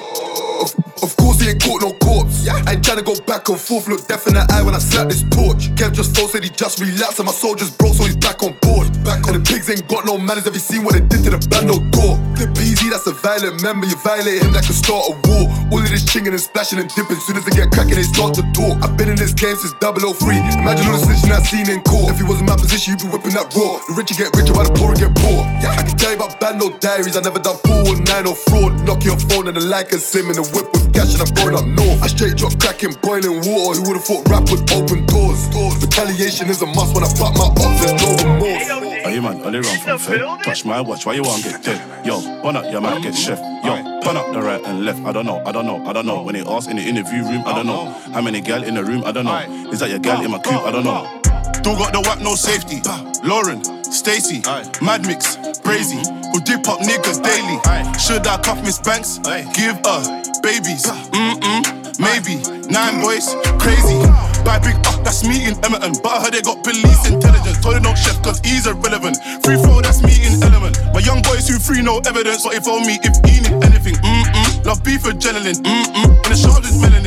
Of, 1.01 1.15
course 1.15 1.39
he 1.39 1.49
ain't 1.49 1.61
caught 1.61 1.81
no 1.81 1.93
corpse. 2.03 2.47
I 2.47 2.73
ain't 2.73 2.83
tryna 2.83 3.05
go 3.05 3.15
back 3.23 3.47
and 3.49 3.59
forth, 3.59 3.87
look 3.87 4.07
death 4.07 4.27
in 4.27 4.33
the 4.33 4.43
eye 4.51 4.61
when 4.61 4.75
I 4.75 4.79
slap 4.79 5.07
this 5.07 5.23
torch. 5.31 5.71
Kev 5.79 5.93
just 5.93 6.15
told 6.15 6.31
said 6.31 6.43
he 6.43 6.49
just 6.49 6.79
relapsed 6.79 7.19
and 7.19 7.27
my 7.27 7.31
soldiers 7.31 7.71
broke, 7.71 7.95
so 7.95 8.03
he's 8.03 8.17
back 8.17 8.43
on 8.43 8.55
board. 8.61 8.91
Back 9.03 9.27
on 9.27 9.39
the 9.39 9.43
pigs 9.43 9.69
ain't 9.69 9.87
got 9.87 10.05
no 10.05 10.17
manners. 10.17 10.45
Have 10.45 10.53
you 10.53 10.63
seen 10.63 10.83
what 10.83 10.93
they 10.93 11.03
did 11.05 11.23
to 11.23 11.31
the 11.37 11.41
band? 11.47 11.67
No 11.67 11.79
door. 11.95 12.19
The 12.35 12.47
BZ, 12.51 12.91
that's 12.91 13.07
a 13.07 13.15
violent 13.15 13.63
member. 13.63 13.87
You 13.87 13.95
violate 14.03 14.43
him, 14.43 14.51
that 14.53 14.67
could 14.67 14.75
start 14.75 15.07
a 15.07 15.13
war. 15.27 15.47
All 15.71 15.79
of 15.79 15.89
this 15.89 16.03
chinging 16.03 16.35
and 16.35 16.41
splashing 16.41 16.79
and 16.79 16.89
dipping. 16.91 17.19
Soon 17.23 17.37
as 17.39 17.45
they 17.45 17.55
get 17.55 17.71
cracking, 17.71 17.95
they 17.95 18.07
start 18.07 18.35
to 18.35 18.43
talk. 18.51 18.79
I've 18.83 18.97
been 18.97 19.07
in 19.07 19.19
this 19.19 19.31
game 19.31 19.55
since 19.55 19.75
003. 19.79 20.35
Imagine 20.59 20.91
all 20.91 20.99
the 20.99 21.07
snitching 21.07 21.31
I've 21.31 21.47
seen 21.47 21.69
in 21.69 21.79
court. 21.87 22.11
If 22.11 22.19
he 22.19 22.25
was 22.27 22.43
in 22.43 22.47
my 22.47 22.59
position, 22.59 22.95
you'd 22.95 23.03
be 23.03 23.09
whipping 23.11 23.35
that 23.39 23.47
raw. 23.55 23.79
The 23.87 23.95
rich 23.95 24.11
get 24.17 24.35
richer, 24.35 24.51
while 24.51 24.67
the 24.67 24.75
poor 24.75 24.91
get 24.99 25.15
poor. 25.15 25.47
Yeah. 25.63 25.79
I 25.79 25.83
can 25.87 25.95
tell 25.95 26.11
you 26.11 26.19
about 26.19 26.39
bad 26.43 26.59
no 26.59 26.73
diaries. 26.83 27.15
I 27.15 27.21
never 27.21 27.39
done 27.39 27.55
four 27.63 27.87
or 27.87 27.97
nine 28.03 28.27
or 28.27 28.35
fraud. 28.35 28.75
Knock 28.83 29.05
your 29.05 29.19
phone 29.31 29.47
and 29.47 29.55
the 29.55 29.63
like 29.63 29.91
and 29.91 30.01
sim 30.01 30.27
in 30.27 30.35
the 30.35 30.45
whip 30.51 30.67
with 30.73 30.88
cash 30.93 31.13
and 31.13 31.23
I'm 31.23 31.33
going 31.35 31.55
up 31.55 31.65
north. 31.65 32.03
I 32.03 32.07
straight 32.07 32.37
drop 32.37 32.57
cracking, 32.59 32.93
boiling 33.01 33.41
water. 33.45 33.79
Who 33.79 33.89
would've 33.89 34.03
thought 34.03 34.27
rap 34.29 34.49
would 34.49 34.63
open 34.71 35.05
doors? 35.05 35.47
Retaliation 35.81 36.49
is 36.49 36.61
a 36.61 36.67
must 36.67 36.93
when 36.93 37.03
I 37.03 37.09
fuck 37.09 37.33
my 37.35 37.49
ups. 37.49 37.79
There's 37.81 37.97
no 38.01 38.09
remorse. 38.23 38.69
Are 39.05 39.11
you 39.11 39.21
man? 39.21 39.41
Only 39.41 39.59
run 39.59 39.79
from 39.79 39.97
fed. 39.97 40.21
Touch 40.43 40.65
my 40.65 40.81
watch, 40.81 41.05
why 41.05 41.13
you 41.13 41.23
want 41.23 41.43
get 41.43 41.63
dead? 41.63 42.05
Yo, 42.05 42.21
burn 42.41 42.55
up 42.55 42.71
your 42.71 42.81
man, 42.81 43.01
get 43.01 43.15
chef. 43.15 43.39
Yo, 43.39 44.01
burn 44.01 44.17
up 44.17 44.31
the 44.33 44.41
right 44.41 44.63
and 44.65 44.85
left. 44.85 45.03
I 45.05 45.11
don't 45.11 45.25
know, 45.25 45.41
I 45.45 45.51
don't 45.51 45.65
know, 45.65 45.83
I 45.85 45.93
don't 45.93 46.05
know. 46.05 46.21
When 46.21 46.35
they 46.35 46.41
ask 46.41 46.69
in 46.69 46.77
the 46.77 46.83
interview 46.83 47.23
room, 47.23 47.43
I 47.45 47.53
don't 47.53 47.65
know. 47.65 47.85
How 48.13 48.21
many 48.21 48.41
gal 48.41 48.63
in 48.63 48.75
the 48.75 48.83
room, 48.83 49.03
I 49.05 49.11
don't 49.11 49.25
know. 49.25 49.69
Is 49.71 49.79
that 49.79 49.89
your 49.89 49.99
gal 49.99 50.23
in 50.23 50.31
my 50.31 50.39
coop? 50.39 50.61
I 50.61 50.71
don't 50.71 50.83
know. 50.83 51.21
Don't 51.61 51.77
got 51.77 51.91
the 51.91 52.01
whack, 52.01 52.19
no 52.21 52.35
safety. 52.35 52.81
Lauren, 53.23 53.63
Stacy, 53.83 54.41
Mad 54.81 55.05
Mix, 55.05 55.35
Brazy, 55.59 55.99
who 56.31 56.39
dip 56.41 56.67
up 56.67 56.79
niggas 56.79 57.19
daily. 57.21 57.59
Should 57.99 58.25
I 58.27 58.37
cuff 58.41 58.63
Miss 58.63 58.79
Banks? 58.79 59.19
Give 59.53 59.75
her 59.83 60.01
babies. 60.41 60.87
Mm-mm, 61.11 61.99
maybe. 61.99 62.39
Nine 62.71 63.01
boys, 63.01 63.35
crazy. 63.59 63.99
Buy 64.47 64.57
big 64.59 64.75
up, 64.87 65.03
that's 65.03 65.27
me 65.27 65.45
in 65.45 65.55
Emerton. 65.65 65.99
But 66.01 66.11
I 66.15 66.23
heard 66.23 66.33
they 66.33 66.41
got 66.41 66.63
police 66.63 67.03
intelligence. 67.09 67.59
Told 67.59 67.75
they 67.75 67.83
don't 67.83 67.97
chef 67.97 68.21
cause 68.23 68.39
he's 68.39 68.65
irrelevant. 68.65 69.17
Free 69.43 69.59
throw, 69.59 69.81
that's 69.81 70.01
me 70.01 70.15
in 70.25 70.41
element. 70.41 70.79
My 70.93 71.01
young 71.01 71.21
boys 71.21 71.47
who 71.49 71.59
free 71.59 71.81
no 71.81 71.99
evidence. 72.07 72.45
What 72.45 72.55
if 72.55 72.67
on 72.67 72.87
me 72.87 72.99
if 73.03 73.13
he 73.27 73.43
need 73.43 73.59
anything? 73.67 73.95
Mm-mm. 73.99 74.65
Love 74.65 74.83
beef 74.83 75.03
adrenaline. 75.03 75.59
Mm-mm. 75.59 76.23
And 76.23 76.31
the 76.31 76.37
shoulders 76.39 76.77
melanin. 76.79 76.98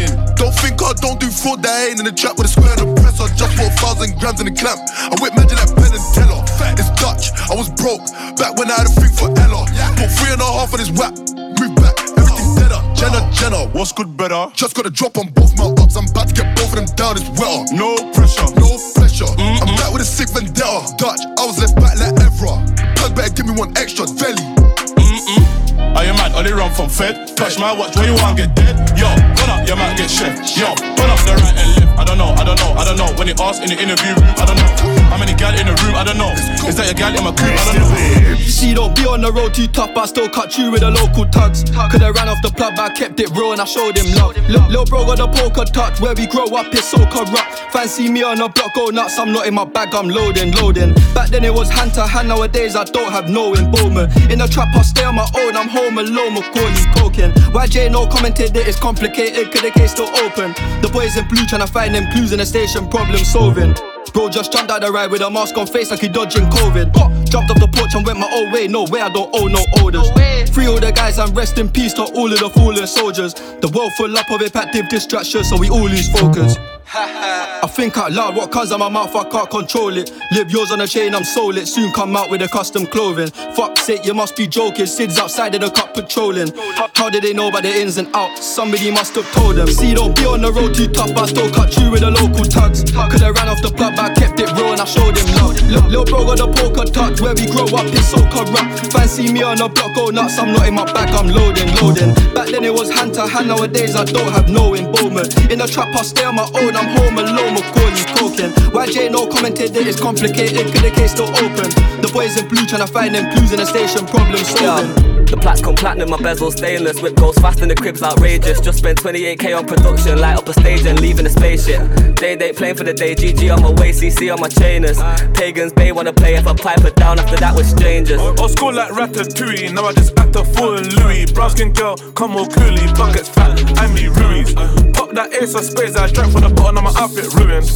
Don't 1.03 1.19
do 1.19 1.27
fraud 1.35 1.67
that 1.67 1.91
ain't 1.91 1.99
in 1.99 2.07
the 2.07 2.15
trap 2.15 2.39
with 2.39 2.47
a 2.47 2.53
square 2.55 2.79
and 2.79 2.87
a 2.87 2.89
press. 2.95 3.19
I 3.19 3.27
just 3.35 3.59
for 3.59 3.67
a 3.67 3.75
thousand 3.83 4.15
grams 4.23 4.39
in 4.39 4.47
the 4.47 4.55
clamp. 4.55 4.79
I 4.87 5.11
whip 5.19 5.35
magic 5.35 5.59
like 5.59 5.75
Penn 5.75 5.91
and 5.91 6.07
Teller. 6.15 6.39
It's 6.79 6.87
Dutch, 6.95 7.35
I 7.51 7.59
was 7.59 7.67
broke. 7.75 8.07
Back 8.39 8.55
when 8.55 8.71
I 8.71 8.79
had 8.79 8.87
a 8.87 8.95
thing 8.95 9.11
for 9.11 9.27
Ella. 9.35 9.67
Put 9.99 10.15
three 10.15 10.31
and 10.31 10.39
a 10.39 10.47
half 10.47 10.71
on 10.71 10.79
his 10.79 10.95
whack. 10.95 11.19
Move 11.59 11.75
back, 11.75 11.99
everything's 12.15 12.55
deader. 12.55 12.79
Jenna, 12.95 13.19
Jenna, 13.35 13.67
what's 13.75 13.91
good 13.91 14.15
better? 14.17 14.47
Just 14.55 14.79
got 14.79 14.87
a 14.87 14.95
drop 14.95 15.19
on 15.19 15.27
both 15.35 15.51
my 15.59 15.75
ups. 15.75 15.99
I'm 15.99 16.07
about 16.07 16.31
to 16.31 16.35
get 16.39 16.55
both 16.55 16.71
of 16.71 16.79
them 16.79 16.87
down 16.95 17.19
as 17.19 17.27
well. 17.35 17.67
No 17.75 17.99
pressure, 18.15 18.47
no 18.63 18.79
pressure. 18.95 19.27
I'm 19.43 19.75
back 19.75 19.91
with 19.91 20.07
a 20.07 20.09
sick 20.09 20.31
vendetta. 20.31 20.87
Dutch, 21.03 21.27
I 21.27 21.43
was 21.43 21.59
left 21.59 21.75
back 21.83 21.99
like 21.99 22.15
Evra. 22.23 22.63
Pug 22.95 23.11
better 23.19 23.35
give 23.35 23.51
me 23.51 23.59
one 23.59 23.75
extra 23.75 24.07
deli. 24.07 24.39
Mm-mm. 24.39 25.62
Are 26.03 26.07
you 26.07 26.15
mad? 26.15 26.35
Only 26.35 26.51
run 26.51 26.75
from 26.75 26.91
Fed. 26.91 27.37
Touch 27.37 27.61
my 27.61 27.71
watch, 27.71 27.95
where 27.95 28.11
you 28.11 28.19
want 28.19 28.37
get 28.37 28.53
dead? 28.57 28.75
Yo, 28.99 29.07
burn 29.39 29.51
up, 29.55 29.63
your 29.69 29.77
man 29.77 29.97
get 29.97 30.11
chef. 30.11 30.35
Yo, 30.59 30.75
burn 30.99 31.07
up 31.07 31.23
the 31.23 31.39
right 31.39 31.55
and 31.55 31.71
left. 31.79 31.95
I 31.95 32.03
don't 32.03 32.19
know, 32.19 32.35
I 32.35 32.43
don't 32.43 32.59
know, 32.59 32.75
I 32.75 32.83
don't 32.85 32.99
know. 32.99 33.07
When 33.15 33.31
they 33.31 33.39
ask 33.39 33.63
in 33.63 33.71
the 33.71 33.79
interview, 33.79 34.11
I 34.35 34.43
don't 34.43 34.59
know. 34.59 34.67
How 35.07 35.17
many 35.17 35.33
gal 35.39 35.55
in 35.55 35.63
the 35.63 35.79
room? 35.79 35.95
I 35.95 36.03
don't 36.03 36.19
know. 36.19 36.35
Is 36.67 36.75
that 36.75 36.91
your 36.91 36.99
gal 36.99 37.15
in 37.15 37.23
my 37.23 37.31
crew? 37.31 37.55
I 37.55 37.63
don't 37.71 37.87
know. 37.87 38.35
See, 38.43 38.75
don't 38.75 38.97
be 38.97 39.07
on 39.07 39.21
the 39.21 39.31
road 39.31 39.55
too 39.55 39.69
tough, 39.69 39.95
but 39.95 40.03
I 40.03 40.07
still 40.07 40.29
cut 40.29 40.59
you 40.59 40.73
with 40.73 40.81
the 40.81 40.91
local 40.91 41.23
tugs. 41.31 41.63
Coulda 41.71 42.11
ran 42.11 42.27
off 42.27 42.43
the 42.43 42.51
plug, 42.51 42.75
but 42.75 42.91
I 42.91 42.95
kept 42.99 43.21
it 43.21 43.31
real 43.39 43.53
and 43.53 43.61
I 43.61 43.65
showed 43.65 43.95
him 43.95 44.11
love. 44.19 44.35
Lil 44.51 44.85
bro 44.85 45.07
got 45.07 45.23
the 45.23 45.31
poker 45.31 45.71
touch, 45.71 46.01
where 46.01 46.19
we 46.19 46.27
grow 46.27 46.51
up 46.51 46.75
is 46.75 46.83
so 46.83 46.99
corrupt. 47.15 47.63
Fancy 47.71 48.11
me 48.11 48.25
on 48.27 48.41
a 48.43 48.49
block, 48.49 48.75
go 48.75 48.91
nuts, 48.91 49.19
I'm 49.19 49.31
not 49.31 49.47
in 49.47 49.55
my 49.55 49.65
bag, 49.65 49.95
I'm 49.95 50.09
loading, 50.09 50.51
loading. 50.59 50.95
Back 51.15 51.31
then 51.31 51.45
it 51.45 51.55
was 51.55 51.71
hand 51.71 51.95
to 51.95 52.03
hand, 52.03 52.27
nowadays 52.27 52.75
I 52.75 52.83
don't 52.91 53.13
have 53.13 53.31
no 53.31 53.55
involvement. 53.55 54.11
In 54.31 54.43
the 54.43 54.49
trap, 54.49 54.75
I 54.75 54.83
stay 54.83 55.05
on 55.05 55.15
my 55.15 55.29
own, 55.39 55.57
I'm 55.57 55.69
home 55.69 55.92
alone, 55.99 56.35
Macaulay 56.35 56.85
coking. 56.97 57.33
YJ 57.53 57.91
no 57.91 58.07
commented 58.07 58.55
that 58.55 58.67
it's 58.67 58.79
complicated, 58.79 59.53
cause 59.53 59.63
the 59.63 59.71
case 59.71 59.93
still 59.93 60.09
open. 60.25 60.53
The 60.83 60.91
boys 60.93 61.17
in 61.17 61.27
blue 61.29 61.47
trying 61.47 61.67
to 61.67 61.67
find 61.67 61.95
them 61.95 62.11
clues 62.13 62.33
in 62.33 62.39
the 62.39 62.47
station, 62.47 62.89
problem 62.89 63.25
solving. 63.25 63.75
Bro 64.13 64.29
just 64.29 64.53
jumped 64.53 64.71
out 64.71 64.83
the 64.83 64.93
ride 64.93 65.11
with 65.11 65.23
a 65.23 65.31
mask 65.31 65.57
on 65.57 65.67
face 65.67 65.91
like 65.91 66.01
he 66.01 66.09
dodging 66.09 66.45
COVID. 66.45 66.93
Oh, 66.97 67.09
jumped 67.25 67.51
off 67.51 67.59
the 67.59 67.69
porch 67.69 67.95
and 67.95 68.05
went 68.05 68.19
my 68.19 68.31
own 68.31 68.53
way. 68.53 68.69
No 68.69 68.85
way, 68.85 69.01
I 69.01 69.09
don't 69.09 69.31
owe 69.35 69.47
no 69.47 69.65
orders. 69.83 70.11
Free 70.51 70.67
all 70.67 70.79
the 70.79 70.93
guys 70.93 71.19
and 71.19 71.35
rest 71.35 71.59
in 71.59 71.71
peace 71.71 71.95
to 71.95 72.03
all 72.03 72.31
of 72.31 72.39
the 72.39 72.51
fallen 72.51 72.87
soldiers. 72.87 73.33
The 73.33 73.73
world 73.75 73.93
full 73.97 74.15
up 74.17 74.31
of 74.31 74.41
impactive 74.41 74.89
distractions, 74.91 75.49
so 75.49 75.59
we 75.59 75.71
all 75.71 75.89
lose 75.89 76.11
focus. 76.13 76.57
I 76.95 77.67
think 77.69 77.97
out 77.97 78.13
loud, 78.13 78.37
what 78.37 78.53
comes 78.53 78.71
out 78.71 78.79
my 78.79 78.89
mouth, 78.91 79.17
I 79.17 79.25
can't 79.31 79.49
control 79.49 79.97
it. 79.97 80.13
Live 80.33 80.51
yours 80.51 80.71
on 80.73 80.81
a 80.83 80.87
chain, 80.87 81.15
I'm 81.15 81.25
sold 81.25 81.57
it. 81.57 81.67
Soon 81.67 81.91
come 81.93 82.15
out 82.15 82.29
with 82.29 82.43
a 82.43 82.49
custom 82.49 82.85
clothing. 82.85 83.31
Fuck 83.57 83.79
sake, 83.79 84.05
you 84.05 84.13
must 84.13 84.37
be 84.37 84.47
joking. 84.47 84.85
Sid's 84.85 85.19
outside 85.19 85.55
of 85.55 85.63
the 85.63 85.71
cup 85.71 85.95
patrolling. 85.95 86.53
How 86.95 87.09
did 87.09 87.25
they 87.25 87.33
know 87.33 87.49
about 87.49 87.63
the 87.63 87.73
ins 87.75 87.97
and 87.97 88.15
outs? 88.15 88.45
Somebody 88.45 88.91
must 88.91 89.15
have 89.15 89.31
told 89.33 89.57
them. 89.57 89.69
See, 89.69 89.95
don't 89.95 90.15
be 90.15 90.27
on 90.27 90.43
the 90.43 90.53
road 90.53 90.75
too 90.75 90.89
tough, 90.89 91.17
I 91.17 91.27
still 91.27 91.51
cut 91.51 91.75
you 91.79 91.91
with 91.91 92.01
the 92.01 92.11
local 92.11 92.45
tugs. 92.45 92.85
Coulda 92.85 93.33
ran 93.33 93.49
off 93.49 93.63
the 93.63 93.73
plug, 93.73 93.97
but 93.97 94.11
I 94.11 94.15
kept 94.15 94.39
it 94.41 94.53
real 94.53 94.73
and 94.73 94.81
I 94.81 94.85
showed 94.85 95.17
him 95.17 95.33
love. 95.41 95.57
Lil, 95.65 95.89
lil 95.89 96.05
bro 96.05 96.27
got 96.29 96.45
the 96.45 96.49
poker 96.53 96.85
touch, 96.85 97.23
where 97.23 97.33
we 97.33 97.47
grow 97.49 97.73
up 97.73 97.89
is 97.89 98.05
so 98.07 98.21
corrupt. 98.29 98.93
Fancy 98.93 99.33
me 99.33 99.43
on 99.43 99.57
the 99.57 99.69
block, 99.69 99.95
go 99.95 100.11
nuts, 100.11 100.37
I'm 100.37 100.53
not 100.53 100.69
in 100.69 100.75
my 100.75 100.85
bag, 100.93 101.09
I'm 101.17 101.29
loading, 101.29 101.73
loading. 101.81 102.13
Back 102.35 102.53
then 102.53 102.65
it 102.65 102.75
was 102.75 102.93
hand 102.93 103.15
to 103.15 103.27
hand, 103.27 103.49
nowadays 103.49 103.97
I 103.97 104.05
don't 104.05 104.31
have 104.33 104.51
no 104.51 104.75
involvement. 104.75 105.33
In 105.51 105.59
the 105.59 105.67
trap, 105.67 105.89
I 105.97 106.03
stay 106.03 106.25
on 106.25 106.37
my 106.37 106.45
own, 106.45 106.77
I'm 106.83 106.97
home 106.97 107.19
alone, 107.19 107.55
Macaulay 107.55 108.05
coking. 108.19 108.51
YJ 108.75 109.13
no 109.13 109.29
commented 109.29 109.73
that 109.75 109.87
it's 109.87 110.01
complicated, 110.01 110.67
cause 110.67 110.83
the 110.83 110.91
case 110.91 111.13
still 111.13 111.31
open. 111.31 111.71
The 112.03 112.11
boys 112.13 112.37
in 112.37 112.49
blue 112.49 112.67
trying 112.67 112.85
to 112.85 112.93
find 112.93 113.15
them 113.15 113.31
clues 113.33 113.53
in 113.53 113.59
the 113.59 113.67
station, 113.67 114.05
problem 114.07 114.43
solving. 114.43 115.22
The 115.27 115.39
plaques 115.41 115.61
come 115.61 115.75
platinum, 115.75 116.11
my 116.11 116.21
bezel 116.21 116.51
stainless. 116.51 117.01
Whip 117.01 117.15
goes 117.17 117.37
fast 117.39 117.61
and 117.61 117.71
the 117.71 117.75
crib's 117.75 118.03
outrageous. 118.03 118.61
Just 118.61 118.79
spent 118.79 118.99
28k 118.99 119.57
on 119.57 119.67
production, 119.67 120.19
light 120.19 120.37
up 120.37 120.49
a 120.49 120.53
stage 120.53 120.85
and 120.87 121.01
leaving 121.01 121.27
a 121.27 121.31
spaceship. 121.31 121.81
Day 122.17 122.37
date 122.37 122.57
playing 122.57 122.77
for 122.77 122.85
the 122.85 122.95
day, 122.95 123.15
GG 123.15 123.55
on 123.55 123.63
my 123.63 123.71
way, 123.81 123.93
CC 123.93 124.33
on 124.33 124.41
my 124.41 124.49
chainers. 124.49 124.99
Pagans, 125.35 125.73
they 125.73 125.93
wanna 125.93 126.13
play 126.13 126.35
if 126.35 126.47
I 126.47 126.55
pipe 126.55 126.85
it 126.85 126.97
down 126.97 127.19
after 127.19 127.37
that 127.37 127.55
with 127.57 127.67
strangers. 127.67 128.21
Old 128.21 128.51
school 128.51 128.73
like 128.73 128.91
Ratatouille, 128.91 129.73
now 129.73 129.87
I 129.87 129.93
just 129.93 130.19
act 130.19 130.37
a 130.37 130.45
fool 130.45 130.81
Louis. 130.81 131.31
Brown 131.33 131.51
skin 131.51 131.73
girl, 131.73 131.97
come 132.15 132.37
all 132.37 132.47
coolly, 132.47 132.87
buckets 132.95 133.29
fat, 133.29 133.59
I'm 133.79 133.95
me 133.95 134.09
Ruiz. 134.09 134.55
Pop 134.95 135.11
that 135.13 135.33
ace 135.41 135.55
of 135.55 135.65
spades, 135.65 135.97
I 135.97 136.11
drank 136.11 136.33
from 136.33 136.43
the 136.43 136.51
bottom 136.51 136.85
of 136.85 136.95
my 136.95 137.01
outfit 137.01 137.33
ruined. 137.35 137.69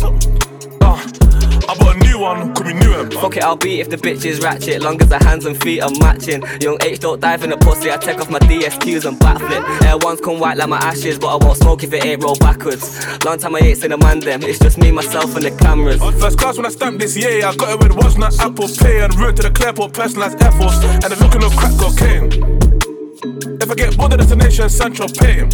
Uh, 0.80 1.25
I 1.68 1.76
bought 1.78 1.96
a 1.96 1.98
new 1.98 2.18
one, 2.18 2.54
could 2.54 2.66
be 2.66 2.74
new 2.74 2.86
Fuck 3.10 3.36
it, 3.36 3.44
I'll 3.44 3.56
beat 3.56 3.80
if 3.80 3.90
the 3.90 3.96
bitch 3.96 4.24
is 4.24 4.40
ratchet. 4.40 4.82
Long 4.82 5.00
as 5.00 5.08
the 5.08 5.18
hands 5.18 5.46
and 5.46 5.60
feet 5.60 5.80
are 5.80 5.90
matching. 5.98 6.42
Young 6.60 6.78
H 6.82 7.00
don't 7.00 7.20
dive 7.20 7.42
in 7.44 7.50
the 7.50 7.56
pussy. 7.56 7.90
I 7.90 7.96
take 7.96 8.20
off 8.20 8.30
my 8.30 8.38
DSQs 8.40 9.04
and 9.04 9.18
backflip. 9.18 9.84
Air 9.84 9.98
ones 9.98 10.20
come 10.20 10.38
white 10.38 10.56
like 10.56 10.68
my 10.68 10.78
ashes, 10.78 11.18
but 11.18 11.28
I 11.28 11.44
won't 11.44 11.58
smoke 11.58 11.82
if 11.82 11.92
it 11.92 12.04
ain't 12.04 12.22
roll 12.22 12.36
backwards. 12.36 13.04
Long 13.24 13.38
time 13.38 13.56
I 13.56 13.60
ain't 13.60 13.78
seen 13.78 13.92
a 13.92 13.98
man 13.98 14.20
them. 14.20 14.42
It's 14.42 14.58
just 14.58 14.78
me, 14.78 14.90
myself, 14.90 15.34
and 15.36 15.44
the 15.44 15.50
cameras. 15.50 16.00
On 16.00 16.12
First 16.14 16.38
class 16.38 16.56
when 16.56 16.66
I 16.66 16.70
stamped 16.70 17.00
this, 17.00 17.16
yeah, 17.16 17.48
I 17.48 17.56
got 17.56 17.74
it 17.74 17.82
with 17.82 17.96
was 18.04 18.16
not 18.16 18.38
Apple 18.38 18.68
Pay 18.68 19.02
and 19.02 19.14
route 19.14 19.36
to 19.36 19.42
the 19.42 19.50
Clearport 19.50 19.92
personalized 19.92 20.42
Air 20.42 20.52
Force 20.52 20.82
and 20.84 21.02
the 21.04 21.16
looking 21.22 21.42
of 21.42 21.54
crack 21.56 21.72
cocaine. 21.78 22.75
If 23.22 23.70
I 23.70 23.74
get 23.74 23.96
bored 23.96 24.12
of 24.12 24.18
destination, 24.18 24.68
Central 24.68 25.08
pay. 25.08 25.48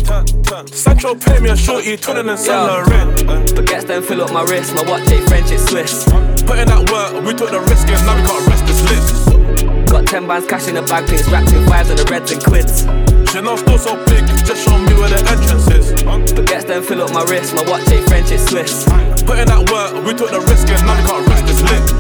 Central 0.67 1.15
pay 1.15 1.39
me 1.39 1.51
I 1.51 1.55
a 1.55 1.57
shorty, 1.57 1.97
twinning 1.97 2.29
and 2.29 2.39
Saint 2.39 2.59
Laurent. 2.59 3.15
Baguettes 3.55 3.87
then 3.87 4.03
fill 4.03 4.23
up 4.23 4.33
my 4.33 4.43
wrist. 4.43 4.75
My 4.75 4.83
watch 4.83 5.07
ain't 5.13 5.23
French, 5.29 5.53
it's 5.53 5.71
Swiss. 5.71 6.03
Putting 6.43 6.67
that 6.67 6.91
work, 6.91 7.23
we 7.23 7.31
took 7.35 7.55
the 7.55 7.61
risk 7.71 7.87
and 7.87 8.03
now 8.03 8.19
we 8.19 8.27
can't 8.27 8.47
rest 8.51 8.67
this 8.67 8.83
list. 8.91 9.87
Got 9.87 10.07
10 10.07 10.27
bands 10.27 10.47
cash 10.49 10.67
in 10.67 10.75
the 10.75 10.83
bag, 10.83 11.07
pins 11.07 11.31
wrapped 11.31 11.53
in 11.55 11.63
fives 11.71 11.91
and 11.91 11.99
the 11.99 12.07
reds 12.11 12.33
and 12.33 12.43
quids. 12.43 12.83
Chanel 13.31 13.57
store 13.57 13.79
so 13.79 13.95
big, 14.11 14.27
just 14.43 14.67
show 14.67 14.75
me 14.83 14.93
where 14.99 15.11
the 15.15 15.23
entrance 15.31 15.71
is. 15.71 15.95
Baguettes 16.35 16.67
then 16.67 16.83
fill 16.83 17.03
up 17.03 17.15
my 17.15 17.23
wrist. 17.31 17.55
My 17.55 17.63
watch 17.71 17.87
ain't 17.95 18.03
French, 18.11 18.33
it's 18.35 18.43
Swiss. 18.51 18.91
Putting 19.23 19.47
that 19.47 19.63
work, 19.71 20.03
we 20.03 20.11
took 20.19 20.35
the 20.35 20.43
risk 20.51 20.67
and 20.67 20.83
now 20.83 20.99
we 20.99 21.07
can't 21.07 21.27
rest 21.31 21.47
this 21.47 21.63
list. 21.63 21.95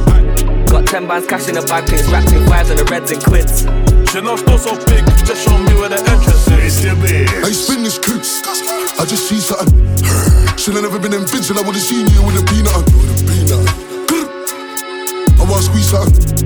Got 0.74 0.90
10 0.90 1.06
bands 1.06 1.26
cash 1.30 1.46
in 1.46 1.54
the 1.54 1.62
bag, 1.62 1.86
pins 1.86 2.10
wrapped 2.10 2.34
in 2.34 2.42
fives 2.50 2.70
and 2.74 2.82
the 2.82 2.86
reds 2.90 3.14
and 3.14 3.22
quids. 3.22 4.01
Chanel 4.12 4.36
store 4.36 4.58
so 4.58 4.76
big, 4.92 5.00
just 5.24 5.40
show 5.48 5.56
me 5.56 5.72
where 5.72 5.88
the 5.88 5.96
entrance 5.96 6.44
is. 6.60 6.84
I 6.84 7.48
spin 7.48 7.80
this 7.80 7.96
coots, 7.96 8.44
I 9.00 9.08
just 9.08 9.24
see 9.24 9.40
something. 9.40 9.72
Should 10.60 10.76
have 10.76 10.84
never 10.84 11.00
been 11.00 11.16
in 11.16 11.24
Vincent, 11.24 11.56
I 11.56 11.64
would've 11.64 11.80
seen 11.80 12.04
you 12.12 12.20
with 12.20 12.36
a 12.36 12.44
peanut. 12.44 12.76
With 12.92 13.08
a 13.08 13.24
peanut. 13.24 13.64
I 15.40 15.48
wanna 15.48 15.64
squeeze 15.64 15.88
something. 15.88 16.44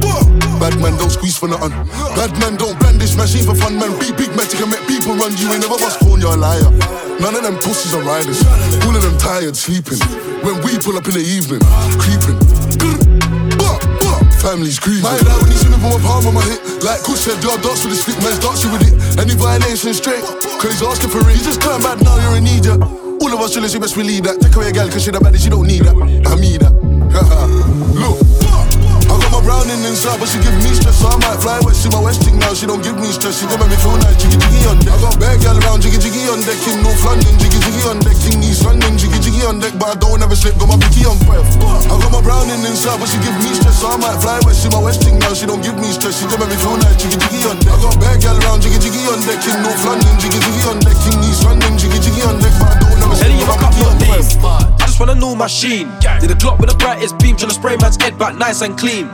Bad 0.63 0.79
man 0.79 0.95
don't 0.95 1.11
squeeze 1.11 1.37
for 1.37 1.51
nothing. 1.51 1.75
Bad 2.15 2.39
man 2.39 2.55
don't 2.55 2.79
brandish 2.79 3.19
machine 3.19 3.43
for 3.43 3.59
fun, 3.59 3.75
man. 3.75 3.99
Be 3.99 4.15
big 4.15 4.31
magic 4.39 4.63
and 4.63 4.71
make 4.71 4.87
people 4.87 5.19
run. 5.19 5.35
You 5.35 5.51
ain't 5.51 5.67
never 5.67 5.75
bust 5.75 5.99
phone, 5.99 6.23
you're 6.23 6.35
a 6.35 6.39
liar. 6.39 6.71
None 7.19 7.35
of 7.35 7.43
them 7.43 7.59
pussies 7.59 7.99
are 7.99 8.07
riders. 8.07 8.47
All 8.87 8.95
of 8.95 9.03
them 9.03 9.19
tired, 9.19 9.59
sleeping. 9.59 9.99
When 10.47 10.63
we 10.63 10.79
pull 10.79 10.95
up 10.95 11.11
in 11.11 11.19
the 11.19 11.27
evening, 11.35 11.59
creeping. 11.99 12.46
Family's 14.47 14.79
creeping. 14.79 15.03
My 15.03 15.19
dad 15.19 15.43
when 15.43 15.51
he's 15.51 15.61
swimming 15.61 15.81
for 15.81 15.99
my 15.99 16.07
palm 16.07 16.25
on 16.29 16.35
my 16.35 16.45
hip. 16.47 16.63
Like 16.79 17.03
Kush 17.03 17.27
said, 17.27 17.43
dog 17.43 17.63
dots 17.63 17.83
with 17.83 17.91
the 17.91 17.99
stick, 17.99 18.15
man's 18.23 18.39
dancing 18.39 18.71
with 18.71 18.87
it. 18.87 18.95
Any 19.19 19.35
violation 19.35 19.93
straight, 19.93 20.23
cause 20.23 20.71
he's 20.71 20.87
asking 20.87 21.11
for 21.11 21.19
it. 21.19 21.35
He's 21.35 21.47
just 21.47 21.61
turn 21.61 21.83
back 21.83 21.99
now, 22.01 22.15
you're 22.23 22.39
in 22.39 22.45
need, 22.45 22.65
yeah. 22.65 22.79
All 22.79 23.33
of 23.35 23.41
us 23.43 23.57
chillin', 23.57 23.69
so 23.69 23.81
best 23.81 23.97
we 23.97 24.05
leave 24.05 24.23
that. 24.23 24.41
Take 24.41 24.55
away 24.55 24.69
a 24.69 24.73
gal, 24.73 24.89
cause 24.89 25.03
she 25.03 25.11
that 25.11 25.21
bad, 25.21 25.35
she 25.35 25.51
don't 25.51 25.67
need 25.67 25.83
that. 25.83 25.97
I 25.99 26.39
mean 26.39 26.61
that. 26.63 26.71
Look. 27.99 28.26
I 29.67 29.75
got 29.75 29.83
inside, 29.83 30.23
but 30.23 30.31
she 30.31 30.39
give 30.39 30.55
me 30.63 30.71
stress, 30.79 31.03
so 31.03 31.11
I 31.11 31.19
might 31.19 31.43
fly 31.43 31.59
west. 31.67 31.83
See 31.83 31.91
my 31.91 31.99
westing 31.99 32.39
now, 32.39 32.55
she 32.55 32.71
don't 32.71 32.87
give 32.87 32.95
me 33.03 33.11
stress. 33.11 33.43
She 33.43 33.51
gon' 33.51 33.59
me 33.67 33.75
feel 33.75 33.99
nice, 33.99 34.15
jiggy 34.15 34.39
jiggy 34.39 34.63
on 34.71 34.79
deck. 34.79 34.95
I 34.95 34.99
got 35.03 35.19
bad 35.19 35.43
gal 35.43 35.59
around, 35.59 35.83
jiggy 35.83 35.99
jiggy 35.99 36.23
on 36.31 36.39
deck. 36.47 36.55
In 36.71 36.87
North 36.87 37.03
London, 37.03 37.35
jiggy 37.35 37.59
jiggy 37.59 37.83
on 37.83 37.99
deck. 37.99 38.15
In 38.31 38.47
East 38.47 38.63
London, 38.63 38.95
jiggy 38.95 39.19
jiggy 39.19 39.43
on 39.43 39.59
deck. 39.59 39.75
But 39.75 39.91
I 39.91 39.97
don't 39.99 40.23
ever 40.23 40.39
slip, 40.39 40.55
got 40.55 40.71
my 40.71 40.79
Vicky 40.79 41.03
on 41.03 41.19
fire. 41.27 41.43
I 41.43 41.99
got 41.99 42.15
my 42.15 42.23
browning 42.23 42.63
inside, 42.63 43.03
but 43.03 43.11
she 43.11 43.19
give 43.19 43.35
me 43.43 43.51
stress, 43.59 43.83
so 43.83 43.91
I 43.91 43.99
might 43.99 44.23
fly 44.23 44.39
west. 44.47 44.63
See 44.63 44.71
my 44.71 44.79
westing 44.79 45.19
now, 45.19 45.35
she 45.35 45.51
don't 45.51 45.63
give 45.67 45.75
me 45.75 45.91
stress. 45.91 46.23
She 46.23 46.31
gon' 46.31 46.39
make 46.47 46.55
me 46.55 46.59
feel 46.63 46.79
nice, 46.79 46.95
jiggy 47.03 47.19
jiggy 47.19 47.43
on 47.51 47.59
deck. 47.59 47.75
I 47.75 47.83
got 47.83 47.95
bad 47.99 48.17
gal 48.23 48.39
around, 48.39 48.63
jiggy 48.63 48.79
jiggy 48.79 49.03
on 49.11 49.19
deck. 49.27 49.43
In 49.51 49.67
North 49.67 49.83
London, 49.83 50.15
jiggy 50.23 50.39
jiggy 50.47 50.63
on 50.71 50.79
deck. 50.79 50.99
In 51.11 51.19
East 51.27 51.43
London, 51.43 51.75
jiggy 51.75 51.99
jiggy 51.99 52.23
on 52.23 52.39
deck. 52.39 52.55
But 52.63 52.71
I 52.71 52.87
don't 52.87 53.03
ever 53.03 53.17
slip, 53.19 53.35
got 53.35 53.51
my 53.51 53.59
my 53.59 53.67
cup 53.67 53.75
Vicky 53.75 54.15
on 54.15 54.23
not 54.23 54.31
fire. 54.39 54.63
I 54.79 54.87
just 54.87 55.01
want 55.03 55.11
a 55.11 55.19
new 55.19 55.35
machine. 55.35 55.91
Did 56.23 56.31
a 56.31 56.39
Glock 56.39 56.63
with 56.63 56.71
the 56.71 56.79
brightest 56.79 57.19
beam, 57.19 57.35
tryna 57.35 57.59
spray 57.59 57.75
man's 57.83 57.99
head 57.99 58.15
back 58.15 58.39
nice 58.39 58.63
and 58.63 58.79
clean. 58.79 59.11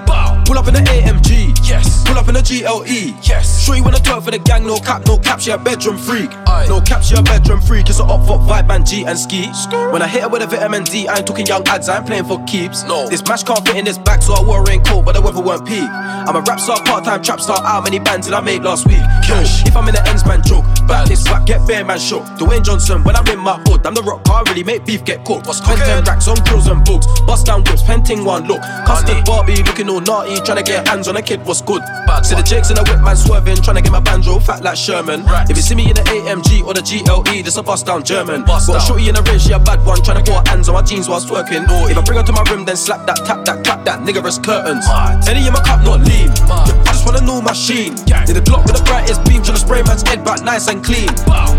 Pull 0.52 0.58
up 0.58 0.68
in 0.68 0.74
the 0.74 0.80
AMG, 0.80 1.66
yes. 1.66 2.04
Pull 2.04 2.18
up 2.18 2.28
in 2.28 2.34
the 2.34 2.42
GLE, 2.42 3.16
yes. 3.22 3.64
Sure 3.64 3.74
you 3.74 3.82
wanna 3.82 3.96
talk 3.96 4.22
for 4.22 4.30
the 4.30 4.38
gang, 4.38 4.66
no 4.66 4.76
cap, 4.76 5.06
no 5.06 5.16
cap, 5.16 5.40
she 5.40 5.50
a 5.50 5.56
bedroom 5.56 5.96
freak. 5.96 6.28
No 6.68 6.78
cap, 6.82 7.02
she 7.02 7.14
a 7.16 7.22
bedroom 7.22 7.62
freak. 7.62 7.88
It's 7.88 8.00
a 8.00 8.04
up 8.04 8.26
for 8.26 8.36
vibe 8.36 8.68
man 8.68 8.84
G 8.84 9.06
and 9.06 9.18
ski. 9.18 9.48
When 9.90 10.02
I 10.02 10.06
hit 10.06 10.20
her 10.20 10.28
with 10.28 10.42
a 10.42 10.46
vitamin 10.46 10.84
D, 10.84 11.08
I 11.08 11.16
ain't 11.16 11.26
talking 11.26 11.46
young 11.46 11.66
ads, 11.68 11.88
I 11.88 11.96
ain't 11.96 12.06
playing 12.06 12.26
for 12.26 12.38
keeps. 12.44 12.84
No. 12.84 13.08
This 13.08 13.26
match 13.26 13.46
can't 13.46 13.66
fit 13.66 13.76
in 13.76 13.86
this 13.86 13.96
bag, 13.96 14.22
so 14.22 14.34
I 14.34 14.42
wore 14.42 14.60
a 14.60 14.62
raincoat, 14.62 15.06
but 15.06 15.14
the 15.14 15.22
weather 15.22 15.40
weren't 15.40 15.66
peak. 15.66 15.88
I'm 15.88 16.36
a 16.36 16.42
rap 16.42 16.60
star, 16.60 16.84
part 16.84 17.04
time 17.04 17.22
trap 17.22 17.40
star. 17.40 17.62
How 17.64 17.80
many 17.80 17.98
bands 17.98 18.26
did 18.26 18.34
I 18.34 18.40
make 18.40 18.62
last 18.62 18.86
week? 18.86 19.00
Yo, 19.26 19.40
if 19.64 19.74
I'm 19.74 19.88
in 19.88 19.94
the 19.94 20.06
ends, 20.06 20.26
man, 20.26 20.42
joke. 20.44 20.66
Back 20.86 21.08
this 21.08 21.24
back, 21.24 21.46
get 21.46 21.66
bare 21.66 21.82
man 21.82 21.98
shook. 21.98 22.24
Dwayne 22.36 22.62
Johnson, 22.62 23.02
when 23.04 23.16
I'm 23.16 23.26
in 23.28 23.38
my 23.38 23.56
hood, 23.64 23.86
I'm 23.86 23.94
the 23.94 24.02
rock, 24.02 24.22
can't 24.24 24.46
really 24.50 24.64
make 24.64 24.84
beef 24.84 25.02
get 25.02 25.24
cooked. 25.24 25.46
Spend 25.46 25.80
10 25.80 26.04
racks 26.04 26.28
on 26.28 26.36
grills 26.44 26.66
and 26.66 26.84
books. 26.84 27.06
Bust 27.22 27.46
down 27.46 27.64
whips, 27.64 27.82
penting 27.82 28.22
one 28.22 28.44
look. 28.44 28.60
Custard 28.84 29.24
Barbie 29.24 29.62
looking 29.62 29.88
all 29.88 30.02
naughty, 30.02 30.41
trying 30.44 30.58
to 30.58 30.64
get 30.64 30.86
hands 30.86 31.08
on 31.08 31.16
a 31.16 31.22
kid, 31.22 31.44
what's 31.46 31.62
good? 31.62 31.82
See 32.22 32.34
the 32.34 32.42
jakes 32.42 32.70
in 32.70 32.76
the 32.76 32.84
whip, 32.84 33.00
man 33.02 33.16
swerving, 33.16 33.56
trying 33.62 33.76
to 33.76 33.82
get 33.82 33.92
my 33.92 34.00
banjo 34.00 34.38
fat 34.38 34.62
like 34.62 34.76
Sherman. 34.76 35.24
If 35.48 35.56
you 35.56 35.62
see 35.62 35.74
me 35.74 35.88
in 35.88 35.94
the 35.94 36.02
AMG 36.02 36.62
or 36.66 36.74
the 36.74 36.82
GLE, 36.82 37.42
this 37.42 37.56
a 37.56 37.62
bust 37.62 37.86
down 37.86 38.02
German. 38.02 38.44
Got 38.44 38.68
a 38.68 38.80
shorty 38.80 39.08
in 39.08 39.14
the 39.14 39.22
ring, 39.22 39.38
she 39.38 39.52
a 39.52 39.58
bad 39.58 39.84
one, 39.84 40.02
trying 40.02 40.22
to 40.22 40.24
put 40.26 40.46
her 40.46 40.50
hands 40.50 40.68
on 40.68 40.74
my 40.74 40.82
jeans 40.82 41.08
whilst 41.08 41.30
while 41.30 41.42
twerking. 41.42 41.64
If 41.90 41.98
I 41.98 42.02
bring 42.02 42.18
her 42.18 42.24
to 42.24 42.32
my 42.32 42.42
room, 42.50 42.64
then 42.64 42.76
slap 42.76 43.06
that, 43.06 43.22
tap 43.26 43.44
that, 43.44 43.64
clap 43.64 43.84
that, 43.84 44.00
nigga 44.02 44.22
as 44.24 44.38
curtains. 44.38 44.86
Any 45.28 45.46
in 45.46 45.52
my 45.52 45.62
cup, 45.62 45.82
not 45.82 46.00
lean. 46.02 46.30
I 46.50 46.90
just 46.92 47.06
want 47.06 47.18
a 47.18 47.24
new 47.24 47.40
machine. 47.42 47.94
Did 48.26 48.36
a 48.36 48.42
Glock 48.42 48.66
with 48.66 48.76
the 48.78 48.84
brightest 48.84 49.24
beam, 49.24 49.42
trying 49.42 49.58
to 49.58 49.62
spray 49.62 49.82
man's 49.82 50.02
head 50.02 50.24
back 50.24 50.42
nice 50.42 50.68
and 50.68 50.84
clean. 50.84 51.10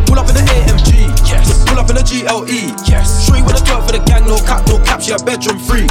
Pull 0.08 0.19
up 0.19 0.28
in 0.30 0.36
the 0.36 0.43
AMG, 0.43 1.12
yes. 1.28 1.63
Pull 1.67 1.80
up 1.80 1.89
in 1.89 1.96
the 1.96 2.04
GLE, 2.04 2.48
yes. 2.88 3.26
Sure 3.26 3.38
you 3.38 3.43
wanna 3.43 3.60
twerk 3.63 3.86
for 3.86 3.93
the 3.96 4.04
gang, 4.06 4.26
no 4.26 4.38
cap, 4.43 4.65
no 4.67 4.78
cap, 4.84 5.02
she 5.02 5.12
a 5.12 5.17
bedroom 5.17 5.60
freak. 5.60 5.89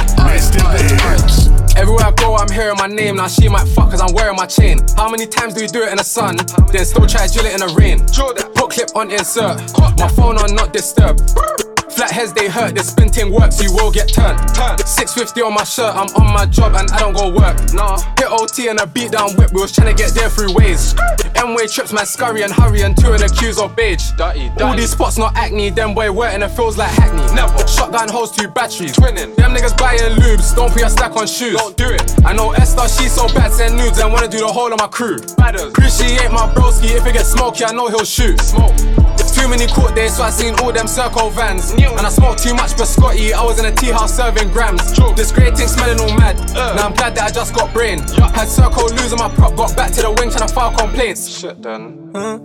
Everywhere 1.75 2.05
I 2.05 2.11
go, 2.11 2.35
I'm 2.35 2.51
hearing 2.51 2.77
my 2.77 2.87
name. 2.87 3.15
Now 3.15 3.27
she 3.27 3.49
might 3.49 3.67
fuck 3.69 3.91
cause 3.91 4.01
I'm 4.01 4.13
wearing 4.13 4.35
my 4.35 4.45
chain. 4.45 4.79
How 4.95 5.09
many 5.09 5.25
times 5.25 5.53
do 5.53 5.61
you 5.61 5.67
do 5.67 5.83
it 5.83 5.89
in 5.89 5.97
the 5.97 6.03
sun? 6.03 6.37
Then 6.71 6.85
still 6.85 7.07
try 7.07 7.27
to 7.27 7.33
drill 7.33 7.45
it 7.45 7.53
in 7.53 7.59
the 7.65 7.73
rain. 7.73 7.99
Put 8.53 8.69
clip 8.71 8.95
on 8.95 9.11
insert. 9.11 9.57
My 9.97 10.07
phone 10.07 10.37
on 10.37 10.55
not 10.55 10.73
disturb. 10.73 11.19
Flatheads 11.93 12.33
they 12.33 12.49
hurt, 12.49 12.73
the 12.75 12.83
spin 12.83 13.09
thing 13.09 13.31
works, 13.31 13.61
you 13.61 13.71
will 13.71 13.91
get 13.91 14.09
turned. 14.09 14.39
650 14.81 15.41
on 15.41 15.53
my 15.53 15.63
shirt, 15.63 15.93
I'm 15.93 16.09
on 16.17 16.33
my 16.33 16.45
job 16.45 16.73
and 16.73 16.89
I 16.89 16.99
don't 16.99 17.13
go 17.13 17.29
work. 17.29 17.55
Nah, 17.73 18.01
hit 18.17 18.29
OT 18.29 18.67
and 18.67 18.79
a 18.79 18.87
beat 18.87 19.11
down 19.11 19.35
whip, 19.37 19.53
we 19.53 19.61
was 19.61 19.71
trying 19.71 19.95
to 19.95 19.97
get 20.01 20.13
there 20.13 20.29
through 20.29 20.53
ways. 20.53 20.95
M-way 21.35 21.67
trips, 21.67 21.93
man, 21.93 22.05
scurry 22.05 22.41
and 22.41 22.51
hurry 22.51 22.81
and 22.81 22.97
two 22.97 23.13
and 23.13 23.21
accused 23.21 23.59
of 23.59 23.75
beige. 23.75 24.11
All 24.19 24.75
these 24.75 24.91
spots 24.91 25.17
not 25.17 25.35
acne, 25.35 25.69
them 25.69 25.93
boy 25.93 26.11
wet 26.11 26.33
and 26.33 26.43
it 26.43 26.49
feels 26.49 26.77
like 26.77 26.89
hackney. 26.89 27.23
Never. 27.35 27.67
Shotgun 27.67 28.09
holds 28.09 28.31
two 28.31 28.47
batteries. 28.47 28.93
Twinning. 28.93 29.35
Them 29.35 29.53
niggas 29.53 29.77
buying 29.77 29.99
lubes, 30.17 30.55
don't 30.55 30.71
put 30.71 30.81
your 30.81 30.89
stack 30.89 31.15
on 31.15 31.27
shoes. 31.27 31.55
Don't 31.55 31.77
do 31.77 31.89
it. 31.89 32.01
I 32.25 32.33
know 32.33 32.51
Esther, 32.53 32.87
she's 32.87 33.13
so 33.13 33.27
bad, 33.27 33.51
send 33.51 33.77
nudes 33.77 33.99
and 33.99 34.11
wanna 34.11 34.27
do 34.27 34.39
the 34.39 34.47
whole 34.47 34.71
of 34.71 34.79
my 34.79 34.87
crew. 34.87 35.17
Appreciate 35.37 36.31
my 36.31 36.51
broski, 36.55 36.95
if 36.95 37.05
it 37.05 37.13
gets 37.13 37.29
smoky, 37.29 37.65
I 37.65 37.71
know 37.71 37.87
he'll 37.87 38.03
shoot. 38.05 38.39
Smoke. 38.41 38.73
Too 39.33 39.47
many 39.49 39.67
court 39.67 39.95
days, 39.95 40.15
so 40.17 40.23
I 40.23 40.29
seen 40.29 40.53
all 40.61 40.71
them 40.71 40.87
circle 40.87 41.29
vans. 41.29 41.71
And 41.71 41.99
I 41.99 42.09
smoked 42.09 42.43
too 42.43 42.53
much 42.53 42.71
biscotti, 42.71 43.33
I 43.33 43.43
was 43.43 43.59
in 43.59 43.65
a 43.65 43.71
tea 43.71 43.91
house 43.91 44.15
serving 44.15 44.49
grams. 44.51 44.81
This 45.15 45.31
great 45.31 45.57
thing 45.57 45.67
smelling 45.67 45.99
all 45.99 46.15
mad. 46.17 46.37
Now 46.53 46.87
I'm 46.87 46.93
glad 46.93 47.15
that 47.15 47.29
I 47.29 47.31
just 47.31 47.53
got 47.53 47.73
brain. 47.73 47.99
Had 48.33 48.47
circle 48.47 48.87
losing 48.89 49.19
my 49.19 49.29
prop, 49.29 49.55
got 49.55 49.75
back 49.75 49.91
to 49.93 50.01
the 50.01 50.11
wing 50.11 50.29
trying 50.29 50.47
to 50.47 50.53
file 50.53 50.73
complaints. 50.73 51.27
Shit 51.27 51.61
done. 51.61 52.11
Huh? 52.15 52.39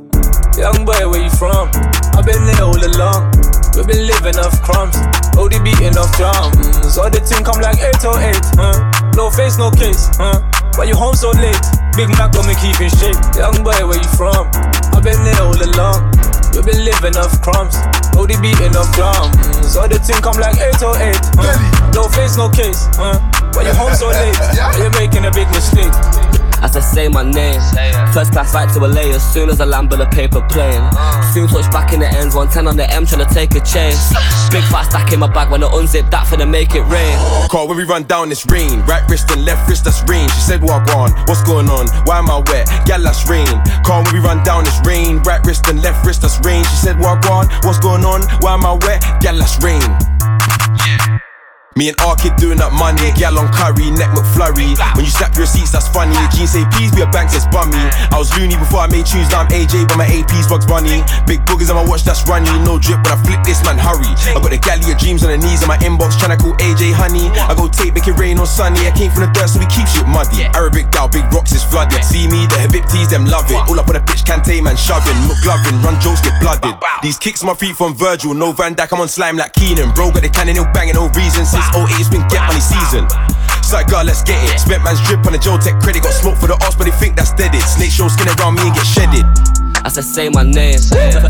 Young 0.59 0.85
boy, 0.85 1.09
where 1.09 1.23
you 1.23 1.31
from? 1.31 1.71
I've 2.19 2.27
been 2.27 2.43
there 2.51 2.65
all 2.65 2.75
along. 2.75 3.31
We've 3.77 3.87
been 3.87 4.11
living 4.11 4.35
off 4.43 4.59
crumbs, 4.67 4.97
OD 5.39 5.63
beating 5.63 5.95
off 5.95 6.11
drums. 6.19 6.99
All 6.99 7.07
the 7.07 7.23
team 7.23 7.47
come 7.47 7.63
like 7.63 7.79
808, 7.79 8.59
huh? 8.59 9.13
No 9.15 9.31
face, 9.31 9.55
no 9.55 9.71
case, 9.71 10.11
huh? 10.19 10.43
Why 10.75 10.91
you 10.91 10.97
home 10.99 11.15
so 11.15 11.31
late? 11.31 11.63
Big 11.95 12.11
Mac 12.19 12.35
got 12.35 12.43
me 12.43 12.59
keeping 12.59 12.91
shape. 12.91 13.15
Young 13.39 13.63
boy, 13.63 13.79
where 13.87 14.03
you 14.03 14.11
from? 14.19 14.51
I've 14.91 15.07
been 15.07 15.23
there 15.23 15.39
all 15.47 15.55
along. 15.55 16.11
We've 16.55 16.65
been 16.65 16.85
living 16.85 17.17
off 17.17 17.41
crumbs, 17.41 17.77
OD 18.17 18.41
beating 18.43 18.75
off 18.77 18.91
drums. 18.95 19.77
All 19.77 19.87
the 19.89 19.99
team 20.03 20.19
come 20.23 20.37
like 20.41 20.57
808, 20.59 21.15
huh? 21.39 21.91
No 21.95 22.09
face, 22.09 22.37
no 22.37 22.51
case, 22.51 22.89
huh? 22.99 23.19
Why 23.55 23.63
you 23.63 23.75
home 23.75 23.95
so 23.95 24.09
late? 24.09 24.35
Why 24.59 24.77
you 24.83 24.91
making 24.99 25.25
a 25.25 25.31
big 25.31 25.49
mistake? 25.55 25.93
As 26.63 26.77
I 26.77 26.81
say 26.81 27.09
my 27.09 27.23
name, 27.23 27.61
first 28.13 28.33
class 28.33 28.55
right 28.55 28.69
to 28.75 28.81
LA 28.81 29.15
as 29.15 29.23
soon 29.33 29.49
as 29.49 29.61
I 29.61 29.65
land 29.65 29.91
with 29.91 30.01
a 30.01 30.07
paper 30.07 30.41
plane. 30.51 30.83
Soon 31.33 31.47
touch 31.49 31.71
back 31.71 31.93
in 31.93 32.01
the 32.01 32.09
ends, 32.09 32.35
110 32.35 32.67
on 32.67 32.77
the 32.77 32.89
M 32.91 33.07
trying 33.07 33.27
to 33.27 33.35
take 33.35 33.55
a 33.55 33.61
chase. 33.61 34.13
Big 34.51 34.65
fat 34.65 34.89
stack 34.91 35.13
in 35.13 35.21
my 35.21 35.33
bag 35.33 35.51
when 35.51 35.63
I 35.63 35.69
unzip 35.69 36.11
that 36.11 36.27
finna 36.27 36.49
make 36.49 36.75
it 36.75 36.83
rain. 36.83 37.17
Call 37.49 37.69
when 37.69 37.77
we 37.77 37.85
run 37.85 38.05
down 38.05 38.29
this 38.29 38.45
rain. 38.47 38.81
Right 38.87 39.03
wrist 39.09 39.31
and 39.31 39.45
left 39.45 39.69
wrist, 39.69 39.85
that's 39.85 40.03
rain. 40.09 40.29
She 40.31 40.41
said, 40.41 40.63
What 40.63 40.91
on? 40.95 41.13
What's 41.27 41.43
going 41.45 41.69
on? 41.69 41.87
Why 42.07 42.19
am 42.19 42.31
I 42.31 42.39
wet? 42.39 42.67
Gal, 42.87 43.03
that's 43.03 43.29
rain. 43.29 43.47
Call 43.85 44.03
when 44.05 44.15
we 44.15 44.21
run 44.21 44.43
down 44.43 44.65
this 44.65 44.81
rain. 44.85 45.19
Right 45.23 45.45
wrist 45.47 45.69
and 45.69 45.83
left 45.83 46.07
wrist, 46.07 46.23
that's 46.23 46.41
rain. 46.45 46.65
She 46.65 46.77
said, 46.77 46.99
What 46.99 47.25
on? 47.31 47.47
What's 47.63 47.79
going 47.79 48.05
on? 48.05 48.23
Why 48.41 48.55
am 48.55 48.67
I 48.67 48.73
wet? 48.83 49.03
Gal, 49.21 49.37
that's 49.37 49.63
rain. 49.63 51.28
Me 51.79 51.95
and 51.95 52.01
R 52.03 52.19
kid 52.19 52.35
doing 52.43 52.59
up 52.59 52.75
money, 52.75 53.15
gal 53.15 53.39
on 53.39 53.47
curry, 53.55 53.95
neck 53.95 54.11
McFlurry. 54.11 54.75
When 54.99 55.07
you 55.07 55.15
slap 55.15 55.39
your 55.39 55.47
receipts, 55.47 55.71
that's 55.71 55.87
funny. 55.87 56.19
Jeans 56.35 56.51
say 56.51 56.67
please 56.75 56.91
be 56.91 57.07
a 57.07 57.11
bank 57.15 57.31
says 57.31 57.47
bummy. 57.55 57.79
I 58.11 58.19
was 58.19 58.35
loony 58.35 58.59
before 58.59 58.83
I 58.83 58.91
made 58.91 59.07
tunes, 59.07 59.31
now 59.31 59.47
I'm 59.47 59.51
AJ, 59.55 59.87
but 59.87 59.95
my 59.95 60.11
AP's 60.11 60.51
Bugs 60.51 60.67
Bunny. 60.67 61.07
Big 61.23 61.39
boogers 61.47 61.71
on 61.71 61.79
my 61.79 61.87
watch, 61.87 62.03
that's 62.03 62.27
runny. 62.27 62.51
No 62.67 62.83
drip, 62.83 63.07
but 63.07 63.15
I 63.15 63.23
flip 63.23 63.47
this 63.47 63.63
man, 63.63 63.79
hurry. 63.79 64.11
I 64.35 64.43
got 64.43 64.51
the 64.51 64.59
galley 64.59 64.91
of 64.91 64.99
dreams 64.99 65.23
on 65.23 65.31
the 65.31 65.39
knees 65.39 65.63
in 65.63 65.71
my 65.71 65.79
inbox, 65.79 66.19
tryna 66.19 66.43
call 66.43 66.59
AJ 66.59 66.99
honey. 66.99 67.31
I 67.47 67.55
go 67.55 67.71
tape, 67.71 67.95
make 67.95 68.11
it 68.11 68.19
rain 68.19 68.43
on 68.43 68.51
sunny. 68.51 68.83
I 68.83 68.91
came 68.91 69.15
from 69.15 69.31
the 69.31 69.31
dirt, 69.31 69.47
so 69.47 69.63
we 69.63 69.71
keep 69.71 69.87
shit 69.87 70.11
muddy. 70.11 70.51
Arabic 70.59 70.91
gal, 70.91 71.07
big 71.07 71.31
rocks 71.31 71.55
is 71.55 71.63
flooded. 71.63 72.03
See 72.03 72.27
me, 72.27 72.51
the 72.51 72.59
Habibtis, 72.59 73.07
them 73.07 73.23
love 73.23 73.47
it. 73.55 73.61
All 73.71 73.79
up 73.79 73.87
on 73.87 73.95
the 73.95 74.03
pitch, 74.03 74.27
can't 74.27 74.43
take 74.43 74.67
man 74.67 74.75
shoving. 74.75 75.15
McLovin, 75.31 75.79
run 75.87 75.95
jokes, 76.03 76.27
get 76.27 76.35
blooded. 76.43 76.75
These 77.07 77.23
kicks 77.23 77.47
my 77.47 77.55
feet 77.55 77.79
from 77.79 77.95
Virgil, 77.95 78.35
no 78.35 78.51
Van 78.51 78.75
Dijk, 78.75 78.91
I'm 78.91 78.99
on 78.99 79.07
slime 79.07 79.39
like 79.39 79.55
Keenan. 79.55 79.95
Bro, 79.95 80.11
got 80.11 80.27
the 80.27 80.29
cannon, 80.29 80.59
no 80.59 80.67
banging, 80.75 80.99
no 80.99 81.07
reason. 81.15 81.47
Since 81.47 81.68
08, 81.77 82.01
it's 82.01 82.09
been 82.09 82.27
get 82.29 82.45
money 82.47 82.61
season. 82.61 83.09
Side 83.63 83.89
girl, 83.89 84.05
let's 84.05 84.23
get 84.23 84.41
it. 84.49 84.59
Spent 84.59 84.83
man's 84.83 85.01
drip 85.05 85.27
on 85.27 85.33
the 85.33 85.39
Joe 85.39 85.59
Tech 85.59 85.81
credit. 85.81 86.03
Got 86.03 86.15
smoke 86.15 86.37
for 86.39 86.47
the 86.47 86.57
arse, 86.65 86.77
but 86.77 86.85
they 86.85 86.97
think 86.97 87.17
that's 87.17 87.33
dead. 87.35 87.55
It. 87.55 87.63
Snake 87.63 87.91
show 87.91 88.09
skin 88.09 88.29
around 88.39 88.55
me 88.55 88.63
and 88.63 88.75
get 88.75 88.87
shedded. 88.87 89.58
As 89.89 89.97
I 89.97 90.05
say 90.05 90.29
my 90.29 90.45
name, 90.45 90.77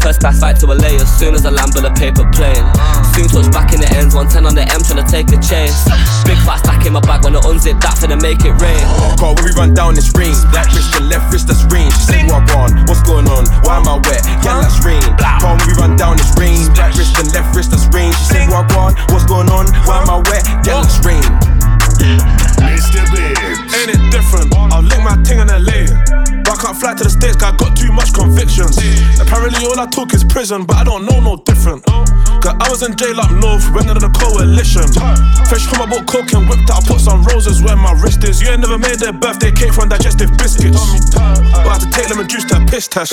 first 0.02 0.18
class 0.18 0.42
flight 0.42 0.58
to 0.58 0.66
LA 0.66 0.98
as 0.98 1.06
soon 1.14 1.38
as 1.38 1.46
I 1.46 1.50
land 1.54 1.78
with 1.78 1.86
a 1.86 1.94
paper 1.94 2.26
plane. 2.34 2.66
Soon 3.14 3.30
touch 3.30 3.46
back 3.54 3.70
in 3.70 3.78
the 3.78 3.86
ends, 3.94 4.18
110 4.18 4.50
on 4.50 4.58
the 4.58 4.66
M 4.66 4.82
trying 4.82 4.98
to 4.98 5.06
take 5.06 5.30
a 5.30 5.38
chase. 5.38 5.86
Big 6.26 6.34
fat 6.42 6.58
stack 6.66 6.82
in 6.82 6.90
my 6.90 6.98
bag 6.98 7.22
when 7.22 7.38
I 7.38 7.40
unzip 7.46 7.78
that 7.78 7.94
finna 8.02 8.18
make 8.18 8.42
it 8.42 8.58
rain. 8.58 8.82
Call 9.14 9.38
when 9.38 9.46
we 9.46 9.54
run 9.54 9.78
down 9.78 9.94
this 9.94 10.10
rain. 10.18 10.34
That 10.50 10.66
wrist 10.74 10.90
and 10.98 11.06
left 11.06 11.30
wrist, 11.30 11.46
that's 11.46 11.62
rain. 11.70 11.86
She 12.02 12.18
said, 12.18 12.26
What 12.26 12.50
on? 12.58 12.74
What's 12.90 13.06
going 13.06 13.30
on? 13.30 13.46
Why 13.62 13.78
am 13.78 13.86
I 13.86 13.94
wet? 14.02 14.26
Yeah, 14.42 14.58
that's 14.58 14.82
rain. 14.82 15.06
Call 15.38 15.54
when 15.54 15.62
we 15.62 15.78
run 15.78 15.94
down 15.94 16.18
this 16.18 16.34
rain. 16.34 16.66
That 16.74 16.98
wrist 16.98 17.14
and 17.14 17.30
left 17.30 17.54
wrist, 17.54 17.70
that's 17.70 17.86
rain. 17.94 18.10
She 18.10 18.42
said, 18.42 18.50
What 18.50 18.66
on? 18.74 18.98
What's 19.14 19.22
going 19.30 19.54
on? 19.54 19.70
Why 19.86 20.02
am 20.02 20.10
I 20.10 20.18
wet? 20.26 20.42
Yeah, 20.66 20.82
that's 20.82 20.98
rain. 21.06 21.22
Mista 22.58 23.06
Bibs. 23.14 23.47
Ain't 23.74 23.90
it 23.92 24.02
different? 24.10 24.54
I'll 24.54 24.82
link 24.82 25.02
my 25.04 25.16
thing 25.24 25.40
in 25.40 25.48
LA. 25.48 25.84
But 26.44 26.56
I 26.56 26.62
can't 26.62 26.76
fly 26.76 26.94
to 26.94 27.04
the 27.04 27.10
States, 27.10 27.36
cause 27.36 27.52
I 27.52 27.56
got 27.56 27.76
too 27.76 27.92
much 27.92 28.14
convictions. 28.14 28.80
Apparently, 29.20 29.60
all 29.66 29.78
I 29.78 29.86
talk 29.86 30.14
is 30.14 30.24
prison, 30.24 30.64
but 30.64 30.76
I 30.76 30.84
don't 30.84 31.04
know 31.04 31.20
no 31.20 31.36
different. 31.44 31.84
Cause 31.84 32.54
I 32.56 32.70
was 32.70 32.82
in 32.86 32.96
jail 32.96 33.20
up 33.20 33.30
north, 33.36 33.68
went 33.74 33.90
under 33.90 34.00
the 34.00 34.12
coalition. 34.14 34.86
Fresh 35.50 35.66
from 35.68 35.84
my 35.84 35.88
boat, 35.90 36.06
coke 36.06 36.32
and 36.32 36.48
whipped 36.48 36.70
out, 36.70 36.84
I 36.84 36.88
put 36.88 37.00
some 37.00 37.24
roses 37.24 37.60
where 37.60 37.76
my 37.76 37.92
wrist 38.00 38.24
is. 38.24 38.40
You 38.40 38.48
ain't 38.48 38.62
never 38.62 38.78
made 38.78 38.96
their 39.02 39.12
birthday 39.12 39.50
cake 39.52 39.74
from 39.74 39.90
digestive 39.90 40.30
biscuits. 40.38 40.78
But 41.12 41.66
I 41.66 41.76
had 41.76 41.82
to 41.82 41.90
take 41.90 42.08
lemon 42.08 42.28
juice 42.30 42.46
to 42.48 42.62
a 42.62 42.64
piss 42.64 42.88
test. 42.88 43.12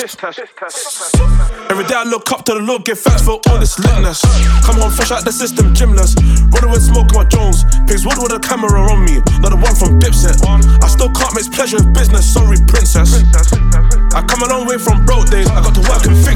Every 1.68 1.84
day 1.84 1.98
I 1.98 2.04
look 2.06 2.30
up 2.32 2.46
to 2.46 2.54
the 2.54 2.62
Lord, 2.62 2.86
give 2.86 2.98
thanks 3.00 3.20
for 3.26 3.42
all 3.50 3.58
this 3.58 3.76
litness. 3.76 4.22
Come 4.64 4.80
on, 4.80 4.94
fresh 4.94 5.10
out 5.10 5.24
the 5.26 5.32
system, 5.32 5.74
gymless. 5.74 6.14
Running 6.54 6.70
with 6.70 6.86
smoke 6.86 7.12
my 7.12 7.24
Jones. 7.26 7.66
Pigs 7.90 8.06
wood 8.06 8.16
with 8.22 8.32
a 8.32 8.38
camera 8.38 8.80
on 8.80 9.04
me, 9.04 9.18
not 9.42 9.50
the 9.50 9.58
one 9.58 9.74
from 9.74 9.98
Dipset. 9.98 10.45
I 10.46 10.88
still 10.88 11.10
can't 11.10 11.34
mix 11.34 11.48
pleasure 11.48 11.76
with 11.76 11.92
business, 11.92 12.30
sorry, 12.32 12.58
princess. 12.68 13.10
I 14.14 14.22
come 14.22 14.42
a 14.42 14.48
long 14.48 14.66
way 14.66 14.78
from 14.78 15.04
broke 15.04 15.28
days, 15.30 15.48
I 15.48 15.62
got 15.62 15.74
to 15.74 15.80
work 15.88 16.06
and 16.06 16.16
fixed 16.24 16.35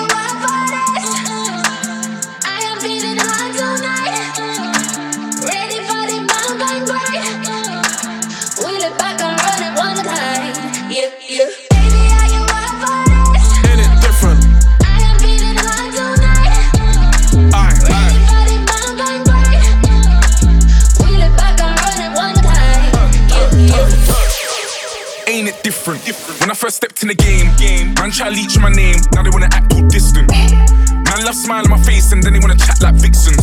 Different? 25.81 26.05
When 26.37 26.51
I 26.51 26.53
first 26.53 26.77
stepped 26.77 27.01
in 27.01 27.07
the 27.09 27.17
game, 27.17 27.49
man 27.97 28.13
try 28.13 28.29
to 28.29 28.35
leech 28.37 28.53
my 28.61 28.69
name, 28.69 29.01
now 29.17 29.25
they 29.25 29.33
wanna 29.33 29.49
act 29.49 29.73
all 29.73 29.81
distant. 29.89 30.29
Man 30.29 31.25
love 31.25 31.33
smile 31.33 31.65
on 31.65 31.71
my 31.73 31.81
face 31.81 32.11
and 32.11 32.21
then 32.21 32.33
they 32.33 32.39
wanna 32.39 32.55
chat 32.55 32.77
like 32.85 32.93
vixens. 33.01 33.41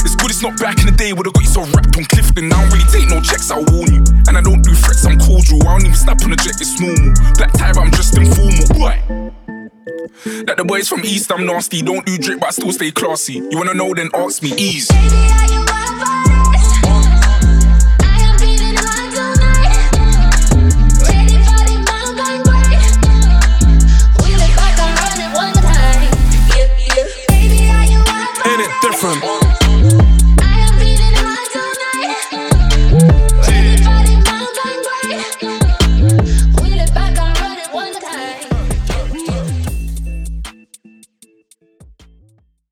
It's 0.00 0.16
good 0.16 0.32
it's 0.32 0.40
not 0.40 0.56
back 0.56 0.80
in 0.80 0.86
the 0.86 0.96
day 0.96 1.12
where 1.12 1.28
they 1.28 1.30
got 1.36 1.44
you 1.44 1.52
so 1.52 1.60
wrapped 1.76 1.92
on 2.00 2.08
Clifton. 2.08 2.48
I 2.48 2.56
don't 2.56 2.72
really 2.72 2.88
take 2.88 3.04
no 3.12 3.20
checks, 3.20 3.50
I'll 3.50 3.68
warn 3.68 3.92
you. 3.92 4.00
And 4.24 4.32
I 4.32 4.40
don't 4.40 4.64
do 4.64 4.72
threats, 4.72 5.04
I'm 5.04 5.20
cordial. 5.20 5.60
I 5.68 5.76
don't 5.76 5.84
even 5.84 5.92
snap 5.92 6.24
on 6.24 6.32
the 6.32 6.40
jet, 6.40 6.56
it's 6.56 6.80
normal. 6.80 7.12
Black 7.36 7.52
tie, 7.52 7.76
but 7.76 7.84
I'm 7.84 7.92
just 7.92 8.16
informal. 8.16 8.64
What? 8.80 8.96
That 10.48 10.56
the 10.56 10.64
boys 10.64 10.88
from 10.88 11.04
East, 11.04 11.28
I'm 11.28 11.44
nasty. 11.44 11.82
Don't 11.84 12.06
do 12.06 12.16
drip, 12.16 12.40
but 12.40 12.48
I 12.48 12.52
still 12.56 12.72
stay 12.72 12.92
classy. 12.92 13.44
You 13.44 13.60
wanna 13.60 13.74
know, 13.74 13.92
then 13.92 14.08
ask 14.16 14.40
me, 14.40 14.56
ease. 14.56 14.88